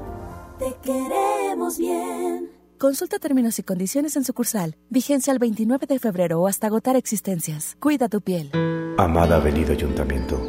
Te 0.57 0.73
queremos 0.81 1.77
bien. 1.77 2.49
Consulta 2.77 3.19
términos 3.19 3.59
y 3.59 3.63
condiciones 3.63 4.15
en 4.15 4.23
sucursal. 4.23 4.77
Vigencia 4.89 5.33
el 5.33 5.39
29 5.39 5.85
de 5.85 5.99
febrero 5.99 6.39
o 6.39 6.47
hasta 6.47 6.67
agotar 6.67 6.95
existencias. 6.95 7.75
Cuida 7.81 8.07
tu 8.07 8.21
piel. 8.21 8.51
Amada 8.97 9.35
Avenida 9.35 9.73
Ayuntamiento, 9.73 10.39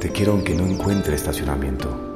te 0.00 0.10
quiero 0.10 0.32
aunque 0.32 0.54
no 0.54 0.64
encuentre 0.64 1.14
estacionamiento. 1.14 2.11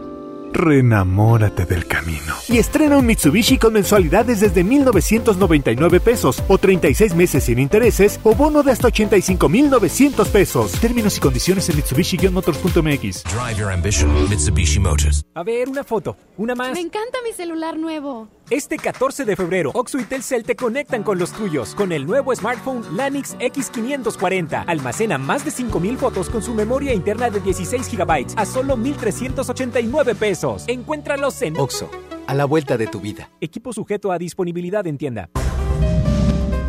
Renamórate 0.57 1.67
del 1.67 1.87
camino. 1.87 2.35
Y 2.49 2.59
estrena 2.59 2.97
un 2.97 3.05
Mitsubishi 3.05 3.59
con 3.59 3.75
mensualidades 3.75 4.41
desde 4.41 4.65
1,999 4.65 6.01
pesos 6.01 6.43
o 6.49 6.57
36 6.57 7.15
meses 7.15 7.45
sin 7.45 7.59
intereses 7.59 8.19
o 8.25 8.35
bono 8.35 8.63
de 8.63 8.73
hasta 8.73 8.89
85,900 8.89 10.29
pesos. 10.29 10.73
Términos 10.81 11.19
y 11.19 11.21
condiciones 11.21 11.69
en 11.69 11.77
Mitsubishi-motors.mx. 11.77 13.25
Drive 13.25 13.59
your 13.59 13.71
ambition, 13.71 14.11
Mitsubishi 14.31 14.81
Motors. 14.81 15.23
A 15.35 15.43
ver, 15.43 15.69
una 15.69 15.85
foto, 15.85 16.17
una 16.39 16.55
más. 16.55 16.73
Me 16.73 16.81
encanta 16.81 17.19
mi 17.23 17.33
celular 17.33 17.77
nuevo. 17.77 18.29
Este 18.49 18.77
14 18.77 19.25
de 19.25 19.35
febrero, 19.35 19.73
Oxo 19.75 19.99
y 19.99 20.05
Telcel 20.05 20.45
te 20.45 20.55
conectan 20.55 21.03
con 21.03 21.19
los 21.19 21.33
tuyos 21.33 21.75
con 21.75 21.91
el 21.91 22.07
nuevo 22.07 22.33
smartphone 22.33 22.97
Lanix 22.97 23.37
X540. 23.39 24.63
Almacena 24.69 25.19
más 25.19 25.45
de 25.45 25.51
5000 25.51 25.99
fotos 25.99 26.31
con 26.31 26.45
su 26.45 26.55
memoria 26.55 26.95
interna 26.95 27.29
de 27.29 27.41
16 27.41 27.91
GB 27.91 28.27
a 28.37 28.47
solo 28.47 28.77
1389 28.77 30.15
pesos. 30.15 30.63
Encuéntralos 30.69 31.43
en 31.43 31.57
Oxo, 31.59 31.91
a 32.29 32.35
la 32.35 32.45
vuelta 32.45 32.77
de 32.77 32.87
tu 32.87 33.01
vida. 33.01 33.31
Equipo 33.41 33.73
sujeto 33.73 34.13
a 34.13 34.19
disponibilidad 34.19 34.87
en 34.87 34.97
tienda. 34.97 35.29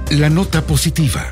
La 0.10 0.32
nota 0.32 0.64
positiva. 0.64 1.32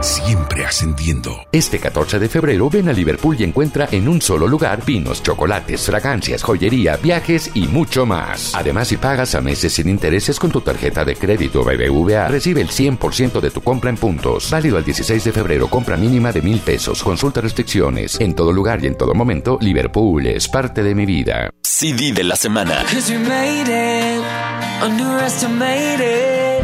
Siempre 0.00 0.64
ascendiendo. 0.64 1.44
Este 1.50 1.80
14 1.80 2.20
de 2.20 2.28
febrero 2.28 2.70
ven 2.70 2.88
a 2.88 2.92
Liverpool 2.92 3.34
y 3.38 3.42
encuentra 3.42 3.88
en 3.90 4.08
un 4.08 4.22
solo 4.22 4.46
lugar 4.46 4.84
vinos, 4.84 5.24
chocolates, 5.24 5.86
fragancias, 5.86 6.44
joyería, 6.44 6.96
viajes 6.96 7.50
y 7.54 7.66
mucho 7.66 8.06
más. 8.06 8.54
Además, 8.54 8.88
si 8.88 8.96
pagas 8.96 9.34
a 9.34 9.40
meses 9.40 9.72
sin 9.72 9.88
intereses 9.88 10.38
con 10.38 10.52
tu 10.52 10.60
tarjeta 10.60 11.04
de 11.04 11.16
crédito 11.16 11.64
BBVA, 11.64 12.28
recibe 12.28 12.60
el 12.60 12.68
100% 12.68 13.40
de 13.40 13.50
tu 13.50 13.60
compra 13.60 13.90
en 13.90 13.96
puntos. 13.96 14.48
Válido 14.50 14.76
al 14.76 14.84
16 14.84 15.24
de 15.24 15.32
febrero, 15.32 15.68
compra 15.68 15.96
mínima 15.96 16.30
de 16.30 16.42
mil 16.42 16.60
pesos. 16.60 17.02
Consulta 17.02 17.40
restricciones. 17.40 18.20
En 18.20 18.34
todo 18.34 18.52
lugar 18.52 18.82
y 18.84 18.86
en 18.86 18.96
todo 18.96 19.14
momento, 19.14 19.58
Liverpool 19.60 20.26
es 20.26 20.46
parte 20.48 20.84
de 20.84 20.94
mi 20.94 21.06
vida. 21.06 21.50
CD 21.62 22.12
de 22.12 22.22
la 22.22 22.36
semana. 22.36 22.84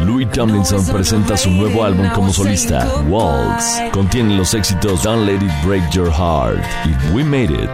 Louis 0.05 0.29
Tomlinson 0.29 0.85
presenta 0.85 1.35
su 1.35 1.49
nuevo 1.49 1.83
álbum 1.83 2.07
como 2.13 2.31
solista, 2.31 2.87
Waltz. 3.09 3.81
Contiene 3.91 4.37
los 4.37 4.53
éxitos 4.53 5.01
Don't 5.01 5.25
Let 5.25 5.37
It 5.37 5.65
Break 5.65 5.89
Your 5.89 6.11
Heart 6.11 6.63
y 6.85 7.15
We 7.15 7.23
Made 7.23 7.45
It. 7.45 7.69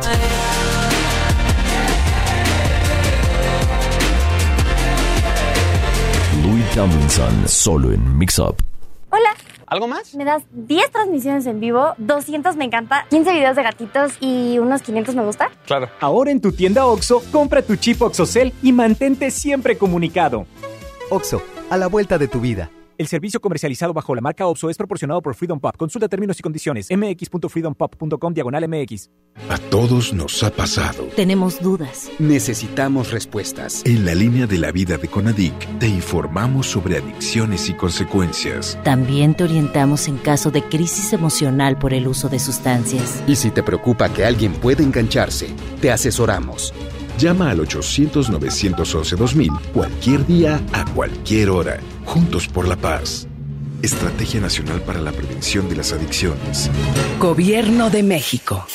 Louis 6.45 6.63
Tomlinson, 6.73 7.47
solo 7.47 7.91
en 7.91 8.17
Mix 8.17 8.39
Up. 8.39 8.55
Hola. 9.09 9.35
¿Algo 9.67 9.87
más? 9.87 10.15
Me 10.15 10.23
das 10.23 10.43
10 10.51 10.91
transmisiones 10.91 11.45
en 11.47 11.59
vivo, 11.59 11.93
200 11.97 12.55
me 12.55 12.65
encanta, 12.65 13.05
15 13.09 13.33
videos 13.33 13.55
de 13.57 13.63
gatitos 13.63 14.13
y 14.21 14.57
unos 14.57 14.81
500 14.81 15.15
me 15.15 15.23
gusta. 15.23 15.49
Claro. 15.65 15.89
Ahora 15.99 16.31
en 16.31 16.39
tu 16.39 16.53
tienda 16.53 16.85
OXO, 16.85 17.23
compra 17.31 17.61
tu 17.61 17.75
chip 17.75 18.01
OXOCEL 18.01 18.53
y 18.63 18.71
mantente 18.71 19.31
siempre 19.31 19.77
comunicado. 19.77 20.45
OXO, 21.09 21.41
a 21.71 21.77
la 21.77 21.87
vuelta 21.87 22.17
de 22.17 22.27
tu 22.27 22.41
vida. 22.41 22.69
El 22.97 23.07
servicio 23.07 23.39
comercializado 23.39 23.93
bajo 23.93 24.13
la 24.13 24.19
marca 24.19 24.45
OPSO 24.45 24.69
es 24.69 24.77
proporcionado 24.77 25.21
por 25.21 25.33
Freedom 25.35 25.57
Pop. 25.57 25.75
Consulta 25.77 26.09
términos 26.09 26.37
y 26.37 26.43
condiciones. 26.43 26.89
mx.freedompop.com 26.91 28.33
diagonal 28.33 28.67
mx. 28.67 29.09
A 29.49 29.57
todos 29.57 30.13
nos 30.13 30.43
ha 30.43 30.51
pasado. 30.51 31.05
Tenemos 31.15 31.61
dudas. 31.61 32.11
Necesitamos 32.19 33.11
respuestas. 33.11 33.83
En 33.85 34.05
la 34.05 34.13
línea 34.13 34.47
de 34.47 34.57
la 34.57 34.73
vida 34.73 34.97
de 34.97 35.07
Conadic 35.07 35.79
te 35.79 35.87
informamos 35.87 36.67
sobre 36.67 36.97
adicciones 36.97 37.69
y 37.69 37.73
consecuencias. 37.73 38.77
También 38.83 39.33
te 39.33 39.45
orientamos 39.45 40.09
en 40.09 40.17
caso 40.17 40.51
de 40.51 40.63
crisis 40.63 41.13
emocional 41.13 41.77
por 41.79 41.93
el 41.93 42.05
uso 42.05 42.27
de 42.27 42.39
sustancias. 42.39 43.23
Y 43.27 43.37
si 43.37 43.49
te 43.49 43.63
preocupa 43.63 44.09
que 44.09 44.25
alguien 44.25 44.51
pueda 44.51 44.83
engancharse, 44.83 45.47
te 45.79 45.89
asesoramos. 45.89 46.73
Llama 47.21 47.51
al 47.51 47.59
800-911-2000 47.59 49.61
cualquier 49.73 50.25
día, 50.25 50.59
a 50.73 50.83
cualquier 50.85 51.51
hora. 51.51 51.79
Juntos 52.03 52.47
por 52.47 52.67
la 52.67 52.75
paz. 52.75 53.27
Estrategia 53.83 54.41
Nacional 54.41 54.81
para 54.81 54.99
la 54.99 55.11
Prevención 55.11 55.69
de 55.69 55.75
las 55.75 55.93
Adicciones. 55.93 56.71
Gobierno 57.19 57.91
de 57.91 58.01
México. 58.01 58.65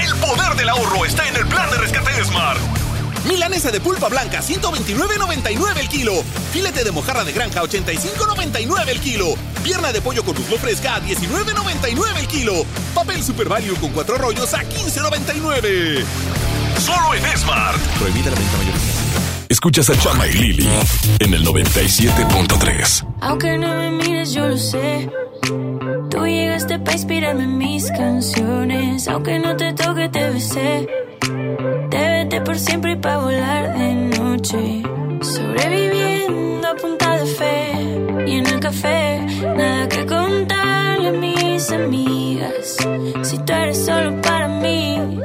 El 0.00 0.14
poder 0.20 0.54
del 0.56 0.68
ahorro 0.68 1.04
está 1.04 1.28
en 1.28 1.34
el 1.34 1.48
plan 1.48 1.68
de 1.68 1.78
rescate 1.78 2.12
de 2.12 2.24
Smart. 2.24 2.60
Milanesa 3.26 3.72
de 3.72 3.80
pulpa 3.80 4.08
blanca, 4.08 4.40
129.99 4.40 5.80
el 5.80 5.88
kilo. 5.88 6.22
Filete 6.52 6.84
de 6.84 6.92
mojarra 6.92 7.24
de 7.24 7.32
granja, 7.32 7.60
85.99 7.60 8.88
el 8.88 9.00
kilo. 9.00 9.34
Pierna 9.64 9.92
de 9.92 10.00
pollo 10.00 10.22
con 10.22 10.38
muslo 10.38 10.58
fresca, 10.58 10.94
a 10.94 11.00
19.99 11.00 12.20
el 12.20 12.28
kilo. 12.28 12.64
Papel 12.94 13.24
Super 13.24 13.48
Value 13.48 13.74
con 13.80 13.90
cuatro 13.90 14.16
rollos 14.16 14.54
a 14.54 14.62
15.99. 14.62 16.04
Solo 16.78 17.14
en 17.14 17.38
Smart. 17.38 17.80
Prohibida 17.98 18.30
la 18.30 18.36
venta 18.36 18.56
mayorista. 18.58 19.04
Escuchas 19.48 19.90
a 19.90 19.98
Chama 19.98 20.26
y 20.26 20.32
Lili 20.32 20.68
en 21.20 21.34
el 21.34 21.46
97.3. 21.46 23.06
Aunque 23.20 23.56
no 23.56 23.68
me 23.74 23.90
mires, 23.92 24.32
yo 24.32 24.48
lo 24.48 24.56
sé. 24.56 25.10
Tú 26.10 26.26
llegaste 26.26 26.78
para 26.78 26.92
inspirarme 26.92 27.44
en 27.44 27.58
mis 27.58 27.90
canciones. 27.90 29.06
Aunque 29.08 29.38
no 29.38 29.56
te 29.56 29.72
toque, 29.74 30.08
te 30.08 30.30
besé. 30.30 30.88
Te 31.90 31.96
vete 31.96 32.40
por 32.40 32.58
siempre 32.58 32.92
y 32.92 32.96
pa' 32.96 33.18
volar 33.18 33.78
de 33.78 33.94
noche. 34.18 34.82
Sobreviviendo 35.22 36.68
a 36.68 36.74
punta 36.74 37.16
de 37.18 37.26
fe. 37.26 37.72
Y 38.26 38.36
en 38.38 38.46
el 38.46 38.60
café, 38.60 39.20
nada 39.56 39.88
que 39.88 40.06
contarle 40.06 41.08
a 41.08 41.12
mis 41.12 41.70
amigas. 41.70 42.76
Si 43.22 43.38
tú 43.38 43.52
eres 43.52 43.84
solo 43.84 44.20
para 44.22 44.48
mí 44.48 45.20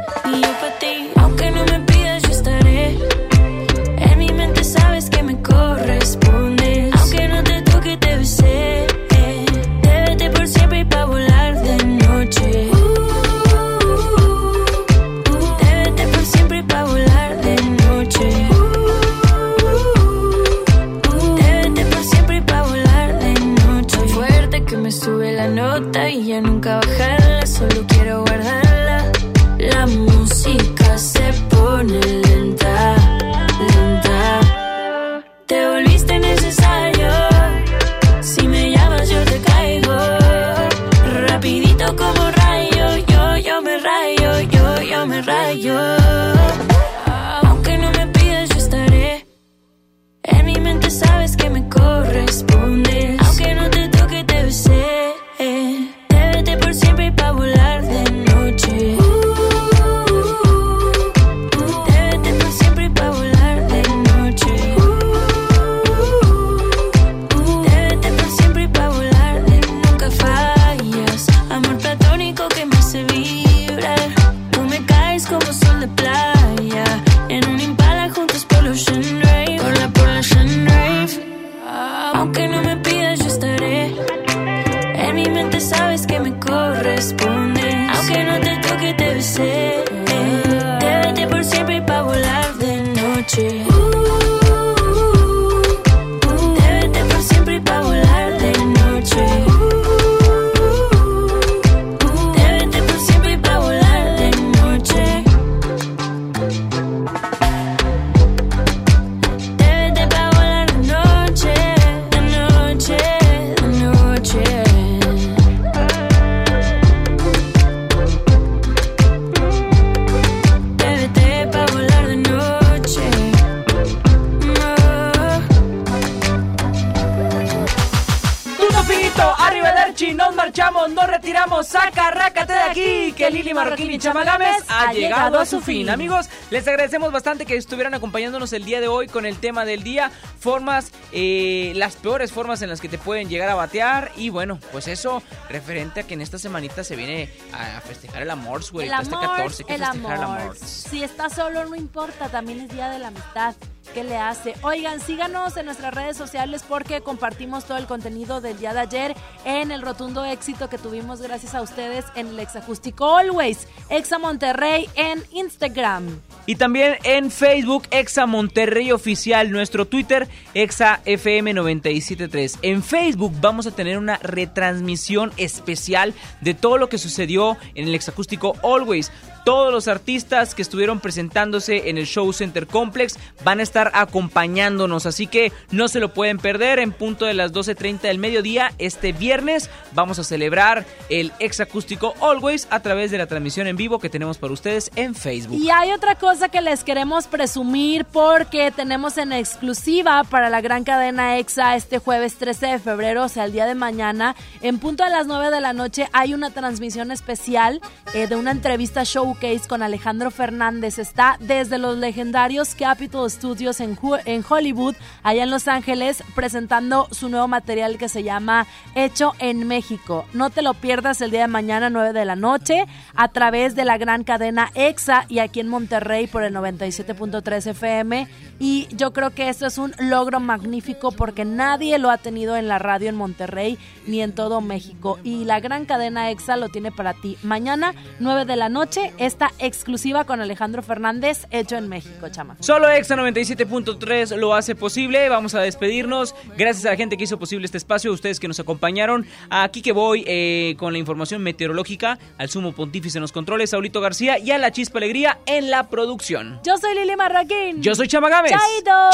su 135.59 135.65
fin. 135.65 135.89
Amigos, 135.89 136.29
les 136.49 136.67
agradecemos 136.67 137.11
bastante 137.11 137.45
que 137.45 137.55
estuvieran 137.55 137.93
acompañándonos 137.93 138.53
el 138.53 138.65
día 138.65 138.81
de 138.81 138.87
hoy 138.87 139.07
con 139.07 139.25
el 139.25 139.37
tema 139.37 139.65
del 139.65 139.83
día, 139.83 140.11
formas, 140.39 140.91
eh, 141.11 141.73
las 141.75 141.95
peores 141.95 142.31
formas 142.31 142.61
en 142.61 142.69
las 142.69 142.81
que 142.81 142.89
te 142.89 142.97
pueden 142.97 143.29
llegar 143.29 143.49
a 143.49 143.55
batear 143.55 144.11
y 144.15 144.29
bueno, 144.29 144.59
pues 144.71 144.87
eso 144.87 145.21
referente 145.49 146.01
a 146.01 146.03
que 146.03 146.13
en 146.13 146.21
esta 146.21 146.37
semanita 146.37 146.83
se 146.83 146.95
viene 146.95 147.29
a 147.53 147.81
festejar 147.81 148.21
el 148.21 148.29
amor, 148.29 148.61
güey, 148.71 148.87
El 148.87 148.93
este 148.93 149.15
amor, 149.15 149.27
14 149.29 149.63
que 149.63 149.75
el 149.75 149.81
festejar 149.81 150.17
el 150.17 150.23
amor. 150.23 150.41
amor. 150.41 150.57
Si 150.57 151.03
estás 151.03 151.33
solo, 151.33 151.65
no 151.65 151.75
importa, 151.75 152.29
también 152.29 152.61
es 152.61 152.69
Día 152.69 152.89
de 152.89 152.99
la 152.99 153.07
Amistad. 153.07 153.55
¿Qué 153.99 154.05
le 154.05 154.15
hace? 154.15 154.55
Oigan, 154.61 155.01
síganos 155.01 155.57
en 155.57 155.65
nuestras 155.65 155.93
redes 155.93 156.15
sociales 156.15 156.63
porque 156.65 157.01
compartimos 157.01 157.65
todo 157.65 157.77
el 157.77 157.85
contenido 157.85 158.39
del 158.39 158.57
día 158.57 158.73
de 158.73 158.79
ayer 158.79 159.15
en 159.43 159.71
el 159.71 159.81
rotundo 159.81 160.23
éxito 160.23 160.69
que 160.69 160.77
tuvimos 160.77 161.21
gracias 161.21 161.53
a 161.53 161.61
ustedes 161.61 162.05
en 162.15 162.27
el 162.27 162.39
Exacústico 162.39 163.17
Always, 163.17 163.67
Exa 163.89 164.17
Monterrey 164.17 164.87
en 164.95 165.21
Instagram. 165.33 166.21
Y 166.45 166.55
también 166.55 166.95
en 167.03 167.29
Facebook, 167.29 167.87
Exa 167.91 168.25
Monterrey 168.25 168.93
Oficial, 168.93 169.51
nuestro 169.51 169.85
Twitter, 169.85 170.29
Exa 170.53 171.01
FM 171.03 171.53
973. 171.55 172.59
En 172.61 172.81
Facebook 172.81 173.33
vamos 173.41 173.67
a 173.67 173.71
tener 173.71 173.97
una 173.97 174.15
retransmisión 174.15 175.33
especial 175.35 176.13
de 176.39 176.53
todo 176.53 176.77
lo 176.77 176.87
que 176.87 176.97
sucedió 176.97 177.57
en 177.75 177.89
el 177.89 177.95
Exacústico 177.95 178.55
Always. 178.63 179.11
Todos 179.49 179.73
los 179.73 179.87
artistas 179.87 180.53
que 180.53 180.61
estuvieron 180.61 180.99
presentándose 180.99 181.89
en 181.89 181.97
el 181.97 182.05
Show 182.05 182.31
Center 182.33 182.67
Complex 182.67 183.17
van 183.43 183.59
a 183.59 183.63
estar 183.63 183.89
acompañándonos, 183.95 185.07
así 185.07 185.25
que 185.25 185.51
no 185.71 185.87
se 185.87 185.99
lo 185.99 186.13
pueden 186.13 186.37
perder. 186.37 186.77
En 186.77 186.91
punto 186.91 187.25
de 187.25 187.33
las 187.33 187.51
12.30 187.51 188.01
del 188.01 188.19
mediodía, 188.19 188.73
este 188.77 189.11
viernes, 189.11 189.71
vamos 189.93 190.19
a 190.19 190.23
celebrar 190.23 190.85
el 191.09 191.31
Exacústico 191.39 192.13
Always 192.21 192.67
a 192.69 192.81
través 192.81 193.09
de 193.09 193.17
la 193.17 193.25
transmisión 193.25 193.65
en 193.65 193.75
vivo 193.75 193.97
que 193.97 194.07
tenemos 194.07 194.37
para 194.37 194.53
ustedes 194.53 194.91
en 194.95 195.15
Facebook. 195.15 195.59
Y 195.59 195.71
hay 195.71 195.93
otra 195.93 196.13
cosa 196.13 196.49
que 196.49 196.61
les 196.61 196.83
queremos 196.83 197.25
presumir 197.25 198.05
porque 198.05 198.69
tenemos 198.69 199.17
en 199.17 199.33
exclusiva 199.33 200.25
para 200.25 200.51
la 200.51 200.61
gran 200.61 200.83
cadena 200.83 201.39
EXA 201.39 201.75
este 201.75 201.97
jueves 201.97 202.35
13 202.35 202.67
de 202.67 202.77
febrero, 202.77 203.23
o 203.23 203.29
sea, 203.29 203.45
el 203.45 203.51
día 203.51 203.65
de 203.65 203.73
mañana, 203.73 204.35
en 204.61 204.77
punto 204.77 205.03
de 205.03 205.09
las 205.09 205.25
9 205.25 205.49
de 205.49 205.59
la 205.59 205.73
noche 205.73 206.07
hay 206.13 206.35
una 206.35 206.51
transmisión 206.51 207.11
especial 207.11 207.81
eh, 208.13 208.27
de 208.27 208.35
una 208.35 208.51
entrevista 208.51 209.05
showcase 209.39 209.67
con 209.67 209.81
Alejandro 209.81 210.31
Fernández. 210.31 210.99
Está 210.99 211.37
desde 211.39 211.77
los 211.77 211.97
legendarios 211.97 212.75
Capitol 212.75 213.29
Studios 213.29 213.79
en, 213.79 213.97
en 214.25 214.43
Hollywood, 214.47 214.95
allá 215.23 215.43
en 215.43 215.49
Los 215.49 215.67
Ángeles, 215.67 216.23
presentando 216.35 217.07
su 217.11 217.29
nuevo 217.29 217.47
material 217.47 217.97
que 217.97 218.09
se 218.09 218.23
llama 218.23 218.67
Hecho 218.95 219.33
en 219.39 219.67
México. 219.67 220.25
No 220.33 220.49
te 220.49 220.61
lo 220.61 220.73
pierdas 220.73 221.21
el 221.21 221.31
día 221.31 221.41
de 221.41 221.47
mañana, 221.47 221.89
9 221.89 222.13
de 222.13 222.25
la 222.25 222.35
noche, 222.35 222.85
a 223.15 223.29
través 223.29 223.75
de 223.75 223.85
la 223.85 223.97
gran 223.97 224.23
cadena 224.23 224.71
EXA 224.75 225.25
y 225.29 225.39
aquí 225.39 225.59
en 225.59 225.69
Monterrey 225.69 226.27
por 226.27 226.43
el 226.43 226.53
97.3 226.53 227.67
FM. 227.67 228.27
Y 228.59 228.87
yo 228.91 229.13
creo 229.13 229.29
que 229.31 229.47
esto 229.47 229.65
es 229.65 229.77
un 229.77 229.93
logro 229.99 230.41
magnífico 230.41 231.11
porque 231.11 231.45
nadie 231.45 231.97
lo 231.97 232.09
ha 232.09 232.17
tenido 232.17 232.57
en 232.57 232.67
la 232.67 232.77
radio 232.77 233.07
en 233.07 233.15
Monterrey 233.15 233.77
ni 234.05 234.21
en 234.21 234.33
todo 234.33 234.59
México. 234.59 235.17
Y 235.23 235.45
la 235.45 235.61
gran 235.61 235.85
cadena 235.85 236.29
EXA 236.29 236.57
lo 236.57 236.67
tiene 236.67 236.91
para 236.91 237.13
ti. 237.13 237.37
Mañana, 237.41 237.93
9 238.19 238.43
de 238.43 238.55
la 238.57 238.67
noche, 238.67 239.13
esta 239.29 239.51
exclusiva 239.59 240.25
con 240.25 240.41
Alejandro 240.41 240.81
Fernández, 240.81 241.45
hecho 241.51 241.77
en 241.77 241.87
México, 241.87 242.27
chama. 242.29 242.57
Solo 242.59 242.89
Exa 242.89 243.15
97.3 243.15 244.35
lo 244.35 244.55
hace 244.55 244.75
posible. 244.75 245.29
Vamos 245.29 245.53
a 245.55 245.61
despedirnos. 245.61 246.35
Gracias 246.57 246.85
a 246.85 246.89
la 246.89 246.95
gente 246.97 247.15
que 247.15 247.23
hizo 247.25 247.37
posible 247.37 247.65
este 247.65 247.77
espacio, 247.77 248.11
a 248.11 248.13
ustedes 248.13 248.39
que 248.39 248.47
nos 248.47 248.59
acompañaron. 248.59 249.27
Aquí 249.49 249.81
que 249.81 249.91
voy 249.91 250.23
eh, 250.27 250.75
con 250.77 250.93
la 250.93 250.99
información 250.99 251.43
meteorológica, 251.43 252.17
al 252.37 252.49
sumo 252.49 252.73
pontífice 252.73 253.19
en 253.19 253.21
los 253.21 253.31
controles, 253.31 253.69
Saulito 253.69 254.01
García 254.01 254.39
y 254.39 254.51
a 254.51 254.57
la 254.57 254.71
chispa 254.71 254.97
alegría 254.97 255.39
en 255.45 255.69
la 255.69 255.89
producción. 255.89 256.59
Yo 256.63 256.77
soy 256.77 256.95
Lili 256.95 257.15
Marroquín. 257.15 257.81
Yo 257.81 257.93
soy 257.93 258.07
Chama 258.07 258.29
Gámez. 258.29 258.51
Chaito. 258.51 259.09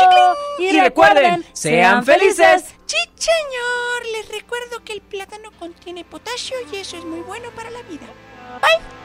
Y 0.59 0.79
recuerden, 0.79 1.43
sean 1.53 2.05
felices. 2.05 2.63
Sí, 2.85 2.97
señor. 3.15 4.05
Les 4.13 4.29
recuerdo 4.29 4.83
que 4.83 4.93
el 4.93 5.01
plátano 5.01 5.51
contiene 5.59 6.05
potasio 6.05 6.55
y 6.71 6.77
eso 6.77 6.97
es 6.97 7.03
muy 7.03 7.19
bueno 7.21 7.49
para 7.55 7.69
la 7.69 7.81
vida. 7.83 8.07
Bye. 8.61 9.04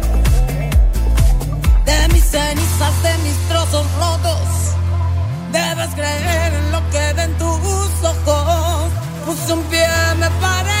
En 5.83 6.71
lo 6.71 6.79
que 6.91 7.13
ven 7.13 7.33
tus 7.37 8.03
ojos. 8.03 8.91
Puse 9.25 9.53
un 9.53 9.63
pie, 9.63 9.87
me 10.19 10.29
paré, 10.41 10.80